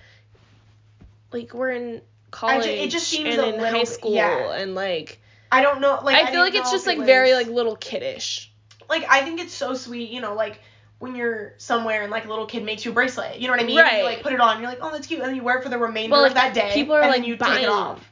like 1.31 1.53
we're 1.53 1.71
in 1.71 2.01
college 2.31 2.65
it 2.65 2.89
just 2.89 3.07
seems 3.07 3.29
and 3.35 3.39
a 3.41 3.45
in 3.47 3.51
little 3.53 3.65
high 3.67 3.79
bit- 3.79 3.87
school 3.87 4.13
yeah. 4.13 4.53
and 4.53 4.75
like 4.75 5.19
I 5.51 5.61
don't 5.61 5.79
know. 5.79 5.99
Like 6.03 6.15
I 6.17 6.27
I 6.27 6.31
feel 6.31 6.41
like 6.41 6.55
it's 6.55 6.71
just 6.71 6.85
it 6.87 6.97
like 6.97 7.05
very 7.05 7.33
like 7.33 7.47
little 7.47 7.75
kiddish. 7.77 8.51
like 8.89 9.05
I 9.09 9.21
think 9.21 9.39
it's 9.39 9.53
so 9.53 9.73
sweet. 9.73 10.09
You 10.09 10.19
know, 10.21 10.33
like 10.33 10.59
when 10.99 11.15
you're 11.15 11.53
somewhere 11.57 12.01
and 12.01 12.11
like 12.11 12.25
a 12.25 12.29
little 12.29 12.45
kid 12.45 12.63
makes 12.63 12.83
you 12.83 12.91
a 12.91 12.93
bracelet. 12.93 13.39
You 13.39 13.47
know 13.47 13.53
what 13.53 13.61
I 13.61 13.65
mean? 13.65 13.77
Right. 13.77 13.99
You 13.99 14.03
like 14.03 14.21
put 14.21 14.33
it 14.33 14.39
on. 14.39 14.59
You're 14.59 14.69
like, 14.69 14.79
oh, 14.81 14.91
that's 14.91 15.07
cute, 15.07 15.19
and 15.19 15.29
then 15.29 15.35
you 15.35 15.43
wear 15.43 15.57
it 15.57 15.63
for 15.63 15.69
the 15.69 15.77
remainder 15.77 16.15
Well, 16.15 16.25
of 16.25 16.33
that 16.33 16.53
day. 16.53 16.71
people 16.73 16.95
are, 16.95 17.01
and 17.01 17.09
like, 17.11 17.21
then 17.21 17.29
you 17.29 17.37
buying 17.37 17.55
take 17.55 17.63
it 17.63 17.69
off. 17.69 18.03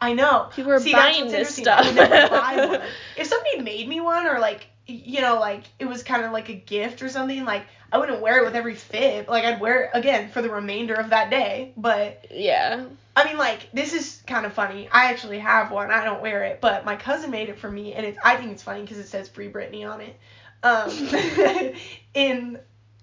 I 0.00 0.12
know. 0.12 0.48
People 0.54 0.72
are 0.72 0.80
See, 0.80 0.92
buying 0.92 1.28
this 1.28 1.56
stuff. 1.56 1.84
I 1.84 2.28
buy 2.28 2.66
one. 2.66 2.80
If 3.16 3.26
somebody 3.26 3.62
made 3.62 3.88
me 3.88 4.00
one 4.00 4.26
or 4.26 4.38
like 4.38 4.66
you 4.86 5.20
know 5.20 5.38
like 5.38 5.64
it 5.78 5.84
was 5.84 6.02
kind 6.02 6.24
of 6.24 6.32
like 6.32 6.48
a 6.48 6.54
gift 6.54 7.02
or 7.02 7.08
something 7.10 7.44
like 7.44 7.66
I 7.92 7.98
wouldn't 7.98 8.20
wear 8.20 8.38
it 8.40 8.44
with 8.44 8.54
every 8.54 8.74
fit. 8.74 9.28
Like 9.28 9.44
I'd 9.44 9.60
wear 9.60 9.84
it 9.84 9.90
again 9.94 10.30
for 10.30 10.42
the 10.42 10.50
remainder 10.50 10.94
of 10.94 11.10
that 11.10 11.30
day. 11.30 11.72
But 11.76 12.26
yeah. 12.30 12.84
I 13.16 13.24
mean 13.24 13.38
like 13.38 13.70
this 13.72 13.92
is 13.92 14.22
kind 14.26 14.46
of 14.46 14.52
funny. 14.52 14.88
I 14.92 15.06
actually 15.10 15.40
have 15.40 15.72
one. 15.72 15.90
I 15.90 16.04
don't 16.04 16.22
wear 16.22 16.44
it, 16.44 16.60
but 16.60 16.84
my 16.84 16.94
cousin 16.96 17.30
made 17.30 17.48
it 17.48 17.58
for 17.58 17.70
me 17.70 17.94
and 17.94 18.06
it's 18.06 18.18
I 18.22 18.36
think 18.36 18.52
it's 18.52 18.62
funny 18.62 18.82
because 18.82 18.98
it 18.98 19.08
says 19.08 19.28
Free 19.28 19.50
Britney 19.50 19.90
on 19.90 20.00
it. 20.00 20.16
Um 20.62 20.90
in 22.14 22.58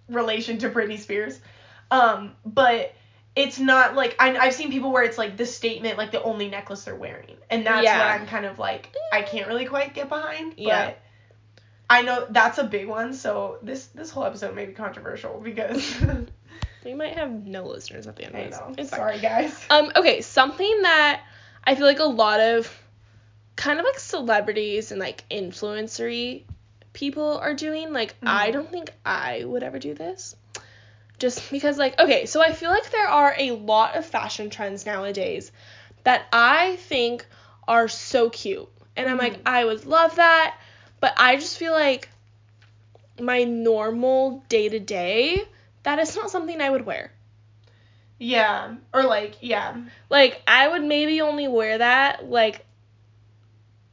relation 0.09 0.57
to 0.59 0.69
Britney 0.69 0.99
Spears. 0.99 1.39
Um 1.91 2.35
but 2.45 2.93
it's 3.35 3.59
not 3.59 3.95
like 3.95 4.15
I, 4.19 4.37
I've 4.37 4.53
seen 4.53 4.71
people 4.71 4.91
where 4.93 5.03
it's 5.03 5.17
like 5.17 5.35
the 5.37 5.45
statement, 5.45 5.97
like 5.97 6.11
the 6.11 6.23
only 6.23 6.49
necklace 6.49 6.83
they're 6.85 6.95
wearing, 6.95 7.35
and 7.49 7.65
that's 7.65 7.83
Yeah. 7.83 7.97
what 7.99 8.21
I'm 8.21 8.27
kind 8.27 8.45
of 8.45 8.59
like. 8.59 8.93
I 9.11 9.23
can't 9.23 9.47
really 9.47 9.65
quite 9.65 9.93
get 9.93 10.07
behind. 10.09 10.53
Yeah. 10.57 10.93
I 11.89 12.01
know 12.01 12.25
that's 12.29 12.57
a 12.57 12.63
big 12.63 12.87
one, 12.87 13.13
so 13.13 13.59
this 13.61 13.87
this 13.87 14.09
whole 14.09 14.23
episode 14.23 14.55
may 14.55 14.65
be 14.65 14.73
controversial 14.73 15.39
because 15.43 15.95
We 16.85 16.93
might 16.93 17.17
have 17.17 17.31
no 17.45 17.65
listeners 17.65 18.05
at 18.07 18.15
the 18.15 18.25
end 18.25 18.35
I 18.35 18.39
of 18.39 18.49
this. 18.51 18.59
know. 18.59 18.75
It's 18.77 18.89
fine. 18.91 18.99
Sorry 18.99 19.19
guys. 19.19 19.65
Um, 19.69 19.91
okay, 19.95 20.21
something 20.21 20.81
that 20.83 21.21
I 21.63 21.75
feel 21.75 21.85
like 21.87 21.99
a 21.99 22.03
lot 22.05 22.39
of 22.39 22.71
kind 23.55 23.79
of 23.79 23.85
like 23.85 23.99
celebrities 23.99 24.91
and 24.91 24.99
like 24.99 25.23
influencery 25.29 26.43
people 26.95 27.37
are 27.37 27.53
doing. 27.53 27.93
Like, 27.93 28.15
I 28.23 28.49
Mhm. 28.49 28.53
don't 28.53 28.71
think 28.71 28.91
I 29.05 29.43
would 29.43 29.61
ever 29.61 29.77
do 29.77 29.93
this. 29.93 30.35
Just 31.19 31.51
because, 31.51 31.77
like, 31.77 31.99
okay, 31.99 32.25
so 32.25 32.41
I 32.41 32.51
feel 32.51 32.71
like 32.71 32.89
there 32.89 33.07
are 33.07 33.35
a 33.37 33.51
lot 33.51 33.95
of 33.95 34.05
fashion 34.05 34.49
trends 34.49 34.85
nowadays 34.85 35.51
that 36.03 36.25
I 36.33 36.75
think 36.77 37.25
are 37.67 37.87
so 37.87 38.29
cute. 38.29 38.67
And 38.97 39.07
I'm 39.07 39.17
like, 39.17 39.37
Mhm. 39.37 39.41
I 39.45 39.65
would 39.65 39.85
love 39.85 40.15
that. 40.15 40.57
But 40.99 41.13
I 41.17 41.35
just 41.35 41.57
feel 41.57 41.73
like 41.73 42.09
my 43.19 43.43
normal 43.43 44.43
day 44.49 44.69
to 44.69 44.79
day, 44.79 45.43
that 45.83 45.99
is 45.99 46.15
not 46.15 46.31
something 46.31 46.59
I 46.61 46.69
would 46.69 46.85
wear. 46.85 47.11
Yeah. 48.17 48.75
Or 48.93 49.03
like 49.03 49.35
yeah. 49.41 49.75
Like 50.09 50.41
I 50.47 50.67
would 50.67 50.83
maybe 50.83 51.21
only 51.21 51.47
wear 51.47 51.77
that 51.77 52.29
like 52.29 52.65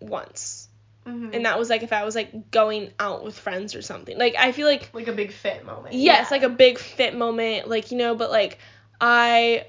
once. 0.01 0.62
Mm-hmm. 1.07 1.35
And 1.35 1.47
that 1.47 1.59
was 1.59 1.69
like 1.69 1.83
if 1.83 1.93
I 1.93 2.05
was 2.05 2.15
like 2.15 2.51
going 2.51 2.93
out 2.99 3.25
with 3.25 3.37
friends 3.39 3.75
or 3.75 3.83
something. 3.83 4.17
Like 4.17 4.37
I 4.39 4.53
feel 4.53 4.67
like 4.69 4.91
like 4.93 5.09
a 5.09 5.13
big 5.13 5.33
fit 5.33 5.65
moment. 5.67 5.95
yes, 5.95 6.29
Yeah. 6.31 6.35
like 6.37 6.43
a 6.45 6.49
big 6.49 6.79
fit 6.79 7.17
moment, 7.17 7.69
like 7.69 7.91
you 7.91 7.99
know, 7.99 8.15
but 8.15 8.31
like 8.31 8.59
I 9.01 9.67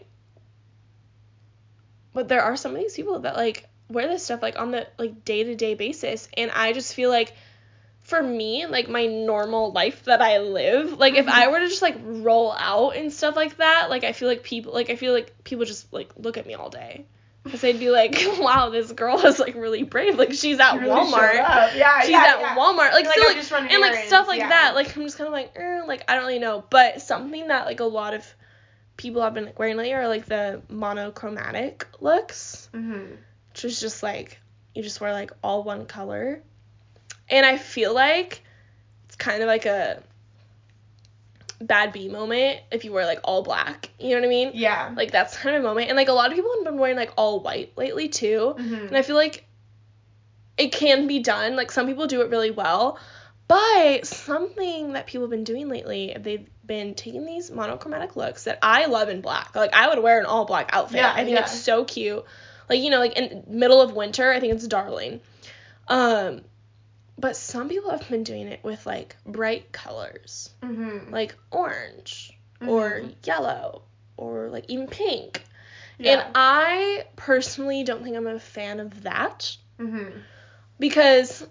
but 2.13 2.28
there 2.28 2.41
are 2.43 2.56
some 2.56 2.76
of 2.76 2.78
these 2.82 2.96
people 2.96 3.19
that 3.19 3.36
like 3.36 3.67
wear 3.89 4.08
this 4.08 4.24
stuff 4.24 4.41
like 4.41 4.60
on 4.60 4.72
the 4.72 4.88
like 4.98 5.26
day 5.26 5.43
to 5.43 5.56
day 5.56 5.74
basis, 5.74 6.28
and 6.38 6.52
I 6.52 6.74
just 6.74 6.93
feel 6.93 7.10
like 7.10 7.34
for 8.02 8.22
me, 8.22 8.65
like 8.65 8.89
my 8.89 9.06
normal 9.08 9.72
life 9.72 10.04
that 10.06 10.22
I 10.22 10.39
live, 10.39 11.00
like 11.00 11.15
if 11.15 11.28
I 11.28 11.48
were 11.48 11.60
to 11.60 11.67
just 11.67 11.82
like 11.82 11.98
roll 12.04 12.52
out 12.52 12.91
and 12.96 13.12
stuff 13.12 13.36
like 13.36 13.58
that, 13.58 13.89
like 13.89 14.04
I 14.04 14.12
feel 14.12 14.28
like 14.28 14.43
people 14.43 14.74
like 14.74 14.89
I 14.89 14.96
feel 14.98 15.13
like 15.13 15.43
people 15.43 15.65
just 15.65 15.91
like 15.91 16.12
look 16.17 16.38
at 16.38 16.46
me 16.46 16.54
all 16.54 16.69
day. 16.69 17.06
Cause 17.49 17.60
they'd 17.60 17.77
be 17.79 17.89
like, 17.89 18.15
"Wow, 18.39 18.69
this 18.69 18.91
girl 18.93 19.19
is 19.25 19.38
like 19.38 19.56
really 19.56 19.84
brave. 19.84 20.17
Like 20.17 20.32
she's 20.34 20.60
at 20.62 20.79
really 20.79 20.89
Walmart. 20.89 21.34
Yeah, 21.34 21.99
She's 22.01 22.10
yeah, 22.12 22.23
at 22.25 22.39
yeah. 22.39 22.56
Walmart. 22.56 22.93
Like, 22.93 23.06
Like, 23.06 23.15
so 23.43 23.56
like 23.58 23.71
and 23.71 23.82
like 23.82 23.95
stuff 24.06 24.27
like 24.29 24.39
yeah. 24.39 24.47
that. 24.49 24.75
Like 24.75 24.95
I'm 24.95 25.03
just 25.03 25.17
kind 25.17 25.27
of 25.27 25.34
like, 25.34 25.51
eh, 25.58 25.82
like 25.86 26.06
I 26.08 26.15
don't 26.15 26.25
really 26.25 26.39
know. 26.39 26.63
But 26.69 27.01
something 27.01 27.47
that 27.49 27.65
like 27.65 27.82
a 27.82 27.86
lot 27.86 28.13
of 28.13 28.25
people 28.95 29.21
have 29.21 29.34
been 29.34 29.45
like 29.45 29.60
wearing 29.60 29.75
lately 29.75 29.93
are 29.93 30.08
like 30.08 30.25
the 30.25 30.62
monochromatic 30.69 31.86
looks, 31.99 32.69
Mm-hmm. 32.73 33.15
which 33.49 33.65
is 33.65 33.79
just 33.79 34.03
like 34.03 34.39
you 34.73 34.82
just 34.82 35.01
wear 35.01 35.12
like 35.12 35.32
all 35.43 35.63
one 35.63 35.86
color, 35.86 36.41
and 37.29 37.45
I 37.45 37.58
feel 37.58 37.93
like 37.93 38.41
it's 39.06 39.15
kind 39.17 39.41
of 39.43 39.47
like 39.47 39.65
a 39.65 40.01
bad 41.65 41.93
B 41.93 42.10
moment 42.10 42.62
if 42.71 42.86
you 42.86 42.91
wear 42.91 43.06
like 43.06 43.19
all 43.23 43.43
black. 43.43 43.89
You 43.99 44.10
know 44.10 44.15
what 44.15 44.26
I 44.26 44.30
mean? 44.30 44.52
Yeah. 44.54 44.93
Like 44.95 45.12
that's 45.12 45.38
kind 45.38 45.56
of 45.56 45.63
a 45.63 45.67
moment, 45.67 45.89
and 45.89 45.97
like 45.97 46.10
a 46.10 46.13
lot 46.13 46.30
of 46.30 46.36
people 46.36 46.52
have 46.56 46.65
been 46.65 46.78
wearing 46.78 46.97
like 46.97 47.13
all 47.17 47.39
white 47.39 47.78
lately 47.78 48.10
too. 48.10 48.56
Mm-hmm. 48.58 48.88
And 48.88 48.97
I 48.97 49.02
feel 49.02 49.15
like 49.15 49.45
it 50.58 50.71
can 50.71 51.08
be 51.08 51.19
done. 51.19 51.56
Like 51.56 51.71
some 51.71 51.88
people 51.88 52.08
do 52.08 52.21
it 52.21 52.30
really 52.30 52.52
well. 52.52 52.99
But 53.47 54.06
something 54.08 54.93
that 54.93 55.06
people 55.06 55.23
have 55.23 55.30
been 55.30 55.43
doing 55.43 55.67
lately, 55.67 56.15
they've 56.17 56.47
been 56.65 56.95
taking 56.95 57.26
these 57.26 57.52
monochromatic 57.52 58.15
looks 58.15 58.45
that 58.45 58.60
I 58.62 58.86
love 58.86 59.10
in 59.10 59.21
black. 59.21 59.56
Like 59.56 59.73
I 59.73 59.89
would 59.89 60.02
wear 60.02 60.19
an 60.19 60.26
all 60.26 60.45
black 60.45 60.69
outfit. 60.71 60.97
Yeah, 60.97 61.12
I 61.12 61.23
think 61.23 61.36
yeah. 61.36 61.43
it's 61.43 61.60
so 61.60 61.84
cute. 61.84 62.23
Like 62.69 62.82
you 62.82 62.89
know, 62.89 62.99
like 62.99 63.17
in 63.17 63.43
middle 63.47 63.82
of 63.82 63.93
winter, 63.93 64.32
I 64.32 64.39
think 64.39 64.54
it's 64.54 64.67
darling. 64.67 65.19
Um 65.88 66.41
but 67.17 67.36
some 67.36 67.69
people 67.69 67.91
have 67.91 68.08
been 68.10 68.23
doing 68.23 68.47
it 68.47 68.63
with 68.63 68.86
like 68.86 69.15
bright 69.26 69.71
colors, 69.71 70.49
Mm-hmm. 70.62 71.12
like 71.13 71.36
orange 71.52 72.38
or 72.65 73.02
Mhm. 73.02 73.15
yellow 73.26 73.84
or 74.17 74.49
like 74.49 74.65
even 74.69 74.88
pink. 74.88 75.43
Yeah. 75.99 76.12
And 76.21 76.32
I 76.36 77.06
personally 77.15 77.84
don't 77.84 78.04
think 78.04 78.15
I'm 78.17 78.28
a 78.28 78.39
fan 78.39 78.80
of 78.80 79.04
that 79.04 79.56
mm-hmm. 79.80 80.19
because 80.80 81.45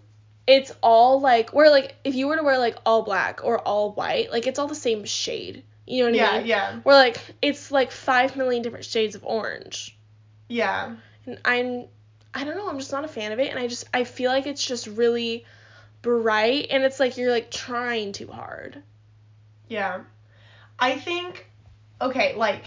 it's 0.47 0.73
all 0.83 1.21
like 1.21 1.55
where 1.55 1.71
like 1.71 1.95
if 2.05 2.15
you 2.15 2.27
were 2.27 2.37
to 2.37 2.43
wear 2.43 2.59
like 2.59 2.77
all 2.85 3.03
black 3.03 3.45
or 3.45 3.59
all 3.59 3.93
white, 3.93 4.31
like 4.33 4.47
it's 4.47 4.59
all 4.59 4.67
the 4.67 4.75
same 4.75 5.05
shade. 5.05 5.65
You 5.87 6.05
know 6.05 6.11
what 6.11 6.15
Yeah, 6.17 6.31
I 6.31 6.39
mean? 6.39 6.47
Yeah, 6.47 6.73
yeah, 6.73 6.81
Where 6.81 6.97
like 6.97 7.19
it's 7.41 7.71
like 7.71 7.91
five 7.93 8.37
million 8.37 8.63
different 8.63 8.85
shades 8.85 9.15
of 9.15 9.25
orange. 9.25 9.97
yeah. 10.49 10.97
And 11.27 11.39
I'm 11.45 11.85
I 12.35 12.45
don't 12.45 12.57
know, 12.57 12.69
I'm 12.69 12.79
just 12.79 12.93
not 12.93 13.05
a 13.05 13.09
fan 13.09 13.33
of 13.33 13.39
it 13.39 13.51
and 13.51 13.59
I 13.59 13.67
just 13.67 13.85
I 13.93 14.05
feel 14.05 14.31
like 14.31 14.47
it's 14.47 14.65
just 14.65 14.87
really 14.87 15.45
bright 16.01 16.69
and 16.71 16.83
it's 16.83 16.99
like 16.99 17.17
you're 17.17 17.31
like 17.31 17.51
trying 17.51 18.13
too 18.13 18.27
hard. 18.29 18.83
Yeah. 19.69 20.01
I 20.79 20.97
think 20.97 21.47
okay, 22.01 22.35
like 22.35 22.65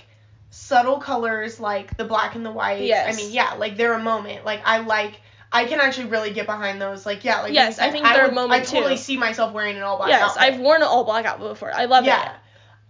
subtle 0.51 0.99
colors 0.99 1.60
like 1.60 1.97
the 1.97 2.06
black 2.06 2.36
and 2.36 2.45
the 2.45 2.51
white. 2.51 2.84
Yes. 2.84 3.13
I 3.13 3.17
mean, 3.21 3.32
yeah, 3.34 3.54
like 3.56 3.75
they're 3.78 3.93
a 3.93 4.01
moment. 4.01 4.45
Like 4.45 4.62
I 4.65 4.80
like 4.80 5.19
I 5.51 5.65
can 5.65 5.80
actually 5.80 6.08
really 6.08 6.32
get 6.32 6.45
behind 6.45 6.82
those. 6.82 7.06
Like 7.06 7.23
yeah, 7.23 7.41
like 7.41 7.54
Yes, 7.54 7.78
said, 7.78 7.89
I 7.89 7.91
think 7.91 8.06
they're 8.06 8.25
a 8.25 8.28
would- 8.28 8.36
moment, 8.36 8.62
I 8.62 8.65
totally 8.65 8.95
too. 8.95 9.01
see 9.01 9.17
myself 9.17 9.54
wearing 9.54 9.78
an 9.78 9.84
all 9.84 9.97
black 9.97 10.10
yes, 10.10 10.21
outfit. 10.21 10.41
I've 10.43 10.60
worn 10.60 10.82
an 10.82 10.88
all 10.88 11.04
black 11.04 11.25
outfit 11.25 11.49
before. 11.49 11.73
I 11.73 11.86
love 11.86 12.06
yeah. 12.06 12.32
it. 12.34 12.36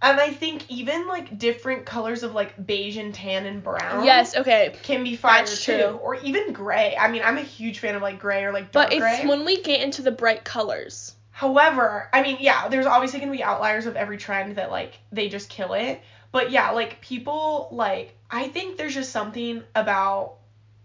And 0.02 0.20
I 0.20 0.30
think 0.30 0.70
even 0.70 1.08
like 1.08 1.38
different 1.38 1.86
colors 1.86 2.22
of 2.22 2.34
like 2.34 2.66
beige 2.66 2.96
and 2.98 3.14
tan 3.14 3.46
and 3.46 3.62
brown. 3.62 4.04
Yes, 4.04 4.36
okay. 4.36 4.74
Can 4.82 5.02
be 5.02 5.16
fire 5.16 5.38
That's 5.40 5.64
too, 5.64 5.72
true. 5.76 5.86
or 6.02 6.14
even 6.16 6.52
gray. 6.52 6.94
I 6.98 7.10
mean, 7.10 7.22
I'm 7.24 7.38
a 7.38 7.42
huge 7.42 7.78
fan 7.78 7.94
of 7.94 8.02
like 8.02 8.18
gray 8.20 8.44
or 8.44 8.52
like 8.52 8.72
dark 8.72 8.88
But 8.88 8.92
it's 8.92 9.00
gray. 9.00 9.26
when 9.26 9.44
we 9.46 9.62
get 9.62 9.80
into 9.80 10.02
the 10.02 10.10
bright 10.10 10.44
colors. 10.44 11.14
However, 11.30 12.08
I 12.12 12.22
mean, 12.22 12.38
yeah, 12.40 12.68
there's 12.68 12.86
obviously 12.86 13.20
gonna 13.20 13.32
be 13.32 13.42
outliers 13.42 13.86
of 13.86 13.96
every 13.96 14.18
trend 14.18 14.56
that 14.56 14.70
like 14.70 14.94
they 15.12 15.28
just 15.28 15.48
kill 15.48 15.72
it. 15.72 16.00
But 16.32 16.50
yeah, 16.50 16.70
like 16.72 17.00
people 17.00 17.68
like 17.72 18.14
I 18.30 18.48
think 18.48 18.76
there's 18.76 18.94
just 18.94 19.10
something 19.12 19.62
about 19.74 20.34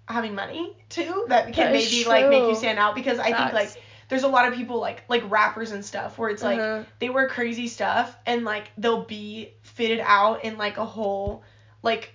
having 0.07 0.35
money 0.35 0.75
too 0.89 1.25
that 1.29 1.53
can 1.53 1.71
That 1.71 1.75
is 1.75 1.91
maybe 1.91 2.09
like 2.09 2.29
make 2.29 2.41
you 2.43 2.47
true. 2.49 2.55
stand 2.55 2.79
out 2.79 2.95
because 2.95 3.19
I 3.19 3.25
think 3.25 3.37
Facts. 3.37 3.53
like 3.53 3.83
there's 4.11 4.23
a 4.23 4.27
lot 4.27 4.45
of 4.45 4.53
people 4.53 4.79
like 4.81 5.03
like 5.07 5.23
rappers 5.31 5.71
and 5.71 5.83
stuff 5.85 6.17
where 6.17 6.29
it's 6.29 6.43
like 6.43 6.59
Uh-huh. 6.59 6.83
they 6.99 7.09
wear 7.09 7.29
crazy 7.29 7.67
stuff 7.69 8.13
and 8.25 8.43
like 8.43 8.69
they'll 8.77 9.05
be 9.05 9.53
fitted 9.61 10.01
out 10.01 10.43
in 10.43 10.57
like 10.57 10.75
a 10.77 10.85
whole 10.85 11.43
like 11.81 12.11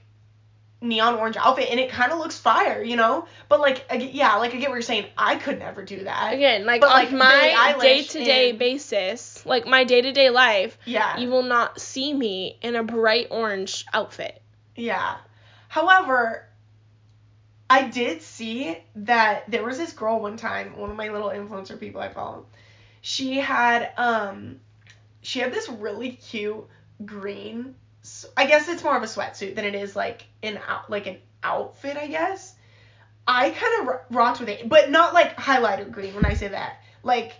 neon 0.83 1.15
orange 1.15 1.39
outfit 1.39 1.69
and 1.71 1.81
it 1.81 1.91
kind 1.91 2.13
of 2.13 2.19
looks 2.19 2.37
fire, 2.39 2.83
you 2.83 2.97
know? 2.97 3.27
But 3.49 3.61
like 3.61 3.87
yeah, 4.13 4.37
like 4.37 4.53
I 4.55 4.59
get 4.59 4.69
what 4.69 4.75
you're 4.75 4.83
saying. 4.83 5.07
I 5.17 5.37
could 5.37 5.59
never 5.59 5.83
do 5.83 6.05
that. 6.05 6.35
Again, 6.35 6.67
like 6.67 6.83
But, 6.83 6.91
on 6.91 6.97
like, 6.99 7.13
my 7.13 7.77
day 7.81 8.03
to 8.03 8.23
day 8.25 8.51
and- 8.51 8.59
basis, 8.59 9.45
like 9.47 9.67
my 9.67 9.85
day 9.85 10.03
to 10.03 10.13
day 10.13 10.29
life, 10.29 10.77
Yeah. 10.85 11.17
you 11.17 11.31
will 11.31 11.45
not 11.45 11.81
see 11.81 12.13
me 12.13 12.59
in 12.61 12.77
a 12.77 12.83
bright 12.83 13.29
orange 13.31 13.87
outfit. 13.95 14.43
Yeah. 14.77 15.17
However, 15.69 16.47
I 17.69 17.89
did 17.89 18.23
see 18.23 18.79
that 18.97 19.51
there 19.51 19.65
was 19.65 19.77
this 19.79 19.93
girl 19.93 20.21
one 20.21 20.37
time, 20.37 20.77
one 20.77 20.91
of 20.91 20.97
my 20.97 21.09
little 21.09 21.31
influencer 21.31 21.79
people 21.79 22.01
I 22.01 22.09
follow. 22.09 22.47
She 23.01 23.37
had 23.39 23.91
um 23.97 24.61
she 25.23 25.41
had 25.41 25.53
this 25.53 25.69
really 25.69 26.13
cute 26.13 26.67
green 27.05 27.75
I 28.37 28.47
guess 28.47 28.69
it's 28.69 28.85
more 28.85 28.97
of 28.97 29.03
a 29.03 29.07
sweatsuit 29.07 29.57
than 29.57 29.65
it 29.65 29.75
is 29.75 29.97
like 29.97 30.27
an 30.43 30.61
out 30.69 30.89
like 30.91 31.07
an 31.07 31.19
outfit, 31.43 31.97
I 31.97 32.07
guess. 32.07 32.55
I 33.27 33.51
kind 33.51 33.81
of 33.81 33.87
ro- 33.89 34.01
rocked 34.11 34.39
with 34.41 34.49
it, 34.49 34.69
but 34.69 34.91
not 34.91 35.13
like 35.13 35.37
highlighter 35.37 35.91
green 35.91 36.15
when 36.15 36.25
I 36.25 36.35
say 36.35 36.49
that. 36.49 36.77
Like 37.03 37.33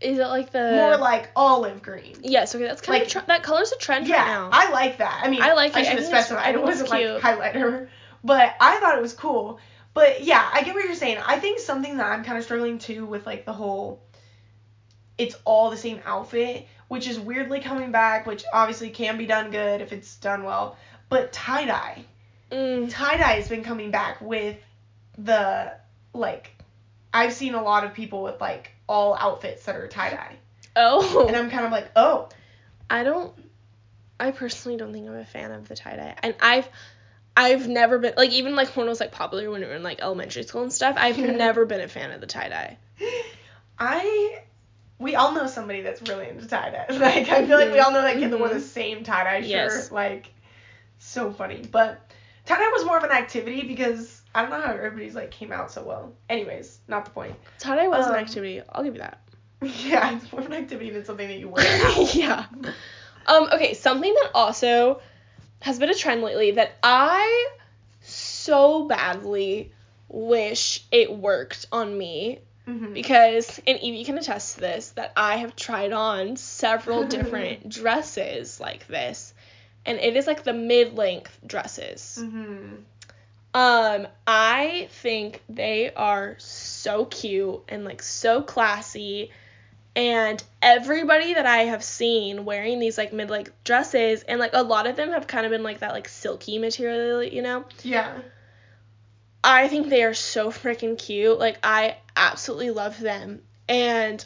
Is 0.00 0.18
it 0.18 0.26
like 0.26 0.50
the 0.50 0.72
more 0.72 0.96
like 0.96 1.30
olive 1.36 1.82
green. 1.82 2.16
Yes, 2.22 2.54
okay, 2.54 2.64
that's 2.64 2.80
kind 2.80 2.98
like- 3.00 3.06
of 3.08 3.12
tre- 3.12 3.22
that 3.26 3.42
color's 3.42 3.72
a 3.72 3.76
trend 3.76 4.08
Yeah, 4.08 4.16
right 4.16 4.26
now. 4.26 4.48
I 4.52 4.70
like 4.70 4.98
that. 4.98 5.20
I 5.22 5.28
mean, 5.28 5.42
I 5.42 5.52
like 5.52 5.76
I 5.76 5.80
it. 5.80 5.84
Should 5.84 5.98
have 5.98 6.06
specified 6.06 6.54
it 6.54 6.62
wasn't 6.62 6.88
like 6.88 7.04
cute. 7.04 7.20
highlighter, 7.20 7.88
but 8.24 8.54
I 8.60 8.78
thought 8.80 8.96
it 8.96 9.02
was 9.02 9.12
cool. 9.12 9.60
But 9.94 10.24
yeah, 10.24 10.48
I 10.52 10.62
get 10.62 10.74
what 10.74 10.84
you're 10.84 10.94
saying. 10.94 11.18
I 11.24 11.38
think 11.38 11.60
something 11.60 11.96
that 11.96 12.06
I'm 12.06 12.24
kind 12.24 12.36
of 12.36 12.44
struggling 12.44 12.78
too 12.78 13.06
with 13.06 13.24
like 13.26 13.46
the 13.46 13.52
whole, 13.52 14.02
it's 15.16 15.36
all 15.44 15.70
the 15.70 15.76
same 15.76 16.00
outfit, 16.04 16.66
which 16.88 17.06
is 17.06 17.18
weirdly 17.18 17.60
coming 17.60 17.92
back, 17.92 18.26
which 18.26 18.44
obviously 18.52 18.90
can 18.90 19.16
be 19.16 19.26
done 19.26 19.50
good 19.50 19.80
if 19.80 19.92
it's 19.92 20.16
done 20.16 20.42
well. 20.42 20.76
But 21.08 21.32
tie 21.32 21.64
dye, 21.64 22.04
Mm, 22.50 22.90
tie 22.90 23.16
dye 23.16 23.34
has 23.34 23.48
been 23.48 23.64
coming 23.64 23.90
back 23.90 24.20
with 24.20 24.56
the 25.18 25.72
like, 26.12 26.50
I've 27.12 27.32
seen 27.32 27.54
a 27.54 27.62
lot 27.62 27.84
of 27.84 27.94
people 27.94 28.22
with 28.22 28.40
like 28.40 28.70
all 28.88 29.14
outfits 29.14 29.64
that 29.64 29.76
are 29.76 29.88
tie 29.88 30.10
dye, 30.10 30.36
oh, 30.76 31.26
and 31.26 31.36
I'm 31.36 31.50
kind 31.50 31.64
of 31.64 31.72
like, 31.72 31.90
oh, 31.96 32.28
I 32.88 33.02
don't. 33.02 33.32
I 34.20 34.30
personally 34.30 34.78
don't 34.78 34.92
think 34.92 35.08
I'm 35.08 35.16
a 35.16 35.24
fan 35.24 35.50
of 35.50 35.66
the 35.66 35.74
tie 35.74 35.96
dye, 35.96 36.14
and 36.22 36.34
I've. 36.40 36.68
I've 37.36 37.66
never 37.68 37.98
been 37.98 38.14
like 38.16 38.30
even 38.30 38.54
like 38.54 38.68
when 38.76 38.86
it 38.86 38.90
was 38.90 39.00
like 39.00 39.10
popular 39.12 39.50
when 39.50 39.60
we 39.60 39.66
were 39.66 39.74
in 39.74 39.82
like 39.82 40.00
elementary 40.00 40.42
school 40.44 40.62
and 40.62 40.72
stuff. 40.72 40.96
I've 40.98 41.18
never 41.18 41.66
been 41.66 41.80
a 41.80 41.88
fan 41.88 42.10
of 42.12 42.20
the 42.20 42.26
tie 42.26 42.48
dye. 42.48 42.78
I 43.78 44.42
we 44.98 45.16
all 45.16 45.32
know 45.32 45.46
somebody 45.46 45.82
that's 45.82 46.00
really 46.02 46.28
into 46.28 46.46
tie 46.46 46.70
dye. 46.70 46.86
Like 46.98 47.28
I 47.28 47.46
feel 47.46 47.58
like 47.58 47.72
we 47.72 47.78
all 47.80 47.90
know 47.92 48.02
that 48.02 48.16
kid 48.16 48.30
that 48.30 48.38
wore 48.38 48.48
the 48.48 48.54
Mhm. 48.56 48.60
same 48.60 49.04
tie 49.04 49.24
dye 49.24 49.40
shirt. 49.40 49.50
Yes. 49.50 49.90
Like 49.90 50.32
so 50.98 51.32
funny. 51.32 51.62
But 51.70 52.00
tie 52.46 52.56
dye 52.56 52.70
was 52.72 52.84
more 52.84 52.96
of 52.96 53.04
an 53.04 53.10
activity 53.10 53.62
because 53.66 54.22
I 54.34 54.42
don't 54.42 54.50
know 54.50 54.60
how 54.60 54.72
everybody's 54.72 55.14
like 55.14 55.30
came 55.30 55.52
out 55.52 55.72
so 55.72 55.82
well. 55.82 56.12
Anyways, 56.28 56.78
not 56.88 57.04
the 57.04 57.10
point. 57.10 57.34
Tie 57.58 57.74
dye 57.76 57.88
was 57.88 58.06
Um, 58.06 58.12
an 58.14 58.20
activity. 58.20 58.62
I'll 58.68 58.84
give 58.84 58.94
you 58.94 59.00
that. 59.00 59.20
Yeah, 59.62 60.16
it's 60.16 60.30
more 60.30 60.40
of 60.42 60.46
an 60.46 60.52
activity 60.52 60.90
than 60.90 61.04
something 61.04 61.26
that 61.26 61.38
you 61.38 61.48
wear 61.48 61.64
yeah. 62.12 62.44
Um, 63.26 63.48
okay, 63.54 63.72
something 63.72 64.12
that 64.12 64.30
also 64.34 65.00
has 65.64 65.78
been 65.78 65.88
a 65.88 65.94
trend 65.94 66.20
lately 66.22 66.50
that 66.52 66.72
I 66.82 67.48
so 68.02 68.86
badly 68.86 69.72
wish 70.08 70.84
it 70.92 71.10
worked 71.10 71.66
on 71.72 71.96
me 71.96 72.40
Mhm. 72.68 72.92
because 72.92 73.60
and 73.66 73.78
Evie 73.80 74.04
can 74.04 74.18
attest 74.18 74.54
to 74.56 74.60
this 74.60 74.90
that 74.90 75.12
I 75.16 75.36
have 75.36 75.56
tried 75.56 75.92
on 75.92 76.36
several 76.36 77.04
different 77.16 77.68
dresses 77.68 78.60
like 78.60 78.86
this 78.86 79.32
and 79.86 79.98
it 79.98 80.16
is 80.16 80.26
like 80.26 80.44
the 80.44 80.52
mid-length 80.52 81.38
dresses. 81.46 82.18
Mhm. 82.20 82.82
Um, 83.54 84.08
I 84.26 84.88
think 84.90 85.42
they 85.48 85.92
are 85.94 86.36
so 86.38 87.06
cute 87.06 87.62
and 87.68 87.84
like 87.84 88.02
so 88.02 88.42
classy. 88.42 89.30
And 89.96 90.42
everybody 90.60 91.34
that 91.34 91.46
I 91.46 91.58
have 91.64 91.84
seen 91.84 92.44
wearing 92.44 92.80
these 92.80 92.98
like 92.98 93.12
mid 93.12 93.30
like 93.30 93.52
dresses, 93.62 94.22
and 94.24 94.40
like 94.40 94.50
a 94.52 94.62
lot 94.62 94.86
of 94.86 94.96
them 94.96 95.10
have 95.10 95.26
kind 95.26 95.46
of 95.46 95.50
been 95.50 95.62
like 95.62 95.80
that 95.80 95.92
like 95.92 96.08
silky 96.08 96.58
material, 96.58 97.22
you 97.22 97.42
know. 97.42 97.64
Yeah. 97.82 98.18
I 99.44 99.68
think 99.68 99.88
they 99.88 100.02
are 100.02 100.14
so 100.14 100.50
freaking 100.50 100.98
cute. 100.98 101.38
Like 101.38 101.58
I 101.62 101.98
absolutely 102.16 102.70
love 102.70 102.98
them. 102.98 103.42
And 103.68 104.24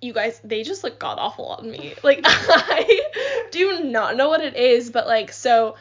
you 0.00 0.12
guys, 0.12 0.40
they 0.44 0.62
just 0.62 0.84
look 0.84 0.98
god 1.00 1.18
awful 1.18 1.46
on 1.46 1.70
me. 1.70 1.94
Like 2.04 2.20
I 2.24 3.48
do 3.50 3.84
not 3.84 4.16
know 4.16 4.28
what 4.28 4.42
it 4.42 4.56
is, 4.56 4.90
but 4.90 5.06
like 5.06 5.32
so 5.32 5.74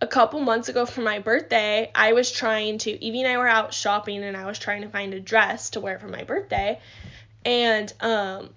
a 0.00 0.06
couple 0.06 0.40
months 0.40 0.68
ago 0.68 0.84
for 0.84 1.00
my 1.00 1.20
birthday, 1.20 1.90
I 1.94 2.12
was 2.12 2.30
trying 2.32 2.78
to 2.78 3.04
Evie 3.04 3.20
and 3.20 3.28
I 3.28 3.36
were 3.36 3.46
out 3.46 3.72
shopping 3.72 4.24
and 4.24 4.36
I 4.36 4.46
was 4.46 4.58
trying 4.58 4.82
to 4.82 4.88
find 4.88 5.14
a 5.14 5.20
dress 5.20 5.70
to 5.70 5.80
wear 5.80 5.98
for 5.98 6.08
my 6.08 6.24
birthday. 6.24 6.80
And 7.44 7.92
um 8.00 8.50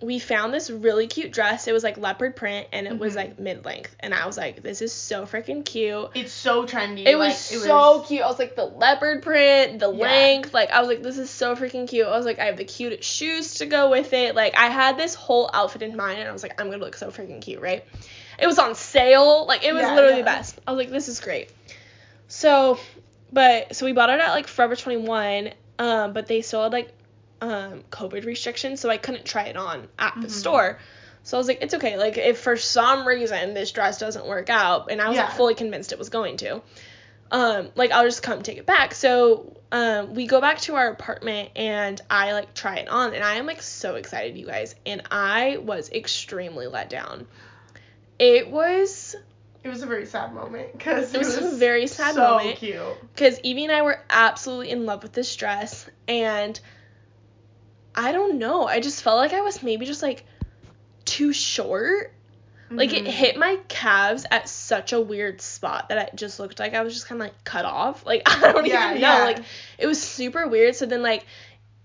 we 0.00 0.18
found 0.18 0.52
this 0.52 0.68
really 0.68 1.06
cute 1.06 1.30
dress. 1.30 1.68
It 1.68 1.72
was 1.72 1.84
like 1.84 1.96
leopard 1.96 2.34
print 2.34 2.66
and 2.72 2.88
it 2.88 2.98
was 2.98 3.12
Mhm. 3.12 3.16
like 3.16 3.38
mid 3.38 3.64
length. 3.64 3.94
And 4.00 4.12
I 4.12 4.26
was 4.26 4.36
like, 4.36 4.60
this 4.60 4.82
is 4.82 4.92
so 4.92 5.26
freaking 5.26 5.64
cute. 5.64 6.10
It's 6.14 6.32
so 6.32 6.66
trendy. 6.66 7.06
It 7.06 7.14
was 7.16 7.52
it 7.52 7.60
so 7.60 7.98
was- 7.98 8.08
cute. 8.08 8.20
I 8.22 8.26
was 8.26 8.36
like 8.40 8.56
the 8.56 8.64
leopard 8.64 9.22
print, 9.22 9.78
the 9.78 9.92
Yeah. 9.92 10.02
length. 10.02 10.52
Like 10.52 10.72
I 10.72 10.80
was 10.80 10.88
like, 10.88 11.04
this 11.04 11.18
is 11.18 11.30
so 11.30 11.54
freaking 11.54 11.86
cute. 11.88 12.04
I 12.08 12.16
was 12.16 12.26
like, 12.26 12.40
I 12.40 12.46
have 12.46 12.56
the 12.56 12.64
cutest 12.64 13.08
shoes 13.08 13.54
to 13.54 13.66
go 13.66 13.90
with 13.90 14.12
it. 14.12 14.34
Like 14.34 14.56
I 14.58 14.66
had 14.70 14.98
this 14.98 15.14
whole 15.14 15.48
outfit 15.54 15.82
in 15.82 15.96
mind, 15.96 16.18
and 16.18 16.28
I 16.28 16.32
was 16.32 16.42
like, 16.42 16.60
I'm 16.60 16.68
gonna 16.68 16.82
look 16.82 16.96
so 16.96 17.12
freaking 17.12 17.40
cute, 17.40 17.60
right? 17.60 17.84
It 18.40 18.48
was 18.48 18.58
on 18.58 18.74
sale. 18.74 19.46
Like 19.46 19.62
it 19.64 19.72
was 19.72 19.82
Yeah, 19.82 19.94
literally 19.94 20.16
yeah. 20.16 20.22
the 20.22 20.24
best. 20.24 20.60
I 20.66 20.72
was 20.72 20.78
like, 20.78 20.90
this 20.90 21.06
is 21.06 21.20
great. 21.20 21.48
So, 22.26 22.80
but 23.32 23.76
so 23.76 23.86
we 23.86 23.92
bought 23.92 24.10
it 24.10 24.18
at 24.18 24.30
like 24.32 24.48
Forever 24.48 24.74
21. 24.74 25.52
Um, 25.78 26.12
but 26.12 26.26
they 26.26 26.42
still 26.42 26.64
had 26.64 26.72
like 26.72 26.92
um 27.42 27.82
COVID 27.90 28.24
restrictions, 28.24 28.80
so 28.80 28.88
I 28.88 28.96
couldn't 28.96 29.24
try 29.24 29.44
it 29.44 29.56
on 29.56 29.88
at 29.98 30.14
the 30.20 30.28
Mhm. 30.28 30.30
store. 30.30 30.78
So 31.24 31.36
I 31.36 31.38
was 31.38 31.48
like, 31.48 31.58
it's 31.62 31.74
okay. 31.74 31.96
Like 31.98 32.16
if 32.18 32.38
for 32.40 32.56
some 32.56 33.06
reason 33.06 33.54
this 33.54 33.70
dress 33.72 33.98
doesn't 33.98 34.26
work 34.26 34.48
out, 34.50 34.90
and 34.90 35.00
I 35.02 35.08
was 35.08 35.16
like 35.26 35.36
fully 35.36 35.54
convinced 35.54 35.92
it 35.92 35.98
was 35.98 36.08
going 36.08 36.36
to, 36.38 36.62
um, 37.30 37.68
like 37.74 37.90
I'll 37.92 38.04
just 38.04 38.22
come 38.22 38.42
take 38.42 38.58
it 38.58 38.66
back. 38.66 38.94
So 38.94 39.56
um, 39.72 40.14
we 40.14 40.26
go 40.26 40.40
back 40.40 40.60
to 40.62 40.74
our 40.76 40.88
apartment 40.88 41.50
and 41.56 42.00
I 42.10 42.32
like 42.32 42.54
try 42.54 42.76
it 42.76 42.88
on, 42.88 43.14
and 43.14 43.24
I 43.24 43.34
am 43.36 43.46
like 43.46 43.62
so 43.62 43.94
excited, 43.96 44.36
you 44.36 44.46
guys, 44.46 44.74
and 44.84 45.02
I 45.10 45.58
was 45.58 45.90
extremely 45.90 46.66
let 46.66 46.90
down. 46.90 47.26
It 48.18 48.50
was 48.50 49.14
It 49.64 49.68
was 49.68 49.82
a 49.82 49.86
very 49.86 50.06
sad 50.06 50.34
moment 50.34 50.72
because 50.72 51.14
It 51.14 51.18
was 51.18 51.36
a 51.36 51.56
very 51.56 51.86
sad 51.86 52.14
so 52.14 52.20
moment. 52.20 52.58
cute. 52.58 52.80
because 53.14 53.38
Evie 53.44 53.64
and 53.64 53.72
I 53.72 53.82
were 53.82 53.98
absolutely 54.10 54.70
in 54.70 54.86
love 54.86 55.02
with 55.04 55.12
this 55.12 55.34
dress, 55.36 55.86
and 56.08 56.58
I 57.94 58.12
don't 58.12 58.38
know, 58.38 58.66
I 58.66 58.80
just 58.80 59.02
felt 59.02 59.18
like 59.18 59.32
I 59.32 59.40
was 59.42 59.62
maybe 59.62 59.86
just 59.86 60.02
like 60.02 60.24
too 61.04 61.32
short. 61.32 62.12
Like 62.70 62.94
it 62.94 63.04
Mhm. 63.04 63.08
hit 63.08 63.36
my 63.36 63.58
calves 63.68 64.24
at 64.30 64.48
such 64.48 64.94
a 64.94 65.00
weird 65.00 65.42
spot 65.42 65.90
that 65.90 66.08
it 66.08 66.16
just 66.16 66.40
looked 66.40 66.58
like 66.58 66.72
I 66.72 66.80
was 66.82 66.94
just 66.94 67.06
kind 67.06 67.20
of 67.20 67.26
like 67.26 67.44
cut 67.44 67.66
off. 67.66 68.02
Like 68.06 68.22
I 68.26 68.50
don't 68.52 68.64
Yeah, 68.66 68.90
even 68.90 69.02
know. 69.02 69.08
yeah. 69.18 69.24
Like 69.24 69.38
it 69.76 69.86
was 69.86 70.00
super 70.00 70.48
weird. 70.48 70.74
So 70.74 70.86
then 70.86 71.02
like 71.02 71.26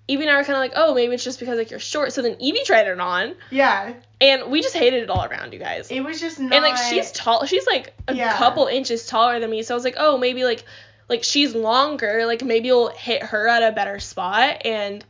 Evie 0.08 0.22
and 0.24 0.32
I 0.32 0.38
were 0.38 0.44
kind 0.46 0.54
of 0.56 0.60
like, 0.62 0.72
oh, 0.78 0.94
maybe 0.96 1.14
it's 1.14 1.26
just 1.26 1.42
because 1.42 1.58
like 1.58 1.72
you're 1.72 1.82
short. 1.82 2.14
So 2.14 2.22
then 2.22 2.38
Evie 2.40 2.64
tried 2.64 2.88
it 2.88 2.98
on, 2.98 3.36
Yeah, 3.52 3.92
and 4.22 4.50
we 4.50 4.62
just 4.62 4.74
hated 4.78 5.04
it 5.04 5.10
all 5.10 5.26
around, 5.26 5.52
you 5.52 5.60
guys. 5.60 5.92
it 5.92 6.00
was 6.00 6.22
just 6.22 6.40
not. 6.40 6.54
and 6.54 6.64
like 6.64 6.78
she's 6.78 7.12
tall. 7.12 7.46
She's 7.46 7.68
like 7.68 7.94
a 8.08 8.16
Yeah. 8.16 8.38
couple 8.38 8.68
inches 8.68 9.06
taller 9.06 9.42
than 9.42 9.50
me. 9.52 9.64
So 9.64 9.74
I 9.74 9.76
was 9.76 9.84
like, 9.84 9.96
oh, 9.98 10.18
maybe 10.18 10.46
like 10.46 10.64
like 11.10 11.26
she's 11.26 11.54
longer. 11.54 12.26
Like 12.26 12.42
maybe 12.46 12.68
you'll 12.68 12.88
hit 12.88 13.22
her 13.24 13.50
at 13.50 13.62
a 13.64 13.74
better 13.74 14.00
spot. 14.00 14.62
And 14.66 15.04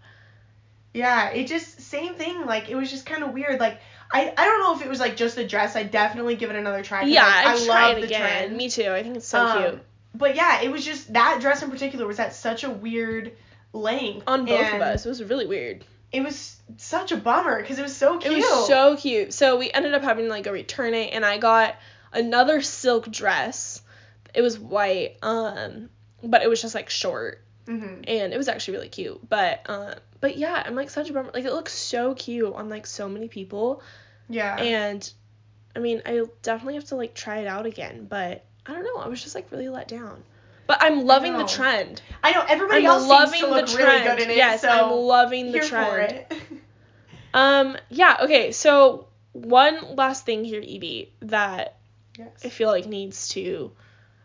Yeah, 0.97 1.29
it 1.29 1.47
just 1.47 1.79
same 1.81 2.15
thing. 2.15 2.45
Like 2.45 2.69
it 2.69 2.75
was 2.75 2.89
just 2.89 3.05
kind 3.05 3.23
of 3.23 3.33
weird. 3.33 3.59
Like 3.59 3.79
I 4.11 4.33
I 4.35 4.45
don't 4.45 4.59
know 4.59 4.75
if 4.75 4.85
it 4.85 4.89
was 4.89 4.99
like 4.99 5.15
just 5.15 5.35
the 5.35 5.45
dress. 5.45 5.75
I'd 5.75 5.91
definitely 5.91 6.35
give 6.35 6.49
it 6.49 6.55
another 6.55 6.83
try. 6.83 7.03
yeah, 7.03 7.23
like, 7.25 7.45
I, 7.45 7.53
I 7.53 7.65
tried 7.65 7.87
love 7.87 7.97
it 7.97 8.01
the 8.01 8.07
again. 8.07 8.19
trend. 8.19 8.57
Me 8.57 8.69
too. 8.69 8.89
I 8.91 9.03
think 9.03 9.17
it's 9.17 9.27
so 9.27 9.45
Um, 9.45 9.61
cute 9.61 9.81
But 10.15 10.35
yeah, 10.35 10.61
it 10.61 10.71
was 10.71 10.83
just 10.83 11.13
that 11.13 11.39
dress 11.41 11.61
in 11.61 11.69
particular 11.69 12.07
was 12.07 12.19
at 12.19 12.33
such 12.33 12.63
a 12.63 12.69
weird 12.69 13.33
length 13.73 14.23
on 14.27 14.45
both 14.45 14.73
of 14.73 14.81
us. 14.81 15.05
It 15.05 15.09
was 15.09 15.23
really 15.23 15.45
weird. 15.45 15.85
It 16.11 16.21
was 16.23 16.55
such 16.77 17.11
a 17.11 17.17
bummer 17.17 17.61
because 17.61 17.77
it 17.77 17.83
was 17.83 17.95
so 17.95 18.17
cute. 18.17 18.33
It 18.33 18.37
was 18.37 18.67
so 18.67 18.95
cute. 18.95 19.33
So 19.33 19.57
we 19.57 19.69
ended 19.71 19.93
up 19.93 20.03
having 20.03 20.25
to 20.25 20.31
like 20.31 20.45
go 20.45 20.51
return 20.51 20.93
it, 20.93 21.13
and 21.13 21.25
I 21.25 21.37
got 21.37 21.75
another 22.13 22.61
silk 22.61 23.11
dress. 23.11 23.81
It 24.33 24.41
was 24.41 24.57
white, 24.57 25.17
um, 25.21 25.89
but 26.23 26.43
it 26.43 26.49
was 26.49 26.61
just 26.61 26.75
like 26.75 26.89
short, 26.89 27.43
hmm 27.67 28.01
and 28.07 28.33
it 28.33 28.37
was 28.37 28.47
actually 28.47 28.75
really 28.77 28.89
cute. 28.89 29.19
But 29.29 29.61
um, 29.67 29.93
but 30.21 30.37
yeah, 30.37 30.63
I'm 30.65 30.73
like 30.75 30.89
such 30.89 31.09
a 31.09 31.13
bummer. 31.13 31.31
Like 31.33 31.45
it 31.45 31.51
looks 31.53 31.73
so 31.73 32.15
cute 32.15 32.53
on 32.53 32.69
like 32.69 32.87
so 32.87 33.07
many 33.09 33.27
people, 33.27 33.81
Yeah. 34.29 34.55
and 34.57 35.11
I 35.75 35.79
mean 35.79 36.01
I 36.05 36.23
definitely 36.41 36.75
have 36.75 36.85
to 36.85 36.95
like 36.95 37.13
try 37.13 37.39
it 37.39 37.47
out 37.47 37.65
again. 37.65 38.07
But 38.09 38.45
I 38.65 38.73
don't 38.73 38.83
know. 38.83 39.01
I 39.01 39.07
was 39.07 39.21
just 39.21 39.35
like 39.35 39.51
really 39.51 39.69
let 39.69 39.87
down. 39.87 40.23
But 40.65 40.79
I'm 40.81 41.05
loving 41.05 41.37
the 41.37 41.45
trend. 41.45 42.01
I 42.23 42.31
know 42.33 42.43
everybody 42.47 42.79
I'm 42.81 42.85
else 42.87 43.07
loving 43.07 43.39
seems 43.39 43.47
to 43.49 43.55
look 43.55 43.67
the 43.67 43.77
really 43.77 43.99
trend. 44.01 44.17
good 44.17 44.23
in 44.25 44.31
it. 44.31 44.35
yes, 44.37 44.61
so 44.61 44.69
I'm 44.69 44.91
loving 44.91 45.51
the 45.51 45.59
trend. 45.59 45.87
for 45.87 45.99
it. 45.99 46.33
Um, 47.33 47.77
yeah, 47.89 48.17
okay, 48.23 48.51
so 48.51 49.07
one 49.33 49.95
last 49.95 50.25
thing 50.25 50.43
here, 50.43 50.59
Evie, 50.61 51.11
that 51.21 51.77
I 52.43 52.49
feel 52.49 52.69
like 52.69 52.87
needs 52.87 53.29
to 53.29 53.71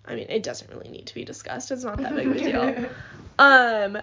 I 0.04 0.14
mean, 0.16 0.26
it 0.30 0.42
doesn't 0.42 0.68
really 0.70 0.88
need 0.88 1.06
to 1.08 1.14
be 1.14 1.24
discussed. 1.24 1.70
It's 1.70 1.84
not 1.84 1.98
that 1.98 2.14
big 2.14 2.26
of 2.26 2.36
a 2.36 2.38
deal. 2.38 2.88
Um 3.38 3.98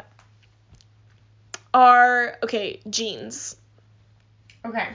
are 1.73 2.37
okay, 2.43 2.81
jeans. 2.89 3.55
okay. 4.65 4.89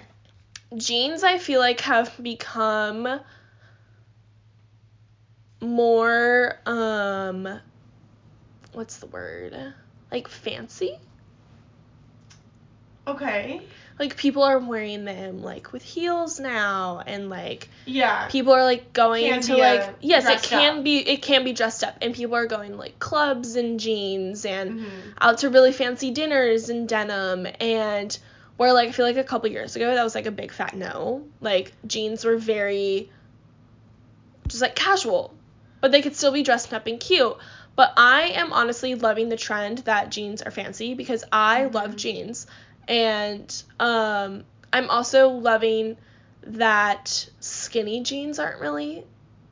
Jeans 0.77 1.23
I 1.23 1.39
feel 1.39 1.61
like 1.61 1.81
have 1.81 2.13
become 2.23 3.21
more 5.61 6.59
um 6.67 7.61
what's 8.73 8.99
the 8.99 9.07
word? 9.07 9.57
Like 10.11 10.29
fancy? 10.29 10.99
Okay. 13.07 13.63
Like 13.99 14.17
people 14.17 14.43
are 14.43 14.59
wearing 14.59 15.05
them 15.05 15.43
like 15.43 15.73
with 15.73 15.83
heels 15.83 16.41
now 16.41 17.01
and 17.07 17.31
like 17.31 17.69
Yeah. 17.87 18.27
people 18.29 18.53
are 18.53 18.65
like 18.65 18.93
going 18.93 19.25
Can 19.25 19.43
to 19.43 19.57
like 19.57 19.83
uh, 19.83 19.93
yes 20.01 20.27
it 20.29 20.43
can 20.43 20.79
up. 20.79 20.85
be 20.85 20.99
it 20.99 21.23
can 21.23 21.45
be 21.45 21.53
dressed 21.53 21.85
up 21.85 21.97
and 22.03 22.13
people 22.13 22.35
are 22.35 22.47
going 22.47 22.77
like 22.77 22.99
clubs 22.99 23.55
and 23.55 23.79
jeans 23.79 24.45
and 24.45 24.81
Mhm. 24.81 24.89
out 25.21 25.39
to 25.39 25.49
really 25.51 25.71
fancy 25.73 26.11
dinners 26.11 26.71
in 26.71 26.87
denim 26.87 27.47
and 27.61 28.19
where 28.57 28.73
like 28.73 28.89
I 28.89 28.93
feel 28.93 29.07
like 29.07 29.17
a 29.17 29.25
couple 29.25 29.49
years 29.51 29.77
ago 29.77 29.95
that 29.95 30.03
was 30.03 30.15
like 30.17 30.27
a 30.27 30.33
big 30.33 30.51
fat 30.51 30.75
no 30.77 31.23
like 31.41 31.73
jeans 31.87 32.25
were 32.25 32.37
very 32.37 33.11
just 34.49 34.63
like 34.63 34.75
casual 34.75 35.33
but 35.81 35.93
they 35.93 36.03
could 36.03 36.17
still 36.17 36.33
be 36.33 36.43
dressed 36.43 36.73
up 36.73 36.87
and 36.87 36.99
cute 37.01 37.37
but 37.77 37.93
I 37.97 38.33
am 38.35 38.53
honestly 38.53 38.95
loving 38.95 39.29
the 39.29 39.37
trend 39.37 39.79
that 39.79 40.11
jeans 40.11 40.43
are 40.43 40.51
fancy 40.51 40.95
because 40.95 41.25
I 41.33 41.65
love 41.67 41.93
Mhm. 41.93 41.97
jeans 41.97 42.47
and 42.89 43.63
um 43.81 44.45
I'm 44.73 44.91
also 44.91 45.29
loving 45.29 45.97
that 46.47 47.29
skinny 47.41 48.03
jeans 48.03 48.39
aren't 48.39 48.61
really 48.61 49.05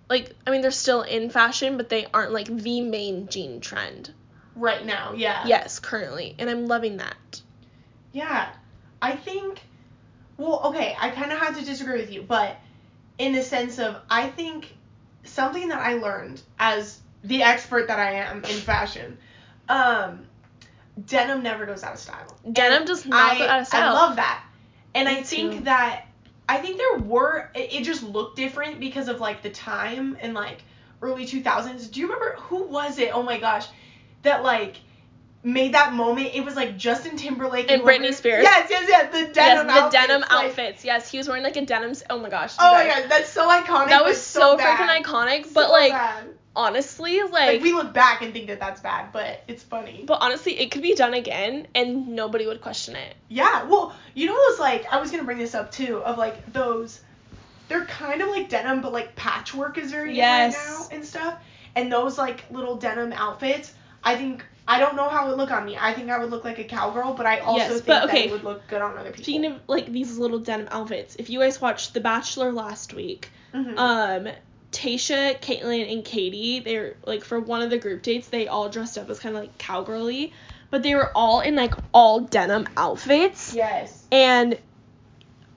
like 0.08 0.34
I 0.46 0.50
mean 0.50 0.60
they're 0.60 0.70
still 0.70 1.02
in 1.02 1.30
fashion 1.30 1.76
but 1.76 1.88
they 1.88 2.06
aren't 2.12 2.32
like 2.32 2.46
the 2.46 2.80
main 2.80 3.28
jean 3.28 3.60
trend. 3.60 4.12
Right 4.54 4.84
now, 4.84 5.14
yeah. 5.14 5.46
Yes, 5.46 5.78
currently. 5.78 6.34
And 6.38 6.50
I'm 6.50 6.66
loving 6.66 6.98
that. 6.98 7.40
Yeah. 8.12 8.50
I 9.00 9.16
think 9.16 9.62
well, 10.36 10.60
okay, 10.66 10.96
I 10.98 11.10
kind 11.10 11.30
of 11.30 11.38
have 11.38 11.58
to 11.58 11.64
disagree 11.64 12.00
with 12.00 12.10
you, 12.10 12.22
but 12.22 12.56
in 13.18 13.32
the 13.32 13.42
sense 13.42 13.78
of 13.78 13.96
I 14.10 14.28
think 14.28 14.74
something 15.24 15.68
that 15.68 15.78
I 15.78 15.94
learned 15.94 16.42
as 16.58 17.00
the 17.22 17.42
expert 17.42 17.86
that 17.88 17.98
I 17.98 18.12
am 18.14 18.38
in 18.38 18.56
fashion, 18.60 19.18
um 19.68 20.26
denim 21.06 21.42
never 21.42 21.66
goes 21.66 21.82
out 21.82 21.94
of 21.94 21.98
style. 21.98 22.36
Denim 22.50 22.84
does 22.84 23.06
not 23.06 23.32
I, 23.34 23.38
go 23.38 23.46
out 23.46 23.60
of 23.60 23.66
style. 23.66 23.90
I 23.90 23.92
love 23.92 24.16
that. 24.16 24.44
And 24.94 25.06
Me 25.08 25.18
I 25.18 25.22
think 25.22 25.52
too. 25.52 25.60
that 25.64 26.06
I 26.48 26.58
think 26.58 26.76
there 26.78 26.98
were 26.98 27.50
it, 27.54 27.72
it 27.72 27.84
just 27.84 28.02
looked 28.02 28.36
different 28.36 28.80
because 28.80 29.08
of 29.08 29.20
like 29.20 29.42
the 29.42 29.50
time 29.50 30.16
and 30.20 30.34
like 30.34 30.62
early 31.00 31.26
2000s. 31.26 31.90
Do 31.90 32.00
you 32.00 32.06
remember 32.06 32.36
who 32.40 32.64
was 32.64 32.98
it? 32.98 33.10
Oh 33.14 33.22
my 33.22 33.38
gosh. 33.38 33.66
That 34.22 34.42
like 34.42 34.76
made 35.42 35.74
that 35.74 35.92
moment. 35.92 36.30
It 36.34 36.44
was 36.44 36.54
like 36.54 36.76
Justin 36.76 37.16
Timberlake 37.16 37.70
And 37.70 37.82
whoever- 37.82 38.04
Britney 38.04 38.12
Spears. 38.14 38.42
Yes, 38.44 38.68
yes, 38.70 38.84
yes. 38.88 39.12
The 39.12 39.32
denim 39.32 39.66
yes, 39.66 39.76
the 39.76 39.82
outfits, 39.82 40.06
denim 40.06 40.20
like- 40.20 40.30
outfits. 40.30 40.84
Yes, 40.84 41.10
he 41.10 41.18
was 41.18 41.26
wearing 41.26 41.42
like 41.42 41.56
a 41.56 41.64
denim. 41.66 41.94
Oh 42.10 42.18
my 42.18 42.28
gosh. 42.28 42.54
Oh 42.58 42.72
my 42.72 42.86
god, 42.86 43.04
that's 43.08 43.28
so 43.30 43.48
iconic. 43.48 43.88
That 43.88 44.04
was 44.04 44.20
so, 44.22 44.56
bad. 44.56 44.78
freaking 44.78 45.02
iconic. 45.02 45.46
So 45.46 45.50
But 45.54 45.70
like 45.70 45.92
bad. 45.92 46.26
Honestly, 46.54 47.20
like, 47.22 47.32
like 47.32 47.62
we 47.62 47.72
look 47.72 47.92
back 47.94 48.22
and 48.22 48.32
think 48.32 48.48
that 48.48 48.60
that's 48.60 48.80
bad, 48.80 49.12
but 49.12 49.42
it's 49.48 49.62
funny. 49.62 50.04
but 50.06 50.18
honestly, 50.20 50.58
it 50.58 50.70
could 50.70 50.82
be 50.82 50.94
done 50.94 51.14
again 51.14 51.66
and 51.74 52.08
nobody 52.08 52.46
would 52.46 52.60
question 52.60 52.96
it. 52.96 53.14
Yeah, 53.28 53.64
well, 53.64 53.94
you 54.14 54.26
know 54.26 54.36
those 54.50 54.58
like 54.60 54.86
I 54.92 55.00
was 55.00 55.10
gonna 55.10 55.24
bring 55.24 55.38
this 55.38 55.54
up 55.54 55.70
too 55.72 55.98
of 55.98 56.18
like 56.18 56.44
those, 56.52 57.00
they're 57.68 57.86
kind 57.86 58.20
of 58.22 58.28
like 58.28 58.48
denim, 58.48 58.80
but 58.82 58.92
like 58.92 59.16
patchwork 59.16 59.78
is 59.78 59.90
very 59.90 60.14
Yes. 60.14 60.54
right 60.54 60.62
now 60.90 60.96
and 60.96 61.04
stuff. 61.04 61.38
And 61.74 61.90
those 61.90 62.18
like 62.18 62.44
little 62.50 62.76
denim 62.76 63.12
outfits, 63.12 63.72
I 64.04 64.16
think 64.16 64.44
I 64.68 64.78
don't 64.78 64.94
know 64.94 65.08
how 65.08 65.26
it 65.26 65.30
would 65.30 65.38
look 65.38 65.50
on 65.50 65.64
me. 65.64 65.76
I 65.80 65.92
think 65.92 66.10
I 66.10 66.18
would 66.18 66.30
look 66.30 66.44
like 66.44 66.58
a 66.58 66.64
cowgirl, 66.64 67.14
but 67.14 67.26
I 67.26 67.38
also 67.38 67.58
Yes, 67.58 67.68
think 67.80 67.86
but 67.86 68.06
that 68.08 68.16
it 68.16 68.30
would 68.30 68.44
look 68.44 68.66
good 68.68 68.80
on 68.82 68.96
other 68.96 69.10
people. 69.10 69.24
Speaking 69.24 69.46
of 69.46 69.60
like 69.68 69.86
these 69.90 70.18
little 70.18 70.38
denim 70.38 70.68
outfits, 70.70 71.16
if 71.18 71.30
you 71.30 71.40
guys 71.40 71.60
watched 71.60 71.94
The 71.94 72.00
Bachelor 72.00 72.52
last 72.52 72.92
week, 72.94 73.30
Mhm. 73.54 73.78
um 73.78 74.28
Tayshia, 74.72 75.40
Kaitlyn, 75.40 75.92
and 75.92 76.04
Katie, 76.04 76.60
they're 76.60 76.96
like 77.06 77.24
for 77.24 77.38
one 77.38 77.62
of 77.62 77.70
the 77.70 77.78
group 77.78 78.02
dates, 78.02 78.28
they 78.28 78.48
all 78.48 78.68
dressed 78.68 78.98
up 78.98 79.08
as 79.10 79.20
kind 79.20 79.36
of 79.36 79.42
like 79.42 79.58
cowgirly, 79.58 80.32
but 80.70 80.82
they 80.82 80.94
were 80.94 81.12
all 81.14 81.40
in 81.40 81.54
like 81.54 81.74
all 81.92 82.20
denim 82.20 82.66
outfits, 82.76 83.54
yes. 83.54 84.04
and 84.10 84.58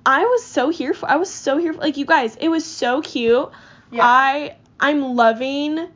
I 0.06 0.24
was 0.24 0.44
so 0.44 0.70
here 0.70 0.94
for. 0.94 1.10
I 1.10 1.16
was 1.16 1.34
so 1.34 1.58
here 1.58 1.74
for 1.74 1.80
like 1.80 1.98
you 1.98 2.06
guys. 2.06 2.36
It 2.36 2.50
was 2.50 2.66
so 2.66 3.02
cute. 3.02 3.50
Yeah. 3.92 4.06
I 4.06 4.56
I'm 4.80 5.16
loving 5.16 5.88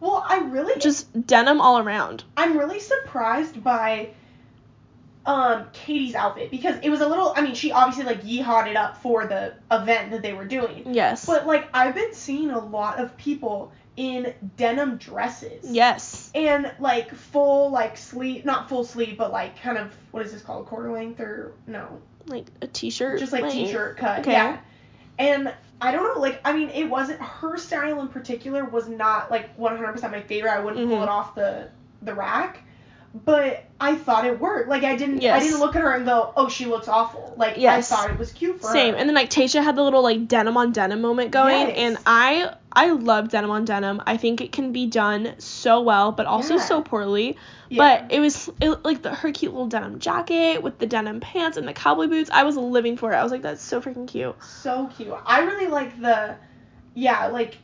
Well, 0.00 0.24
I 0.28 0.38
really 0.38 0.78
just 0.80 1.26
denim 1.26 1.60
all 1.60 1.78
around. 1.78 2.24
I'm 2.36 2.58
really 2.58 2.80
surprised 2.80 3.62
by 3.62 4.10
um 5.26 5.66
Katie's 5.72 6.14
outfit 6.14 6.50
because 6.50 6.76
it 6.82 6.88
was 6.90 7.00
a 7.00 7.08
little 7.08 7.32
I 7.36 7.42
mean 7.42 7.54
she 7.54 7.72
obviously 7.72 8.04
like 8.04 8.22
yeehawed 8.22 8.68
it 8.68 8.76
up 8.76 9.02
for 9.02 9.26
the 9.26 9.54
event 9.70 10.12
that 10.12 10.22
they 10.22 10.32
were 10.32 10.44
doing. 10.44 10.94
Yes. 10.94 11.26
But 11.26 11.46
like 11.46 11.68
I've 11.74 11.94
been 11.94 12.14
seeing 12.14 12.50
a 12.50 12.58
lot 12.64 13.00
of 13.00 13.16
people 13.16 13.72
in 13.96 14.34
denim 14.56 14.98
dresses. 14.98 15.64
yes. 15.70 16.30
And 16.34 16.70
like 16.78 17.14
full 17.14 17.70
like 17.70 17.96
sleeve 17.96 18.44
not 18.44 18.68
full 18.68 18.84
sleeve 18.84 19.18
but 19.18 19.32
like 19.32 19.60
kind 19.60 19.78
of 19.78 19.94
what 20.12 20.24
is 20.24 20.32
this 20.32 20.42
called? 20.42 20.66
Quarter 20.66 20.92
length 20.92 21.20
or 21.20 21.52
no. 21.66 22.00
Like 22.26 22.46
a 22.62 22.66
t-shirt. 22.66 23.18
Just 23.18 23.32
like 23.32 23.42
length. 23.42 23.54
t-shirt 23.54 23.96
cut. 23.98 24.20
Okay. 24.20 24.32
Yeah. 24.32 24.58
And 25.18 25.54
I 25.80 25.92
don't 25.92 26.14
know, 26.14 26.20
like 26.20 26.40
I 26.44 26.52
mean 26.52 26.68
it 26.70 26.84
wasn't 26.88 27.20
her 27.20 27.56
style 27.56 28.00
in 28.00 28.08
particular 28.08 28.64
was 28.64 28.86
not 28.88 29.30
like 29.30 29.56
100% 29.58 30.10
my 30.10 30.20
favorite. 30.22 30.50
I 30.52 30.60
wouldn't 30.60 30.88
pull 30.88 30.98
Mhm. 30.98 31.02
it 31.02 31.08
off 31.08 31.34
the 31.34 31.68
the 32.02 32.14
rack. 32.14 32.62
But 33.24 33.64
I 33.80 33.94
thought 33.94 34.26
it 34.26 34.38
worked. 34.40 34.68
Like 34.68 34.82
I 34.84 34.96
didn't 34.96 35.24
I 35.24 35.40
didn't 35.40 35.60
look 35.60 35.76
at 35.76 35.82
her 35.82 35.92
and 35.92 36.04
go, 36.04 36.32
"Oh, 36.36 36.48
she 36.48 36.66
looks 36.66 36.88
awful." 36.88 37.34
Like 37.36 37.56
Yes. 37.56 37.90
I 37.90 37.96
thought 37.96 38.10
it 38.10 38.18
was 38.18 38.32
cute 38.32 38.60
for 38.60 38.64
Same. 38.66 38.72
her. 38.72 38.78
Same. 38.78 38.94
And 38.96 39.08
then 39.08 39.14
like 39.14 39.30
Tayshia 39.30 39.62
had 39.62 39.76
the 39.76 39.82
little 39.82 40.02
like 40.02 40.28
denim 40.28 40.56
on 40.56 40.72
denim 40.72 41.00
moment 41.00 41.30
going 41.30 41.68
Yes. 41.68 41.76
and 41.76 41.98
I 42.06 42.54
I 42.72 42.90
love 42.90 43.30
denim 43.30 43.50
on 43.50 43.64
denim. 43.64 44.02
I 44.06 44.16
think 44.16 44.40
it 44.40 44.52
can 44.52 44.72
be 44.72 44.86
done 44.86 45.34
so 45.38 45.80
well 45.82 46.12
but 46.12 46.26
also 46.26 46.56
Yeah. 46.56 46.62
so 46.62 46.82
poorly. 46.82 47.36
Yeah. 47.68 47.78
But 47.78 48.12
it 48.12 48.20
was 48.20 48.50
it, 48.60 48.84
like 48.84 49.02
the 49.02 49.14
her 49.14 49.32
cute 49.32 49.52
little 49.52 49.68
denim 49.68 49.98
jacket 49.98 50.62
with 50.62 50.78
the 50.78 50.86
denim 50.86 51.20
pants 51.20 51.56
and 51.56 51.66
the 51.66 51.72
cowboy 51.72 52.06
boots. 52.08 52.30
I 52.32 52.42
was 52.44 52.56
living 52.56 52.96
for 52.96 53.12
it. 53.12 53.16
I 53.16 53.22
was 53.22 53.32
like 53.32 53.42
that's 53.42 53.62
so 53.62 53.80
freaking 53.80 54.06
cute. 54.08 54.36
so 54.42 54.90
cute. 54.96 55.14
I 55.24 55.40
really 55.40 55.66
like 55.68 56.00
the, 56.00 56.36
yeah, 56.94 57.26
like, 57.26 57.56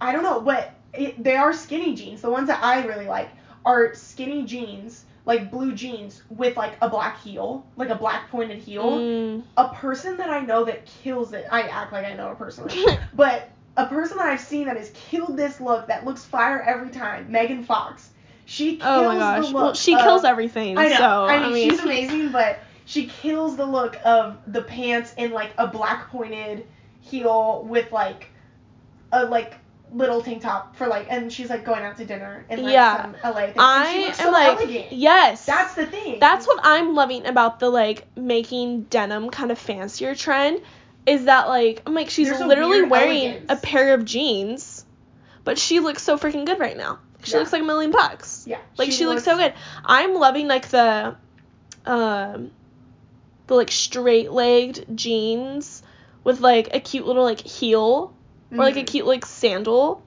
I 0.00 0.12
don't 0.12 0.22
know, 0.22 0.40
but 0.40 0.72
it, 0.92 1.22
they 1.22 1.36
are 1.36 1.52
skinny 1.52 1.94
jeans. 1.94 2.20
The 2.22 2.30
ones 2.30 2.48
that 2.48 2.62
I 2.62 2.84
really 2.84 3.06
like 3.06 3.30
are 3.64 3.94
skinny 3.94 4.44
jeans, 4.44 5.04
like 5.26 5.50
blue 5.50 5.74
jeans 5.74 6.22
with 6.30 6.56
like 6.56 6.76
a 6.82 6.88
black 6.88 7.20
heel, 7.20 7.64
like 7.76 7.88
a 7.88 7.94
black 7.94 8.30
pointed 8.30 8.58
heel. 8.58 8.98
Mm. 8.98 9.42
A 9.56 9.68
person 9.68 10.16
that 10.18 10.28
I 10.30 10.40
know 10.40 10.64
that 10.64 10.84
kills 10.86 11.32
it. 11.32 11.46
I 11.50 11.62
act 11.62 11.92
like 11.92 12.04
I 12.04 12.14
know 12.14 12.28
her 12.28 12.34
personally, 12.34 12.84
but 13.14 13.50
a 13.76 13.86
person 13.86 14.18
that 14.18 14.26
I've 14.26 14.40
seen 14.40 14.66
that 14.66 14.76
has 14.76 14.90
killed 14.94 15.36
this 15.36 15.60
look 15.60 15.88
that 15.88 16.04
looks 16.04 16.24
fire 16.24 16.60
every 16.60 16.90
time. 16.90 17.30
Megan 17.30 17.64
Fox. 17.64 18.10
She 18.46 18.76
kills 18.76 18.82
Oh 18.84 19.04
my 19.18 19.40
the 19.40 19.46
look. 19.46 19.54
Well, 19.54 19.74
she 19.74 19.94
of- 19.94 20.02
kills 20.02 20.24
everything. 20.24 20.76
I 20.76 20.88
know. 20.88 20.96
So 20.96 21.24
I 21.24 21.48
mean, 21.48 21.70
she's 21.70 21.80
amazing, 21.80 22.30
but 22.30 22.58
she 22.84 23.06
kills 23.06 23.56
the 23.56 23.64
look 23.64 23.96
of 24.04 24.36
the 24.46 24.62
pants 24.62 25.14
in 25.16 25.32
like 25.32 25.52
a 25.56 25.66
black 25.66 26.10
pointed 26.10 26.66
heel 27.00 27.64
with 27.64 27.90
like 27.90 28.28
a 29.12 29.24
like 29.24 29.54
little 29.94 30.20
tank 30.22 30.42
top 30.42 30.74
for 30.76 30.86
like, 30.88 31.06
and 31.08 31.32
she's 31.32 31.48
like 31.48 31.64
going 31.64 31.82
out 31.82 31.96
to 31.98 32.04
dinner 32.04 32.44
in 32.50 32.62
like 32.64 32.72
Yeah. 32.72 33.02
some 33.02 33.16
LA 33.32 33.40
thing. 33.46 33.54
and 33.56 33.88
she 33.88 34.02
I 34.02 34.04
looks 34.06 34.20
am 34.20 34.26
so 34.26 34.30
like 34.32 34.58
elegant. 34.58 34.92
yes. 34.92 35.46
That's 35.46 35.74
the 35.74 35.86
thing. 35.86 36.18
That's 36.20 36.46
what 36.46 36.60
I'm 36.62 36.94
loving 36.94 37.26
about 37.26 37.60
the 37.60 37.70
like 37.70 38.06
making 38.16 38.82
denim 38.84 39.30
kind 39.30 39.50
of 39.50 39.58
fancier 39.58 40.14
trend 40.14 40.60
is 41.06 41.26
that 41.26 41.48
like 41.48 41.82
I'm 41.86 41.94
like 41.94 42.10
she's 42.10 42.28
There's 42.28 42.40
literally 42.40 42.80
weird 42.80 42.90
wearing 42.90 43.24
elegance. 43.28 43.46
a 43.50 43.56
pair 43.56 43.94
of 43.94 44.04
jeans, 44.04 44.84
but 45.44 45.58
she 45.58 45.80
looks 45.80 46.02
so 46.02 46.18
freaking 46.18 46.44
good 46.46 46.58
right 46.58 46.76
now. 46.76 46.98
She 47.22 47.32
Yeah. 47.32 47.38
looks 47.38 47.52
like 47.52 47.62
a 47.62 47.64
million 47.66 47.90
bucks. 47.90 48.44
yeah. 48.46 48.58
Like 48.76 48.90
she, 48.90 49.06
looks, 49.06 49.24
so 49.24 49.36
good. 49.36 49.54
I'm 49.84 50.14
loving 50.14 50.48
like 50.48 50.68
the 50.68 51.16
um 51.86 52.50
the 53.46 53.54
like 53.54 53.70
straight 53.70 54.32
legged 54.32 54.86
jeans 54.96 55.82
with 56.24 56.40
like 56.40 56.74
a 56.74 56.80
cute 56.80 57.06
little 57.06 57.22
like 57.24 57.40
heel 57.40 58.13
or 58.54 58.64
like 58.64 58.76
a 58.76 58.80
Mhm. 58.82 58.86
cute 58.86 59.06
like 59.06 59.26
sandal 59.26 60.02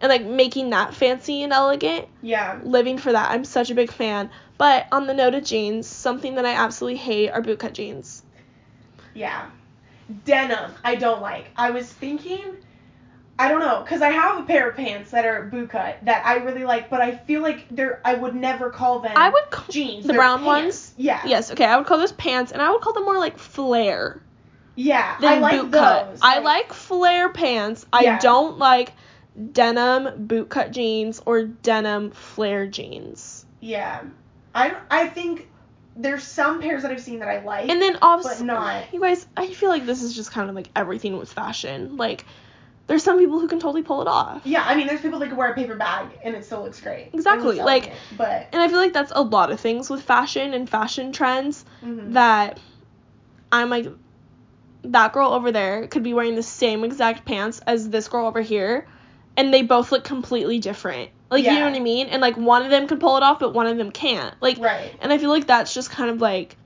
and 0.00 0.10
like 0.10 0.24
making 0.24 0.70
that 0.70 0.94
fancy 0.94 1.42
and 1.42 1.52
elegant 1.52 2.06
Yeah. 2.22 2.58
living 2.62 2.98
for 2.98 3.12
that. 3.12 3.30
I'm 3.30 3.44
such 3.44 3.70
a 3.70 3.74
big 3.74 3.90
fan. 3.92 4.30
But 4.58 4.86
on 4.92 5.06
the 5.06 5.14
note 5.14 5.34
of 5.34 5.44
jeans, 5.44 5.86
something 5.86 6.34
that 6.36 6.46
I 6.46 6.54
absolutely 6.54 6.98
hate 6.98 7.30
are 7.30 7.42
bootcut 7.42 7.72
jeans. 7.72 8.22
Yeah. 9.14 9.46
Denim, 10.24 10.70
I 10.84 10.96
don't 10.96 11.22
like. 11.22 11.46
I 11.56 11.70
was 11.70 11.90
thinking, 11.90 12.42
I 13.38 13.48
don't 13.48 13.60
know, 13.60 13.80
because 13.82 14.02
I 14.02 14.10
have 14.10 14.38
a 14.38 14.42
pair 14.46 14.68
of 14.68 14.76
pants 14.76 15.10
that 15.12 15.24
are 15.24 15.50
bootcut 15.50 15.94
that 16.02 16.24
I 16.26 16.36
really 16.36 16.64
like, 16.64 16.90
but 16.90 17.00
I 17.00 17.16
feel 17.16 17.40
like 17.40 17.66
they're, 17.70 18.00
I 18.04 18.14
would 18.14 18.34
never 18.34 18.70
call 18.70 19.00
them 19.00 19.12
I 19.16 19.30
would 19.30 19.50
call 19.50 19.66
jeans. 19.72 20.06
the 20.06 20.12
brown 20.12 20.40
pants. 20.40 20.46
ones? 20.46 20.94
Yeah. 20.98 21.20
yes, 21.26 21.50
okay, 21.50 21.64
I 21.64 21.76
would 21.78 21.86
call 21.86 21.98
those 21.98 22.12
pants, 22.12 22.52
and 22.52 22.60
I 22.60 22.70
would 22.70 22.80
call 22.82 22.92
them 22.92 23.04
more 23.04 23.18
like 23.18 23.38
flare 23.38 24.22
Yeah. 24.76 25.16
than 25.20 25.34
I 25.34 25.38
like 25.38 25.60
bootcut. 25.60 26.10
those. 26.10 26.18
I 26.22 26.38
like 26.40 26.72
flare 26.72 27.28
pants. 27.28 27.86
I 27.92 28.02
Yeah. 28.02 28.18
don't 28.18 28.58
like 28.58 28.92
denim 29.52 30.26
bootcut 30.28 30.70
jeans 30.70 31.20
or 31.26 31.44
denim 31.44 32.10
flare 32.10 32.66
jeans. 32.66 33.46
Yeah. 33.60 34.02
I, 34.54 34.74
I 34.90 35.08
think 35.08 35.48
there's 35.96 36.22
some 36.24 36.60
pairs 36.60 36.82
that 36.82 36.90
I've 36.90 37.00
seen 37.00 37.20
that 37.20 37.28
I 37.28 37.42
like. 37.44 37.68
And 37.68 37.80
then 37.80 37.98
obviously, 38.02 38.46
not- 38.46 38.92
you 38.92 39.00
guys, 39.00 39.26
I 39.36 39.48
feel 39.52 39.68
like 39.68 39.86
this 39.86 40.02
is 40.02 40.14
just 40.14 40.30
kind 40.32 40.48
of 40.48 40.54
like 40.56 40.68
everything 40.76 41.16
with 41.18 41.32
fashion. 41.32 41.96
Like, 41.96 42.24
there's 42.86 43.02
some 43.02 43.18
people 43.18 43.40
who 43.40 43.48
can 43.48 43.58
totally 43.60 43.82
pull 43.82 44.02
it 44.02 44.08
off. 44.08 44.42
yeah, 44.44 44.62
I 44.66 44.74
mean, 44.74 44.86
there's 44.86 45.00
people 45.00 45.18
that 45.20 45.28
can 45.28 45.36
wear 45.36 45.50
a 45.50 45.54
paper 45.54 45.74
bag 45.74 46.08
and 46.22 46.34
it 46.34 46.44
still 46.44 46.62
looks 46.62 46.80
great. 46.80 47.10
Exactly, 47.14 47.56
like- 47.60 47.92
but 48.16 48.48
And 48.52 48.60
I 48.60 48.68
feel 48.68 48.76
like 48.78 48.92
that's 48.92 49.12
a 49.14 49.22
lot 49.22 49.50
of 49.50 49.58
things 49.58 49.88
with 49.88 50.02
fashion 50.02 50.52
and 50.52 50.68
fashion 50.68 51.10
trends. 51.12 51.64
mhm. 51.82 52.12
that 52.12 52.60
I'm 53.50 53.70
like 53.70 53.86
that 54.84 55.12
girl 55.12 55.30
over 55.30 55.52
there 55.52 55.86
could 55.86 56.02
be 56.02 56.14
wearing 56.14 56.34
the 56.34 56.42
same 56.42 56.84
exact 56.84 57.24
pants 57.24 57.60
as 57.66 57.88
this 57.88 58.08
girl 58.08 58.26
over 58.26 58.40
here 58.40 58.86
and 59.36 59.52
they 59.52 59.62
both 59.62 59.90
look 59.90 60.04
completely 60.04 60.58
different. 60.58 61.10
Like 61.30 61.44
you 61.44 61.50
know 61.50 61.64
what 61.64 61.74
I 61.74 61.80
mean? 61.80 62.06
And 62.08 62.22
like 62.22 62.36
one 62.36 62.62
of 62.62 62.70
them 62.70 62.86
can 62.86 62.98
pull 62.98 63.16
it 63.16 63.22
off 63.22 63.40
but 63.40 63.54
one 63.54 63.66
of 63.66 63.76
them 63.76 63.90
can't. 63.90 64.34
Like 64.40 64.58
right. 64.58 64.94
and 65.00 65.12
I 65.12 65.18
feel 65.18 65.30
like 65.30 65.46
that's 65.46 65.74
just 65.74 65.90
kind 65.90 66.10
of 66.10 66.20
like 66.20 66.56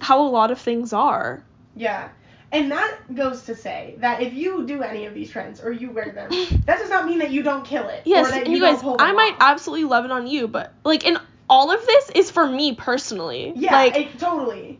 how 0.00 0.22
a 0.22 0.28
lot 0.28 0.50
of 0.50 0.60
things 0.60 0.92
are. 0.92 1.44
Yeah. 1.74 2.10
And 2.52 2.70
that 2.70 3.12
goes 3.12 3.42
to 3.46 3.56
say 3.56 3.96
that 3.98 4.22
if 4.22 4.32
you 4.32 4.64
do 4.64 4.82
any 4.82 5.06
of 5.06 5.14
these 5.14 5.28
trends 5.28 5.60
or 5.60 5.72
you 5.72 5.90
wear 5.90 6.12
them, 6.12 6.30
that 6.66 6.78
does 6.78 6.88
not 6.88 7.06
mean 7.06 7.18
that 7.18 7.30
you 7.30 7.42
don't 7.42 7.64
kill 7.64 7.88
it. 7.88 8.02
Yes, 8.04 8.28
or 8.28 8.30
that 8.30 8.44
and 8.44 8.52
you, 8.52 8.58
you 8.58 8.62
guys 8.62 8.80
I 9.00 9.12
might 9.12 9.32
off. 9.32 9.38
absolutely 9.40 9.86
love 9.86 10.04
it 10.04 10.12
on 10.12 10.28
you, 10.28 10.46
but 10.46 10.72
like 10.84 11.04
and 11.04 11.18
all 11.48 11.72
of 11.72 11.84
this 11.84 12.10
is 12.14 12.30
for 12.30 12.46
me 12.46 12.74
personally. 12.74 13.52
Yeah, 13.56 13.72
Like 13.72 13.96
it, 13.96 14.18
totally. 14.18 14.78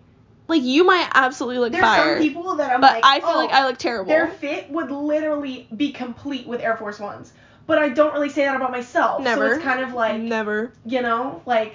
Like 0.49 0.63
you 0.63 0.85
might 0.85 1.09
absolutely 1.15 1.59
look 1.59 1.73
There's 1.73 1.83
fire. 1.85 2.17
some 2.17 2.23
people 2.23 2.57
that 2.57 2.71
I'm 2.73 2.81
but 2.81 2.93
like, 2.95 3.05
I 3.05 3.21
feel 3.21 3.31
oh, 3.31 3.37
like 3.39 3.51
I 3.53 3.67
look 3.67 3.79
terrible. 3.79 4.09
their 4.09 4.29
fit 4.29 4.71
would 4.71 4.91
literally 4.91 5.69
be 5.75 5.93
complete 5.93 6.47
with 6.47 6.61
Air 6.61 6.77
Force 6.77 6.99
Ones. 6.99 7.33
But 7.67 7.79
I 7.79 7.89
don't 7.89 8.13
really 8.13 8.29
say 8.29 8.45
that 8.45 8.57
about 8.57 8.71
myself. 8.71 9.23
Never. 9.23 9.49
So 9.49 9.55
it's 9.55 9.65
kind 9.65 9.81
of 9.81 9.95
like, 9.95 10.21
Never. 10.21 10.73
you 10.85 11.01
know, 11.01 11.41
like 11.47 11.75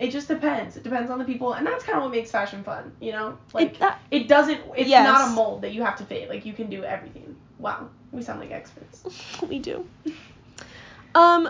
it 0.00 0.10
just 0.10 0.26
depends. 0.26 0.76
It 0.76 0.82
depends 0.82 1.12
on 1.12 1.20
the 1.20 1.24
people, 1.24 1.52
and 1.52 1.64
that's 1.64 1.84
kind 1.84 1.96
of 1.96 2.02
what 2.02 2.10
makes 2.10 2.28
fashion 2.30 2.64
fun, 2.64 2.90
you 3.00 3.12
know? 3.12 3.38
Like 3.52 3.74
it, 3.74 3.78
that, 3.78 4.00
it 4.10 4.26
doesn't. 4.26 4.60
It's 4.76 4.88
Yes. 4.88 5.06
not 5.06 5.28
a 5.28 5.32
mold 5.32 5.62
that 5.62 5.72
you 5.72 5.82
have 5.84 5.96
to 5.98 6.04
fit. 6.04 6.28
Like 6.28 6.44
you 6.44 6.52
can 6.52 6.68
do 6.68 6.82
everything. 6.82 7.36
Wow, 7.60 7.88
we 8.10 8.22
sound 8.22 8.40
like 8.40 8.50
experts. 8.50 9.04
we 9.48 9.60
do. 9.60 9.86
Um, 11.14 11.48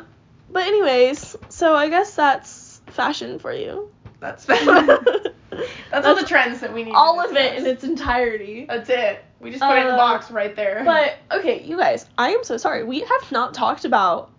but 0.51 0.67
anyways, 0.67 1.35
so 1.49 1.75
I 1.75 1.89
guess 1.89 2.15
that's 2.15 2.83
fashion 2.89 3.39
for 3.39 3.55
you. 3.55 3.89
That's 4.23 4.45
that's 5.91 6.07
all 6.07 6.15
the 6.21 6.25
trends 6.27 6.61
that 6.61 6.73
we 6.73 6.85
need. 6.85 6.95
all 6.95 7.21
of 7.21 7.37
it 7.37 7.57
in 7.59 7.67
its 7.67 7.85
entirety. 7.85 8.65
That's 8.69 8.89
it. 8.89 9.23
We 9.41 9.51
just 9.51 9.63
put 9.63 9.77
it 9.77 9.81
in 9.83 9.87
the 9.89 9.95
Uh, 9.95 9.97
box 9.97 10.31
right 10.31 10.55
there. 10.57 10.83
But 10.85 11.17
okay, 11.41 11.63
you 11.65 11.77
guys, 11.77 12.07
I 12.17 12.31
am 12.31 12.45
so 12.45 12.57
sorry. 12.57 12.85
We 12.85 13.01
have 13.01 13.33
not 13.33 13.53
talked 13.53 13.85
about. 13.85 14.31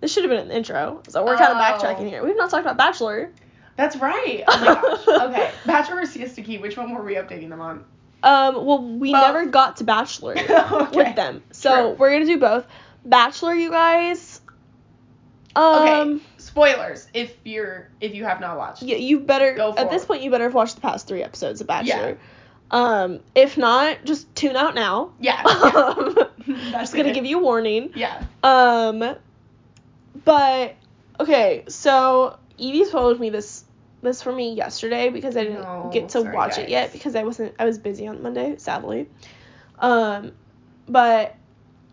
This 0.00 0.12
should 0.12 0.22
have 0.24 0.30
been 0.30 0.46
an 0.46 0.50
intro, 0.52 1.02
so 1.08 1.24
we're 1.24 1.36
kind 1.36 1.50
of 1.52 1.56
Oh. 1.58 1.60
backtracking 1.60 2.08
here. 2.08 2.24
We've 2.24 2.36
not 2.36 2.50
talked 2.50 2.62
about 2.64 2.76
Bachelor. 2.76 3.32
that's 3.76 3.96
right. 3.96 4.44
Oh 4.46 4.58
my 4.60 4.74
gosh. 4.74 5.22
Okay. 5.30 5.50
Bachelor 5.66 6.00
or 6.02 6.06
Siesta 6.06 6.42
Key? 6.42 6.58
Which 6.58 6.76
one 6.76 6.94
were 6.94 7.02
we 7.02 7.14
updating 7.14 7.48
them 7.48 7.60
on? 7.60 7.84
Um, 8.22 8.64
well, 8.64 8.82
we 8.82 9.12
Both. 9.12 9.22
never 9.22 9.46
got 9.46 9.78
to 9.78 9.84
Bachelor 9.84 10.36
Okay. 10.38 10.96
with 10.96 11.16
them, 11.16 11.42
so 11.50 11.74
True. 11.74 11.96
we're 11.98 12.12
gonna 12.12 12.26
do 12.26 12.38
both. 12.38 12.66
Bachelor, 13.04 13.54
you 13.54 13.70
guys. 13.70 14.40
Um, 15.56 15.82
Okay. 15.82 16.22
Spoilers 16.54 17.08
if 17.12 17.34
you're 17.44 17.88
if 18.00 18.14
you 18.14 18.24
have 18.24 18.40
not 18.40 18.56
watched. 18.56 18.82
yeah, 18.84 18.96
you 18.96 19.18
better 19.20 19.54
Go 19.54 19.74
at 19.76 19.90
this 19.90 20.04
point 20.04 20.22
you 20.22 20.30
better 20.30 20.44
have 20.44 20.54
watched 20.54 20.76
the 20.76 20.80
past 20.80 21.08
three 21.08 21.22
episodes 21.22 21.60
of 21.60 21.66
Bachelor. 21.66 22.10
Yeah. 22.10 22.14
Um, 22.70 23.20
if 23.34 23.58
not, 23.58 24.04
just 24.04 24.32
tune 24.36 24.54
out 24.56 24.74
now. 24.74 25.12
Yeah. 25.20 25.42
Um, 25.44 26.16
That's 26.46 26.72
just 26.90 26.94
gonna 26.94 27.08
it. 27.08 27.14
give 27.14 27.24
you 27.24 27.40
a 27.40 27.42
warning. 27.42 27.90
Yeah. 27.96 28.22
Um, 28.42 29.16
but 30.24 30.76
okay, 31.18 31.64
so 31.68 32.38
Evie 32.58 32.84
spoiled 32.84 33.18
me 33.18 33.30
this 33.30 33.64
this 34.02 34.22
for 34.22 34.30
me 34.32 34.54
yesterday 34.54 35.08
because 35.08 35.36
I 35.36 35.44
didn't 35.44 35.62
No, 35.62 35.90
get 35.92 36.10
to 36.10 36.20
sorry, 36.20 36.34
watch 36.36 36.58
it 36.58 36.68
yet 36.68 36.92
because 36.92 37.16
I 37.16 37.24
wasn't 37.24 37.54
I 37.58 37.64
was 37.64 37.78
busy 37.78 38.06
on 38.06 38.22
Monday, 38.22 38.56
sadly. 38.58 39.08
Um, 39.78 40.32
but 40.88 41.34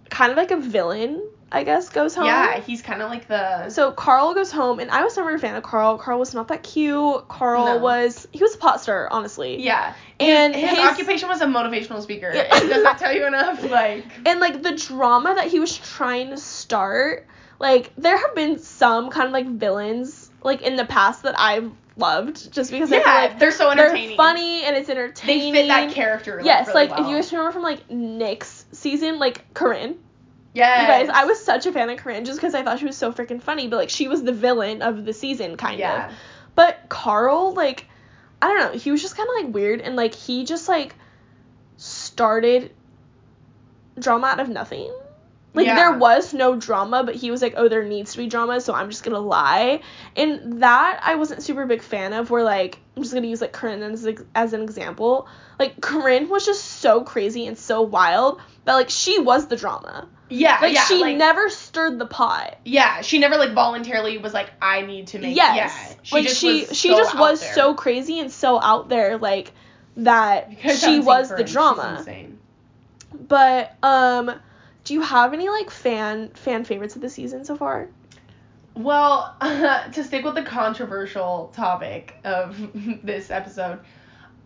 kind 0.10 0.32
of 0.32 0.38
like 0.38 0.52
a 0.52 0.58
villain 0.58 1.22
I 1.54 1.64
guess, 1.66 1.90
goes 1.90 2.16
home. 2.16 2.28
Yeah, 2.28 2.62
he's 2.62 2.82
kind 2.82 3.02
of 3.02 3.10
like 3.10 3.28
the. 3.28 3.70
So 3.70 3.92
Karl 3.92 4.34
goes 4.34 4.52
home, 4.52 4.80
and 4.80 4.90
I 4.90 5.04
was 5.04 5.18
never 5.18 5.34
a 5.36 5.40
fan 5.40 5.56
of 5.56 5.64
Karl. 5.64 5.98
Karl 5.98 6.18
was 6.18 6.34
not 6.34 6.48
that 6.48 6.64
cute. 6.64 7.28
Karl 7.28 7.66
No. 7.66 7.78
was 7.78 8.28
he 8.32 8.42
was 8.42 8.56
a 8.56 8.58
pot 8.58 8.80
star, 8.80 9.10
honestly. 9.12 9.62
Yeah. 9.62 9.94
And 10.20 10.56
his, 10.56 10.70
his- 10.70 10.80
occupation 10.80 11.28
was 11.28 11.42
a 11.42 11.46
motivational 11.48 12.02
speaker. 12.02 12.32
Yeah. 12.34 12.48
Does 12.58 12.84
that 12.84 12.98
tell 13.00 13.14
you 13.14 13.28
enough? 13.28 13.62
Like. 13.70 14.06
And 14.26 14.40
like 14.40 14.64
the 14.64 14.72
drama 14.76 15.34
that 15.36 15.48
he 15.48 15.60
was 15.60 15.78
trying 15.78 16.30
to 16.30 16.38
start, 16.38 17.28
like 17.60 17.92
there 17.98 18.18
have 18.18 18.34
been 18.34 18.58
some 18.60 19.10
kind 19.10 19.28
of 19.28 19.34
like 19.34 19.48
villains 19.48 20.32
like 20.44 20.62
in 20.62 20.76
the 20.78 20.86
past 20.86 21.24
that 21.24 21.36
I've 21.38 21.72
loved 21.98 22.52
just 22.54 22.72
because 22.72 22.92
I 22.92 22.98
Yeah, 22.98 23.04
feel 23.04 23.14
like 23.30 23.40
they're 23.40 23.52
so 23.52 23.70
entertaining. 23.70 24.08
they're 24.10 24.18
funny 24.18 24.64
and 24.64 24.76
it's 24.78 24.90
entertaining. 24.90 25.54
They 25.54 25.62
fit 25.64 25.68
that 25.68 25.92
character. 25.92 26.38
Like, 26.38 26.46
yes, 26.46 26.68
really 26.68 26.88
like 26.88 26.92
if 26.92 26.98
you 27.00 27.04
well. 27.08 27.16
guys 27.22 27.32
remember 27.34 27.52
from 27.52 27.64
like 27.64 27.92
Nick's 27.92 28.66
season, 28.72 29.20
like 29.20 29.54
Corinne. 29.54 29.98
Yes. 30.54 30.82
You 30.82 30.88
guys, 30.88 31.10
I 31.10 31.26
was 31.26 31.44
such 31.44 31.66
a 31.66 31.72
fan 31.72 31.90
of 31.90 31.98
Corinne 31.98 32.26
just 32.26 32.40
because 32.40 32.54
I 32.54 32.64
thought 32.64 32.80
she 32.80 32.86
was 32.86 32.98
so 32.98 33.12
freaking 33.14 33.42
funny, 33.42 33.68
but 33.68 33.78
like 33.78 33.90
she 33.90 34.08
was 34.08 34.24
the 34.24 34.34
villain 34.34 34.82
of 34.82 35.06
the 35.06 35.14
season, 35.14 35.56
kind 35.58 35.80
Yeah. 35.80 36.08
of. 36.08 36.14
But 36.56 36.90
Karl, 36.90 37.54
like, 37.54 37.88
I 38.42 38.48
don't 38.48 38.60
know, 38.74 38.80
he 38.80 38.92
was 38.92 39.02
just 39.02 39.16
kind 39.16 39.30
of 39.30 39.46
like 39.46 39.54
weird 39.54 39.82
and 39.82 39.96
like 39.96 40.14
he 40.14 40.44
just 40.44 40.68
like 40.68 40.96
started 41.78 42.72
drama 44.00 44.28
out 44.28 44.40
of 44.40 44.50
nothing. 44.50 44.92
Like 45.54 45.66
Yeah. 45.66 45.76
there 45.76 45.98
was 45.98 46.34
no 46.34 46.56
drama, 46.56 47.04
but 47.04 47.16
he 47.16 47.30
was 47.30 47.42
like, 47.42 47.56
"Oh, 47.58 47.68
there 47.68 47.84
needs 47.84 48.14
to 48.14 48.18
be 48.20 48.28
drama, 48.28 48.62
so 48.62 48.74
I'm 48.74 48.90
just 48.90 49.04
gonna 49.04 49.20
lie," 49.20 49.82
and 50.16 50.62
that 50.64 51.02
I 51.04 51.16
wasn't 51.16 51.44
super 51.44 51.66
big 51.66 51.82
fan 51.82 52.14
of. 52.14 52.30
Where 52.30 52.44
like 52.44 52.80
I'm 52.96 53.04
just 53.04 53.14
gonna 53.14 53.28
use 53.28 53.42
like 53.42 53.52
Corinne 53.52 53.84
as 53.84 54.08
as 54.34 54.54
an 54.54 54.62
example. 54.62 55.28
Like 55.60 55.82
Corinne 55.82 56.30
was 56.30 56.46
just 56.46 56.64
so 56.64 57.04
crazy 57.04 57.48
and 57.48 57.58
so 57.58 57.82
wild 57.82 58.40
that 58.66 58.76
like 58.76 58.90
she 58.90 59.20
was 59.20 59.48
the 59.48 59.58
drama. 59.58 60.08
Yeah. 60.30 60.58
Like 60.62 60.74
yeah. 60.74 60.86
she 60.86 61.02
like, 61.02 61.18
never 61.18 61.50
stirred 61.50 62.00
the 62.00 62.06
pot. 62.06 62.58
Yeah, 62.64 63.02
she 63.02 63.20
never 63.20 63.36
like 63.36 63.52
voluntarily 63.52 64.18
was 64.18 64.34
like, 64.34 64.50
I 64.62 64.84
need 64.84 65.08
to 65.08 65.20
make. 65.20 65.36
Yes. 65.36 65.56
Yeah. 65.58 65.96
She 66.04 66.16
like 66.16 66.24
just 66.28 66.40
she 66.40 66.62
was 66.62 66.78
she 66.78 66.90
so 66.90 66.98
just 66.98 67.18
was 67.20 67.42
there. 67.42 67.54
so 67.54 67.74
crazy 67.74 68.20
and 68.20 68.32
so 68.32 68.60
out 68.62 68.88
there 68.88 69.18
like 69.18 69.52
that 69.98 70.62
guys 70.64 70.82
she 70.82 71.02
was 71.02 71.28
the 71.28 71.40
she's 71.46 71.52
drama. 71.52 71.98
insane. 72.00 72.40
But 73.28 73.76
um 73.84 74.32
do 74.92 74.96
you 74.96 75.02
have 75.04 75.32
any 75.34 75.48
like 75.48 75.70
fan 75.70 76.28
fan 76.34 76.66
favorites 76.66 76.98
of 76.98 77.02
the 77.02 77.10
season 77.10 77.46
so 77.46 77.56
far? 77.56 77.88
Well, 78.76 79.38
to 79.42 80.04
stick 80.04 80.26
with 80.26 80.36
the 80.36 80.44
controversial 80.44 81.54
topic 81.56 82.18
of 82.26 82.58
this 83.02 83.32
episode, 83.32 83.80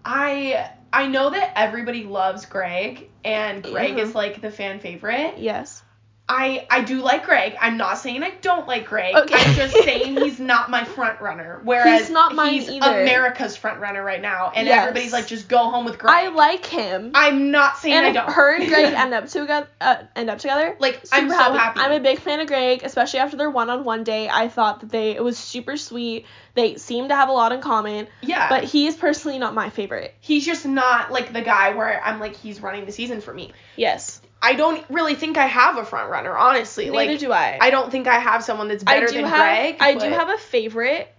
I 0.06 0.70
I 0.94 1.08
know 1.08 1.32
that 1.32 1.54
everybody 1.56 2.04
loves 2.04 2.46
Greg 2.46 3.10
and 3.24 3.64
Greg 3.64 3.98
Yeah. 3.98 4.04
is 4.04 4.10
mm-hmm. 4.10 4.18
like 4.20 4.42
the 4.42 4.52
fan 4.52 4.80
favorite. 4.80 5.40
Yes. 5.40 5.82
I 6.28 6.66
I 6.72 6.82
do 6.82 7.02
like 7.04 7.24
Greg. 7.26 7.56
I'm 7.62 7.78
not 7.78 8.00
saying 8.00 8.24
I 8.24 8.32
don't 8.42 8.68
like 8.68 8.88
Greg. 8.88 9.16
Okay. 9.16 9.36
I'm 9.38 9.54
just 9.56 9.76
saying 9.84 10.18
he's 10.18 10.40
not 10.40 10.72
my 10.72 10.84
front 10.84 11.22
runner. 11.22 11.62
Whereas 11.64 12.02
He's 12.02 12.10
not 12.10 12.34
mine 12.34 12.54
he's 12.54 12.68
either. 12.68 13.02
America's 13.04 13.56
front 13.56 13.80
runner 13.80 14.04
right 14.04 14.22
now, 14.22 14.52
and 14.56 14.66
Yes. 14.68 14.82
everybody's 14.88 15.14
like, 15.14 15.28
just 15.28 15.48
go 15.48 15.70
home 15.70 15.86
with 15.86 16.00
Greg. 16.00 16.12
I 16.16 16.30
like 16.30 16.66
him. 16.66 17.12
I'm 17.14 17.52
not 17.52 17.78
saying 17.78 18.04
I 18.06 18.12
don't. 18.12 18.28
her 18.32 18.56
and 18.56 18.68
Greg 18.68 18.94
end 18.98 19.14
up 19.14 19.28
together. 19.28 19.68
Uh, 19.80 19.98
end 20.16 20.32
up 20.32 20.40
together. 20.40 20.76
like 20.80 21.00
I'm 21.12 21.30
so 21.30 21.36
happy. 21.36 21.80
I'm 21.80 21.92
a 21.92 22.00
big 22.00 22.18
fan 22.20 22.40
of 22.40 22.48
Greg, 22.48 22.82
especially 22.84 23.20
after 23.20 23.38
their 23.38 23.52
one-on-one 23.52 24.04
day. 24.04 24.28
I 24.28 24.48
thought 24.48 24.80
that 24.80 24.90
they 24.90 25.12
it 25.16 25.24
was 25.24 25.38
super 25.38 25.78
sweet. 25.78 26.26
They 26.56 26.78
seem 26.78 27.10
to 27.10 27.16
have 27.16 27.30
a 27.30 27.34
lot 27.34 27.52
in 27.52 27.62
common, 27.62 28.08
yeah, 28.22 28.50
but 28.50 28.64
he 28.64 28.88
is 28.88 28.96
personally 28.96 29.38
not 29.38 29.54
my 29.54 29.70
favorite. 29.70 30.16
he's 30.22 30.46
just 30.46 30.66
not 30.66 31.12
like 31.12 31.34
the 31.34 31.42
guy 31.42 31.76
where 31.76 32.02
I'm 32.04 32.20
like 32.20 32.36
he's 32.36 32.62
running 32.62 32.86
the 32.86 32.92
season 32.94 33.22
for 33.22 33.34
me. 33.34 33.52
Yes. 33.76 34.22
I 34.46 34.54
don't 34.54 34.86
really 34.90 35.16
think 35.16 35.38
I 35.38 35.48
have 35.48 35.78
a 35.78 35.84
front 35.84 36.12
runner, 36.12 36.38
honestly. 36.38 36.90
Neither 36.90 37.14
like 37.14 37.20
do 37.20 37.32
I. 37.32 37.58
I 37.60 37.72
don't 37.72 37.92
think 37.92 38.06
I 38.06 38.20
have 38.20 38.44
someone 38.44 38.68
that's 38.68 38.84
better 38.84 39.08
I 39.08 39.10
do 39.10 39.16
than 39.16 39.26
have 39.26 39.40
Greg. 39.40 39.78
I 39.80 39.96
do 39.96 40.08
have 40.08 40.30
a 40.30 40.38
favorite. 40.38 41.12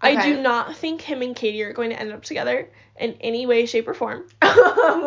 I 0.00 0.22
do 0.22 0.40
not 0.40 0.76
think 0.76 1.02
him 1.02 1.20
and 1.20 1.34
Katie 1.36 1.62
are 1.62 1.72
going 1.72 1.90
to 1.90 2.00
end 2.00 2.12
up 2.12 2.22
together 2.22 2.70
in 2.98 3.16
any 3.20 3.44
way, 3.46 3.66
shape, 3.66 3.88
or 3.88 3.94
form. 3.94 4.24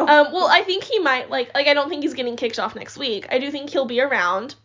Um, 0.04 0.34
well, 0.34 0.48
I 0.48 0.64
think 0.64 0.84
he 0.84 1.00
might 1.00 1.30
like 1.30 1.54
like 1.54 1.68
I 1.68 1.74
don't 1.74 1.90
think 1.90 2.04
he's 2.04 2.14
getting 2.14 2.36
kicked 2.36 2.60
off 2.60 2.76
next 2.76 2.98
week. 2.98 3.28
I 3.30 3.40
do 3.40 3.50
think 3.52 3.70
he'll 3.70 3.86
be 3.86 4.02
around. 4.02 4.56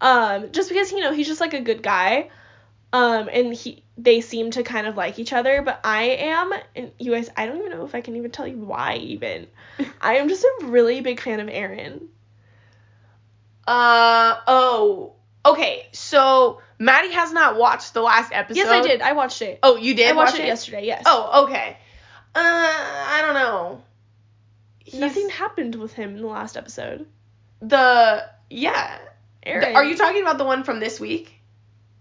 Um, 0.00 0.50
just 0.52 0.68
because 0.68 0.90
you 0.90 1.00
know 1.00 1.12
he's 1.12 1.28
just 1.28 1.40
like 1.40 1.54
a 1.54 1.60
good 1.60 1.82
guy. 1.82 2.28
Um, 2.92 3.30
and 3.32 3.54
he 3.54 3.84
they 3.96 4.20
seem 4.20 4.50
to 4.50 4.62
kind 4.62 4.86
of 4.86 4.96
like 4.96 5.18
each 5.18 5.32
other, 5.32 5.62
but 5.62 5.80
I 5.82 6.02
am 6.02 6.52
and 6.76 6.92
you 6.98 7.12
guys 7.12 7.30
I 7.36 7.46
don't 7.46 7.58
even 7.58 7.70
know 7.70 7.84
if 7.84 7.94
I 7.94 8.02
can 8.02 8.16
even 8.16 8.30
tell 8.30 8.46
you 8.46 8.58
why 8.58 8.96
even. 8.96 9.46
I 10.00 10.16
am 10.16 10.28
just 10.28 10.44
a 10.44 10.66
really 10.66 11.00
big 11.00 11.20
fan 11.20 11.40
of 11.40 11.48
Aaron. 11.48 12.08
Uh 13.66 14.36
oh. 14.46 15.14
Okay, 15.44 15.86
so 15.92 16.60
Maddie 16.78 17.12
has 17.12 17.32
not 17.32 17.56
watched 17.56 17.94
the 17.94 18.02
last 18.02 18.30
episode. 18.32 18.58
yes, 18.58 18.68
I 18.68 18.82
did. 18.82 19.00
I 19.00 19.12
watched 19.12 19.42
it. 19.42 19.58
Oh, 19.62 19.76
you 19.76 19.94
did. 19.94 20.10
I 20.10 20.12
watched 20.12 20.34
watch 20.34 20.40
it 20.40 20.46
yesterday. 20.46 20.86
Yes. 20.86 21.02
Oh, 21.06 21.44
okay. 21.44 21.76
Uh, 22.34 22.40
I 22.40 23.22
don't 23.22 23.34
know. 23.34 23.82
He's 24.84 25.00
nothing 25.00 25.28
happened 25.30 25.74
with 25.74 25.92
him 25.92 26.16
in 26.16 26.22
the 26.22 26.28
last 26.28 26.56
episode. 26.56 27.06
the 27.60 28.24
yeah. 28.50 28.98
Aaron. 29.44 29.74
Are 29.74 29.84
you 29.84 29.96
talking 29.96 30.22
about 30.22 30.38
the 30.38 30.44
one 30.44 30.62
from 30.62 30.78
this 30.78 31.00
week? 31.00 31.41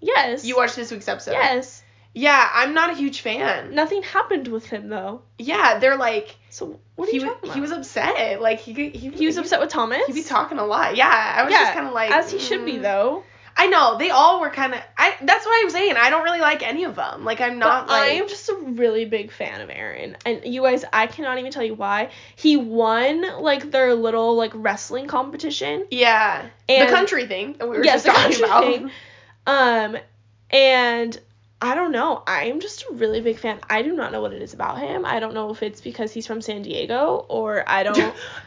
Yes. 0.01 0.43
You 0.45 0.57
watched 0.57 0.75
this 0.75 0.91
week's 0.91 1.07
episode. 1.07 1.33
Yes. 1.33 1.83
Yeah, 2.13 2.49
I'm 2.53 2.73
not 2.73 2.89
a 2.89 2.93
huge 2.93 3.21
fan. 3.21 3.73
Nothing 3.73 4.03
happened 4.03 4.49
with 4.49 4.65
him 4.65 4.89
though. 4.89 5.21
Yeah, 5.37 5.79
they're 5.79 5.95
like 5.95 6.35
So 6.49 6.79
what 6.95 7.07
are 7.07 7.11
he 7.11 7.19
you 7.19 7.23
was 7.23 7.33
talking 7.33 7.49
about? 7.49 7.55
he 7.55 7.61
was 7.61 7.71
upset. 7.71 8.41
Like 8.41 8.59
he 8.59 8.89
he 8.89 9.09
He 9.09 9.25
was 9.27 9.37
upset 9.37 9.61
with 9.61 9.69
Thomas. 9.69 10.05
He'd 10.07 10.15
be 10.15 10.23
talking 10.23 10.57
a 10.57 10.65
lot. 10.65 10.97
Yeah, 10.97 11.07
I 11.37 11.43
was 11.43 11.53
just 11.53 11.73
kind 11.73 11.87
of 11.87 11.93
like 11.93 12.11
as 12.11 12.31
he 12.31 12.39
should 12.39 12.65
be 12.65 12.73
mm. 12.73 12.81
though. 12.81 13.23
I 13.55 13.67
know 13.67 13.97
they 13.97 14.09
all 14.09 14.41
were 14.41 14.49
kind 14.49 14.73
of. 14.73 14.81
I 14.97 15.15
that's 15.21 15.45
what 15.45 15.63
I'm 15.63 15.69
saying. 15.69 15.95
I 15.97 16.09
don't 16.09 16.23
really 16.23 16.39
like 16.39 16.63
any 16.67 16.85
of 16.85 16.95
them. 16.95 17.23
Like 17.23 17.41
I'm 17.41 17.59
not 17.59 17.87
but 17.87 17.93
I 17.93 18.07
am 18.11 18.27
just 18.27 18.49
a 18.49 18.55
really 18.55 19.05
big 19.05 19.31
fan 19.31 19.61
of 19.61 19.69
Aaron, 19.69 20.17
and 20.25 20.45
you 20.45 20.63
guys, 20.63 20.83
I 20.91 21.07
cannot 21.07 21.37
even 21.37 21.51
tell 21.51 21.63
you 21.63 21.75
why. 21.75 22.11
He 22.35 22.57
won 22.57 23.41
like 23.41 23.69
their 23.71 23.93
little 23.93 24.35
like 24.35 24.51
wrestling 24.53 25.07
competition. 25.07 25.85
yeah, 25.91 26.45
And- 26.67 26.87
the 26.87 26.93
country 26.93 27.27
thing 27.27 27.55
that 27.59 27.69
we 27.69 27.77
were 27.77 27.83
Yes, 27.83 28.03
just 28.03 28.17
talking 28.17 28.43
about. 28.43 28.63
thing. 28.63 28.91
Um, 29.47 29.97
and 30.49 31.19
I 31.63 31.75
don't 31.75 31.91
know. 31.91 32.23
I 32.25 32.45
am 32.45 32.59
just 32.59 32.83
a 32.89 32.93
really 32.93 33.21
big 33.21 33.37
fan. 33.37 33.59
I 33.69 33.83
do 33.83 33.93
not 33.95 34.11
know 34.11 34.19
what 34.21 34.33
it 34.33 34.41
is 34.41 34.53
about 34.53 34.79
him. 34.79 35.05
I 35.05 35.19
don't 35.19 35.33
know 35.35 35.51
if 35.51 35.61
it's 35.61 35.79
because 35.79 36.11
he's 36.11 36.25
from 36.25 36.41
San 36.41 36.63
Diego 36.63 37.25
or 37.29 37.63
I 37.69 37.83
don't. 37.83 37.95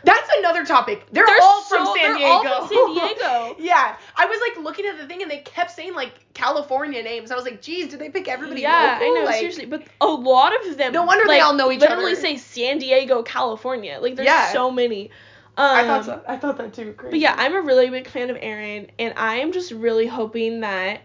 That's 0.03 0.31
another 0.39 0.65
topic. 0.65 1.07
They're, 1.13 1.25
They're 1.25 1.37
all 1.43 1.63
from 1.63 1.87
so- 1.87 1.95
San 1.95 2.03
they're 2.11 2.17
Diego. 2.17 2.49
all 2.49 2.67
from 2.67 2.77
San 2.77 2.95
Diego. 3.15 3.57
yeah, 3.61 3.97
I 4.17 4.27
was 4.27 4.39
like 4.41 4.65
looking 4.65 4.87
at 4.87 4.99
the 4.99 5.07
thing 5.07 5.23
and 5.23 5.31
they 5.31 5.39
kept 5.39 5.71
saying 5.71 5.95
like 5.95 6.13
California 6.35 7.03
names. 7.05 7.31
I 7.31 7.37
was 7.37 7.45
like, 7.45 7.63
geez, 7.63 7.89
did 7.89 8.01
they 8.01 8.11
pick 8.11 8.27
everybody? 8.29 8.63
yeah, 8.63 8.99
local? 9.01 9.07
I 9.07 9.21
know 9.21 9.25
Like, 9.27 9.37
seriously, 9.37 9.67
but 9.67 9.85
a 10.01 10.07
lot 10.07 10.53
of 10.67 10.77
them. 10.77 10.93
No 10.93 11.05
wonder 11.05 11.25
they 11.27 11.41
all 11.41 11.55
know 11.55 11.71
each 11.71 11.81
literally 11.81 12.03
other. 12.05 12.15
Literally 12.15 12.39
say 12.39 12.43
San 12.43 12.79
Diego, 12.79 13.23
California. 13.23 13.99
Like 14.01 14.17
there's 14.17 14.27
Yeah. 14.27 14.53
so 14.53 14.71
many. 14.73 15.11
Um, 15.57 15.77
I 15.77 15.85
thought 15.85 16.05
so. 16.05 16.23
I 16.27 16.37
thought 16.37 16.57
that 16.59 16.75
too. 16.75 16.93
Crazy. 16.95 17.11
But 17.13 17.21
yeah, 17.21 17.35
I'm 17.37 17.55
a 17.55 17.61
really 17.63 17.89
big 17.91 18.09
fan 18.09 18.31
of 18.31 18.37
Aaron, 18.41 18.89
and 18.99 19.15
I 19.17 19.37
am 19.37 19.53
just 19.53 19.71
really 19.71 20.07
hoping 20.07 20.61
that 20.61 21.01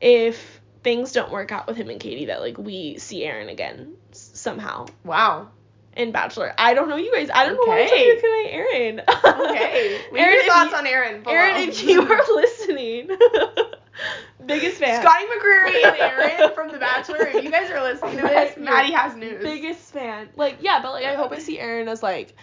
if 0.00 0.60
things 0.82 1.12
don't 1.12 1.32
work 1.32 1.50
out 1.52 1.66
with 1.66 1.76
him 1.76 1.88
and 1.90 1.98
Katie, 1.98 2.26
that 2.26 2.40
like 2.40 2.58
we 2.58 2.98
see 2.98 3.24
Aaron 3.24 3.48
again 3.48 3.94
s- 4.12 4.30
somehow 4.34 4.86
Wow. 5.04 5.48
in 5.96 6.12
Bachelor. 6.12 6.52
I 6.58 6.74
don't 6.74 6.88
know 6.90 6.96
you 6.96 7.10
guys. 7.12 7.30
I 7.32 7.46
don't 7.46 7.54
know 7.54 7.62
why 7.64 7.80
I'm 7.80 7.86
Okay. 7.86 7.88
such 7.88 7.98
a 7.98 8.12
big 8.14 8.20
fan 8.20 8.46
of 8.46 9.32
Aaron. 9.32 9.50
Okay. 9.50 10.00
Leave 10.12 10.20
Aaron, 10.22 10.34
your 10.34 10.44
thoughts 10.44 10.70
you- 10.72 10.76
on 10.76 10.86
Aaron. 10.86 11.22
below. 11.22 11.34
Aaron, 11.34 11.68
if 11.68 11.82
you 11.82 12.02
are 12.02 12.22
listening, 12.36 13.08
biggest 14.46 14.76
fan. 14.78 15.00
Scotty 15.02 15.24
McCreery 15.24 15.84
and 15.84 15.96
Aaron 15.96 16.54
from 16.54 16.70
The 16.70 16.78
Bachelor, 16.78 17.26
if 17.28 17.42
you 17.42 17.50
guys 17.50 17.70
are 17.70 17.82
listening 17.82 18.16
to 18.16 18.22
this, 18.22 18.56
Maddie 18.56 18.92
has 18.92 19.16
news. 19.16 19.42
biggest 19.42 19.92
fan. 19.92 20.28
Like 20.36 20.58
yeah, 20.60 20.80
but 20.82 20.92
like 20.92 21.04
I 21.06 21.14
hope 21.14 21.32
I 21.32 21.38
see 21.38 21.58
Aaron 21.58 21.88
as 21.88 22.02
like 22.02 22.34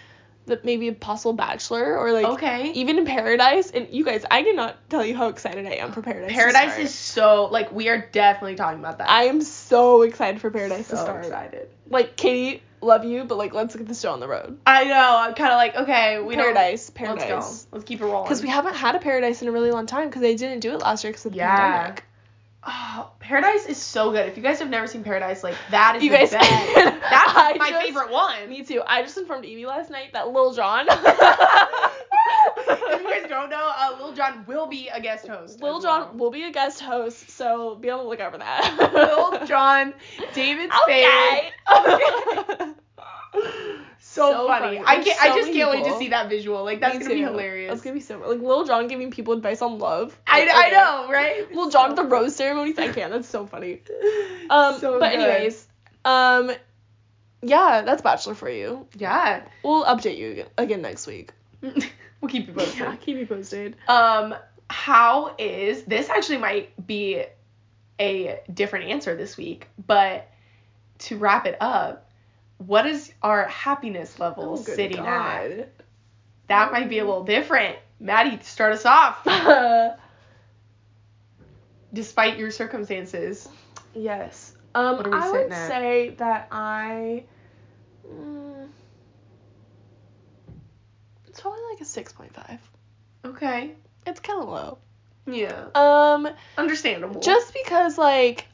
the 0.46 0.60
maybe 0.64 0.88
a 0.88 0.94
possible 0.94 1.34
Bachelor 1.34 1.98
or 1.98 2.12
like 2.12 2.26
okay. 2.26 2.72
even 2.74 2.98
in 2.98 3.06
Paradise. 3.06 3.72
And 3.72 3.88
you 3.90 4.04
guys, 4.04 4.26
I 4.30 4.44
cannot 4.44 4.78
tell 4.90 5.06
you 5.06 5.16
how 5.16 5.28
excited 5.30 5.66
I 5.66 5.76
am 5.76 5.92
for 5.92 6.02
Paradise. 6.02 6.32
Paradise 6.34 6.78
is 6.78 6.94
so 6.94 7.46
like 7.46 7.72
we 7.72 7.90
are 7.90 8.10
definitely 8.12 8.56
talking 8.56 8.80
about 8.80 8.98
that. 8.98 9.10
I 9.10 9.24
am 9.24 9.42
so 9.42 10.02
excited 10.04 10.42
for 10.42 10.52
Paradise 10.52 10.88
so 10.88 10.96
to 10.96 11.02
start. 11.02 11.26
excited. 11.26 11.70
Like 11.90 12.16
Katie, 12.16 12.62
love 12.82 13.06
you, 13.06 13.24
but 13.24 13.38
like 13.38 13.54
let's 13.54 13.76
get 13.76 13.88
this 13.88 14.02
show 14.02 14.12
on 14.12 14.20
the 14.20 14.28
road. 14.28 14.58
I 14.66 14.86
know. 14.86 15.16
I'm 15.20 15.34
kind 15.34 15.52
of 15.52 15.58
like 15.58 15.76
okay, 15.76 16.20
we 16.20 16.36
Paradise, 16.36 16.88
don't. 16.88 16.96
Paradise. 16.96 17.30
Let's 17.30 17.64
go. 17.66 17.70
Let's 17.78 17.86
keep 17.86 18.02
it 18.02 18.06
rolling. 18.06 18.24
Because 18.26 18.42
we 18.42 18.50
haven't 18.50 18.76
had 18.76 18.96
a 18.96 19.00
Paradise 19.00 19.42
in 19.42 19.48
a 19.48 19.52
really 19.52 19.72
long 19.72 19.86
time 19.86 20.08
because 20.10 20.22
they 20.22 20.36
didn't 20.36 20.60
do 20.60 20.74
it 20.74 20.80
last 20.80 21.04
year 21.04 21.12
because 21.12 21.26
of 21.26 21.32
the 21.32 21.38
Yeah. 21.38 21.56
pandemic. 21.56 22.04
Oh, 22.66 23.12
Paradise 23.20 23.66
is 23.66 23.78
so 23.78 24.12
good. 24.12 24.28
If 24.30 24.38
you 24.38 24.44
guys 24.44 24.60
have 24.60 24.70
never 24.70 24.88
seen 24.88 25.04
Paradise, 25.04 25.44
like 25.44 25.56
that 25.72 25.98
is 25.98 26.04
You 26.04 26.12
the 26.12 26.18
guys- 26.18 26.32
best. 26.32 26.50
That's 26.76 27.34
I 27.36 27.56
my 27.60 27.70
just- 27.72 27.86
favorite 27.86 28.10
one. 28.12 28.50
Me 28.50 28.64
too. 28.64 28.82
I 28.88 29.02
just 29.02 29.18
informed 29.18 29.44
Evie 29.46 29.66
last 29.66 29.90
night 29.90 30.14
that 30.14 30.30
Lil 30.30 30.54
Jon. 30.54 30.86
if 32.66 33.02
you 33.02 33.10
guys 33.10 33.28
don't 33.30 33.50
know, 33.50 33.72
uh, 33.78 33.98
Lil 34.00 34.14
Jon 34.14 34.46
will 34.48 34.68
be 34.68 34.88
a 34.88 35.02
guest 35.02 35.28
host. 35.28 35.62
Lil 35.62 35.82
Jon 35.82 36.02
well. 36.02 36.14
will 36.16 36.32
be 36.32 36.44
a 36.44 36.52
guest 36.52 36.80
host, 36.80 37.30
so 37.32 37.76
be 37.76 37.90
on 37.90 38.00
the 38.00 38.06
lookout 38.10 38.32
for 38.32 38.38
that. 38.38 38.92
Lil 38.94 39.46
Jon, 39.46 39.94
David 40.34 40.72
Spade. 40.84 41.52
Okay. 41.78 42.72
So, 44.14 44.32
So 44.32 44.48
funny. 44.48 44.78
funny. 44.78 44.80
I 44.86 45.04
can't. 45.04 45.18
so 45.20 45.32
I 45.32 45.36
just 45.36 45.54
can't 45.54 45.70
wait 45.72 45.84
to 45.86 45.98
see 45.98 46.10
that 46.10 46.30
visual. 46.30 46.64
Like 46.64 46.80
that's 46.80 46.96
Me 46.96 47.04
gonna 47.04 47.16
be 47.16 47.22
hilarious. 47.22 47.70
That's 47.72 47.82
gonna 47.82 47.96
be 47.96 48.00
so 48.02 48.20
like 48.20 48.40
Lil 48.40 48.66
Jon 48.66 48.88
giving 48.88 49.12
people 49.12 49.34
advice 49.34 49.62
on 49.62 49.80
love. 49.80 50.18
I, 50.28 50.40
Like, 50.42 50.50
I 50.50 50.68
okay. 50.68 50.76
know, 50.76 51.12
right? 51.12 51.52
Lil 51.56 51.70
Jon 51.70 51.92
at 51.92 51.98
So 51.98 52.04
the 52.04 52.10
rose 52.10 52.36
ceremonies. 52.36 52.78
I 52.78 52.92
can't. 52.92 53.12
That's 53.12 53.28
so 53.30 53.46
funny. 53.46 53.82
Um, 54.50 54.78
So 54.80 55.00
but 55.00 55.12
good. 55.12 55.20
anyways, 55.22 55.66
um, 56.06 56.52
yeah, 57.42 57.82
that's 57.82 58.02
Bachelor 58.02 58.36
for 58.36 58.50
you. 58.50 58.88
Yeah. 58.98 59.44
We'll 59.64 59.86
update 59.86 60.18
you 60.18 60.32
again, 60.32 60.48
again 60.58 60.82
next 60.82 61.08
week. 61.08 61.32
we'll 61.62 62.30
keep 62.30 62.48
you 62.48 62.54
posted. 62.54 62.80
Yeah, 62.80 62.96
keep 62.98 63.18
you 63.18 63.26
posted. 63.26 63.76
Um, 63.88 64.36
how 64.70 65.36
is 65.40 65.84
this? 65.84 66.10
Actually, 66.10 66.38
might 66.40 66.86
be 66.86 67.24
a 68.00 68.40
different 68.54 68.90
answer 68.92 69.16
this 69.16 69.38
week, 69.38 69.68
but 69.88 70.28
to 71.00 71.18
wrap 71.18 71.46
it 71.46 71.58
up, 71.62 72.10
what 72.58 72.86
is 72.86 73.12
our 73.22 73.46
happiness 73.48 74.20
level 74.20 74.54
Oh, 74.54 74.56
sitting 74.56 75.00
at? 75.06 75.70
That 76.48 76.72
might 76.72 76.90
be 76.90 77.00
a 77.00 77.06
little 77.06 77.24
different. 77.24 77.78
Maddie, 78.00 78.40
start 78.44 78.74
us 78.74 78.86
off. 78.86 79.24
Despite 81.94 82.38
your 82.38 82.52
circumstances. 82.52 83.48
yes. 83.94 84.54
Um, 84.76 84.98
What 84.98 85.08
are 85.08 85.12
we 85.12 85.18
I 85.18 85.30
would 85.32 85.52
at? 85.52 85.68
say 85.68 86.10
that 86.18 86.48
I. 86.52 87.24
Mm, 88.08 88.68
it's 91.28 91.40
probably 91.40 91.62
like 91.72 91.82
a 91.82 91.86
six 91.86 92.12
point 92.12 92.34
five. 92.34 92.60
Okay. 93.24 93.74
It's 94.08 94.20
kind 94.20 94.42
of 94.42 94.50
low. 94.50 94.78
Yeah. 95.28 95.68
Um, 95.76 96.28
Understandable. 96.58 97.22
just 97.22 97.54
because 97.54 97.98
like 98.00 98.48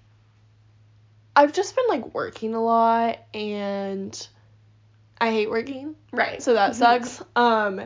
I've 1.39 1.53
just 1.53 1.73
been 1.73 1.85
like 1.87 2.13
working 2.13 2.53
a 2.53 2.61
lot 2.61 3.17
and 3.33 4.27
I 5.21 5.31
hate 5.31 5.49
working, 5.49 5.95
right. 6.11 6.43
so 6.43 6.53
that 6.53 6.75
sucks. 6.75 7.21
Um, 7.33 7.81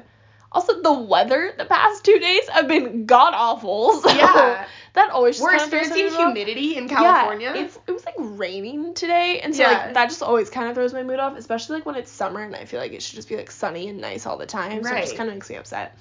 also 0.51 0.81
the 0.81 0.91
weather 0.93 1.53
the 1.55 1.65
past 1.65 2.03
two 2.03 2.17
days 2.17 2.49
have 2.49 2.67
been 2.67 3.05
god 3.05 3.33
awful. 3.35 4.01
So 4.01 4.09
Yeah. 4.09 4.65
that 4.93 5.11
always 5.11 5.35
just 5.35 5.43
We're 5.43 5.51
kinda 5.59 5.65
experiencing 5.65 6.05
my 6.05 6.09
mood 6.09 6.13
off. 6.19 6.35
humidity 6.35 6.77
in 6.77 6.89
California. 6.89 7.51
Yeah, 7.55 7.61
it's 7.61 7.77
it 7.87 7.91
was 7.91 8.03
like 8.05 8.15
raining 8.17 8.95
today, 8.95 9.39
and 9.41 9.55
so 9.55 9.61
Yeah. 9.61 9.85
like 9.85 9.93
that 9.93 10.09
just 10.09 10.23
always 10.23 10.49
kind 10.49 10.67
of 10.69 10.73
throws 10.73 10.91
my 10.93 11.03
mood 11.03 11.19
off, 11.19 11.37
especially 11.37 11.75
like 11.77 11.85
when 11.85 11.95
it's 11.95 12.09
summer 12.09 12.41
and 12.41 12.55
I 12.55 12.65
feel 12.65 12.79
like 12.79 12.91
it 12.93 13.03
should 13.03 13.15
just 13.17 13.29
be 13.29 13.37
like 13.37 13.51
sunny 13.51 13.87
and 13.87 14.01
nice 14.01 14.25
all 14.25 14.37
the 14.37 14.47
time. 14.47 14.81
Right. 14.81 14.85
So 14.85 14.95
it 14.95 15.01
just 15.01 15.11
Right. 15.11 15.17
kind 15.17 15.29
of 15.29 15.35
makes 15.35 15.49
me 15.51 15.57
upset. 15.57 15.95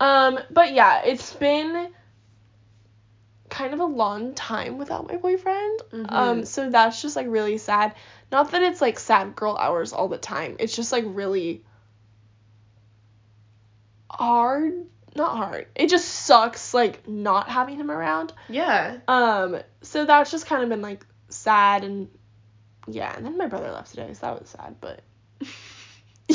Um, 0.00 0.40
but 0.50 0.72
yeah, 0.74 1.02
it's 1.04 1.32
been 1.34 1.90
kind 3.50 3.74
of 3.74 3.80
a 3.80 3.84
long 3.84 4.32
time 4.34 4.78
without 4.78 5.06
my 5.08 5.16
boyfriend. 5.16 5.80
Mhm. 5.92 6.12
Um, 6.12 6.44
so 6.44 6.70
that's 6.70 7.02
just 7.02 7.16
like 7.16 7.26
really 7.28 7.58
sad. 7.58 7.94
Not 8.32 8.52
that 8.52 8.62
it's 8.62 8.80
like 8.80 8.98
sad 8.98 9.34
girl 9.36 9.56
hours 9.56 9.92
all 9.92 10.08
the 10.08 10.18
time. 10.18 10.56
It's 10.60 10.74
just 10.74 10.92
like 10.92 11.04
really 11.06 11.62
hard. 14.08 14.86
Not 15.16 15.36
hard. 15.36 15.66
It 15.74 15.88
just 15.88 16.06
sucks 16.08 16.72
like 16.72 17.08
not 17.08 17.48
having 17.48 17.76
him 17.76 17.90
around. 17.90 18.32
yeah. 18.48 18.98
Um, 19.08 19.58
so 19.82 20.04
that's 20.04 20.30
just 20.30 20.46
kind 20.46 20.62
of 20.62 20.68
been 20.68 20.82
like 20.82 21.04
sad 21.28 21.84
and 21.84 22.08
yeah, 22.86 23.14
and 23.16 23.24
then 23.26 23.36
my 23.36 23.46
brother 23.46 23.70
left 23.70 23.90
today, 23.90 24.12
so 24.14 24.26
that 24.26 24.40
was 24.40 24.48
sad, 24.50 24.76
but 24.80 25.02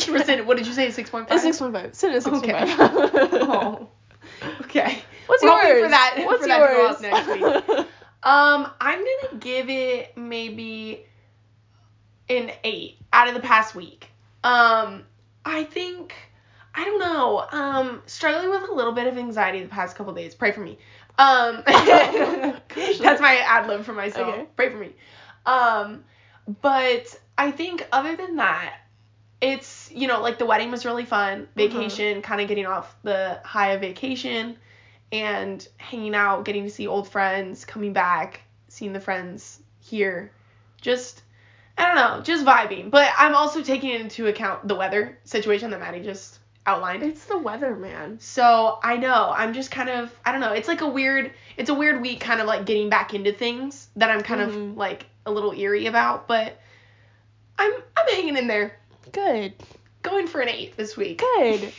We're 0.09 0.24
sitting- 0.24 0.45
what 0.45 0.57
did 0.57 0.68
you 0.68 0.74
say? 0.74 0.91
Six 0.91 1.09
point 1.09 1.30
five. 1.30 1.39
six 1.41 1.57
point 1.59 1.74
five. 1.74 1.95
Sitting 1.95 2.18
at 2.18 2.24
six 2.24 2.39
point 2.39 2.51
Okay. 2.53 2.76
five. 2.76 2.91
Oh. 3.47 3.89
Okay. 4.61 5.01
What's 5.28 5.44
We're 5.44 5.50
yours? 5.50 5.84
for 5.84 5.90
that- 5.90 6.14
What's 6.26 6.42
for 6.42 6.48
that 6.48 6.72
yours? 6.72 6.96
up 6.96 7.02
next 7.02 7.76
week. 7.78 7.88
Um, 8.24 8.72
I'm 8.82 8.98
gonna 9.06 9.38
give 9.40 9.70
it 9.70 10.18
maybe 10.18 11.06
an 12.28 12.50
eight 12.64 12.98
out 13.14 13.28
of 13.28 13.36
the 13.36 13.40
past 13.40 13.76
week. 13.76 14.10
Um, 14.44 15.04
I 15.46 15.64
think 15.64 16.16
I 16.74 16.86
don't 16.86 16.98
know. 17.00 17.46
Um, 17.52 18.02
struggling 18.08 18.50
with 18.50 18.68
a 18.68 18.74
little 18.74 18.94
bit 18.94 19.06
of 19.06 19.20
anxiety 19.20 19.62
the 19.62 19.70
past 19.70 19.96
couple 19.96 20.12
days. 20.14 20.34
Pray 20.34 20.52
for 20.52 20.62
me. 20.62 20.80
Um, 21.20 21.62
that's 21.68 23.22
my 23.22 23.38
ad 23.46 23.68
lib 23.68 23.84
for 23.86 23.94
myself. 23.94 24.34
Okay. 24.34 24.46
Pray 24.56 24.70
for 24.72 24.78
me. 24.78 24.94
Um, 25.46 26.04
but 26.64 27.16
I 27.38 27.52
think 27.52 27.88
other 27.92 28.16
than 28.16 28.38
that, 28.38 28.76
it's 29.40 29.92
you 29.94 30.08
know 30.08 30.20
like 30.20 30.40
the 30.40 30.48
wedding 30.48 30.72
was 30.72 30.84
really 30.84 31.06
fun. 31.06 31.48
Vacation, 31.56 32.24
kind 32.24 32.42
of 32.42 32.48
getting 32.48 32.66
off 32.66 32.96
the 33.04 33.40
high 33.44 33.74
of 33.74 33.82
vacation, 33.82 34.58
and 35.22 35.68
hanging 35.78 36.16
out, 36.16 36.45
getting 36.45 36.63
to 36.63 36.70
see 36.70 36.88
old 36.88 37.07
friends, 37.09 37.66
coming 37.66 37.93
back, 37.93 38.41
seeing 38.68 38.93
the 38.93 38.99
friends 38.99 39.59
here, 39.80 40.32
just. 40.82 41.22
I 41.78 41.88
don't 41.88 41.95
know, 41.95 42.22
just 42.24 42.45
vibing. 42.45 42.89
But 42.89 43.11
I'm 43.18 43.36
also 43.36 43.61
taking 43.61 43.89
into 43.89 44.28
account 44.28 44.66
the 44.66 44.76
weather 44.76 45.18
situation 45.26 45.72
that 45.72 45.80
Maddie 45.82 45.99
just 46.03 46.39
outlined. 46.66 47.03
It's 47.03 47.26
the 47.26 47.38
weather, 47.38 47.76
man. 47.76 48.18
So 48.22 48.80
I 48.82 48.95
know 48.95 49.34
I'm 49.36 49.53
just 49.53 49.72
kind 49.72 49.89
of 49.89 50.09
I 50.26 50.32
don't 50.32 50.39
know. 50.39 50.53
It's 50.53 50.70
like 50.70 50.80
a 50.80 50.88
weird 50.88 51.34
it's 51.57 51.70
a 51.70 51.74
weird 51.74 51.99
week 52.01 52.22
kind 52.22 52.39
of 52.39 52.47
like 52.47 52.66
getting 52.66 52.89
back 52.89 53.13
into 53.13 53.34
things 53.34 53.89
that 53.97 54.09
I'm 54.09 54.22
kind 54.22 54.39
Mhm. 54.39 54.47
of 54.72 54.78
like 54.78 55.05
a 55.26 55.32
little 55.34 55.51
eerie 55.51 55.88
about, 55.88 56.30
but 56.30 56.57
I'm 57.59 57.74
I'm 57.97 58.07
hanging 58.16 58.38
in 58.38 58.47
there. 58.47 58.78
Good. 59.11 59.53
Going 60.01 60.28
for 60.28 60.39
an 60.39 60.47
eight 60.47 60.78
this 60.78 60.95
week. 60.95 61.20
Good. 61.20 61.74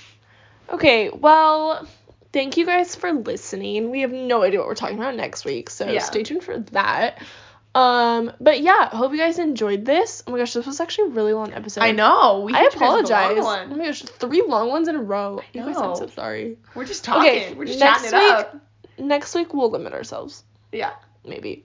Okay, 0.68 1.08
well, 1.08 1.88
thank 2.36 2.58
you 2.58 2.66
guys 2.66 2.94
for 2.94 3.12
listening. 3.12 3.90
We 3.90 4.02
have 4.02 4.12
no 4.12 4.42
idea 4.42 4.58
what 4.58 4.68
we're 4.68 4.74
talking 4.74 4.98
about 4.98 5.14
next 5.16 5.46
week, 5.46 5.70
so 5.70 5.88
Yeah. 5.90 6.00
stay 6.00 6.22
tuned 6.22 6.44
for 6.44 6.58
that. 6.58 7.22
Um, 7.74 8.30
but 8.40 8.60
yeah, 8.60 8.88
hope 8.88 9.12
you 9.12 9.18
guys 9.18 9.38
enjoyed 9.38 9.84
this. 9.86 10.22
Oh 10.26 10.32
my 10.32 10.38
gosh, 10.38 10.52
this 10.52 10.66
was 10.66 10.78
actually 10.80 11.08
a 11.08 11.14
really 11.14 11.32
long 11.32 11.52
episode. 11.54 11.82
I 11.82 11.92
know. 11.92 12.42
We 12.46 12.54
I 12.54 12.60
hit 12.60 12.74
you 12.74 12.80
guys 12.80 13.02
with 13.02 13.10
a 13.10 13.14
long 13.14 13.22
apologize. 13.38 13.44
one. 13.44 13.72
Oh 13.72 13.76
my 13.76 13.84
gosh, 13.86 14.02
three 14.02 14.42
long 14.46 14.68
ones 14.68 14.88
in 14.88 14.96
a 14.96 15.02
row. 15.02 15.40
I 15.40 15.44
You 15.58 15.64
guys, 15.64 15.76
I'm 15.76 15.96
so 15.96 16.06
sorry. 16.08 16.58
We're 16.74 16.84
just 16.84 17.04
talking. 17.04 17.30
Okay, 17.30 17.54
We're 17.54 17.64
just 17.64 17.80
next 17.80 18.10
chatting 18.10 18.18
it 18.28 18.32
up. 18.32 18.56
Next 18.98 19.34
week 19.34 19.54
we'll 19.54 19.70
limit 19.70 19.92
ourselves. 19.94 20.44
Yeah. 20.72 20.92
Maybe. 21.24 21.64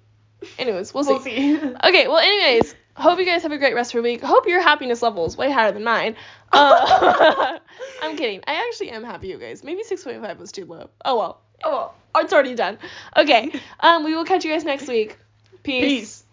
Anyways, 0.57 0.93
we'll 0.93 1.03
see. 1.03 1.11
We'll 1.13 1.21
see. 1.21 1.57
Okay, 1.83 2.07
well, 2.07 2.17
anyways, 2.19 2.75
hope 2.95 3.19
you 3.19 3.25
guys 3.25 3.43
have 3.43 3.51
a 3.51 3.57
great 3.57 3.75
rest 3.75 3.91
of 3.91 3.95
your 3.95 4.03
week. 4.03 4.21
Hope 4.21 4.47
your 4.47 4.61
happiness 4.61 5.01
level 5.01 5.25
is 5.25 5.37
way 5.37 5.51
higher 5.51 5.71
than 5.71 5.83
mine. 5.83 6.15
Uh, 6.51 7.57
I'm 8.01 8.17
kidding. 8.17 8.41
I 8.47 8.67
actually 8.67 8.89
am 8.91 9.03
happy, 9.03 9.29
you 9.29 9.37
guys. 9.37 9.63
Maybe 9.63 9.83
6.5 9.83 10.39
was 10.39 10.51
too 10.51 10.65
low. 10.65 10.89
Oh 11.05 11.17
well. 11.17 11.41
oh 11.63 11.71
well. 11.71 11.95
It's 12.23 12.33
already 12.33 12.55
done. 12.55 12.77
Okay, 13.15 13.51
um, 13.79 14.03
we 14.03 14.13
will 14.15 14.25
catch 14.25 14.43
you 14.43 14.51
guys 14.51 14.63
next 14.63 14.87
week. 14.87 15.17
Peace. 15.63 15.83
Peace. 15.83 16.23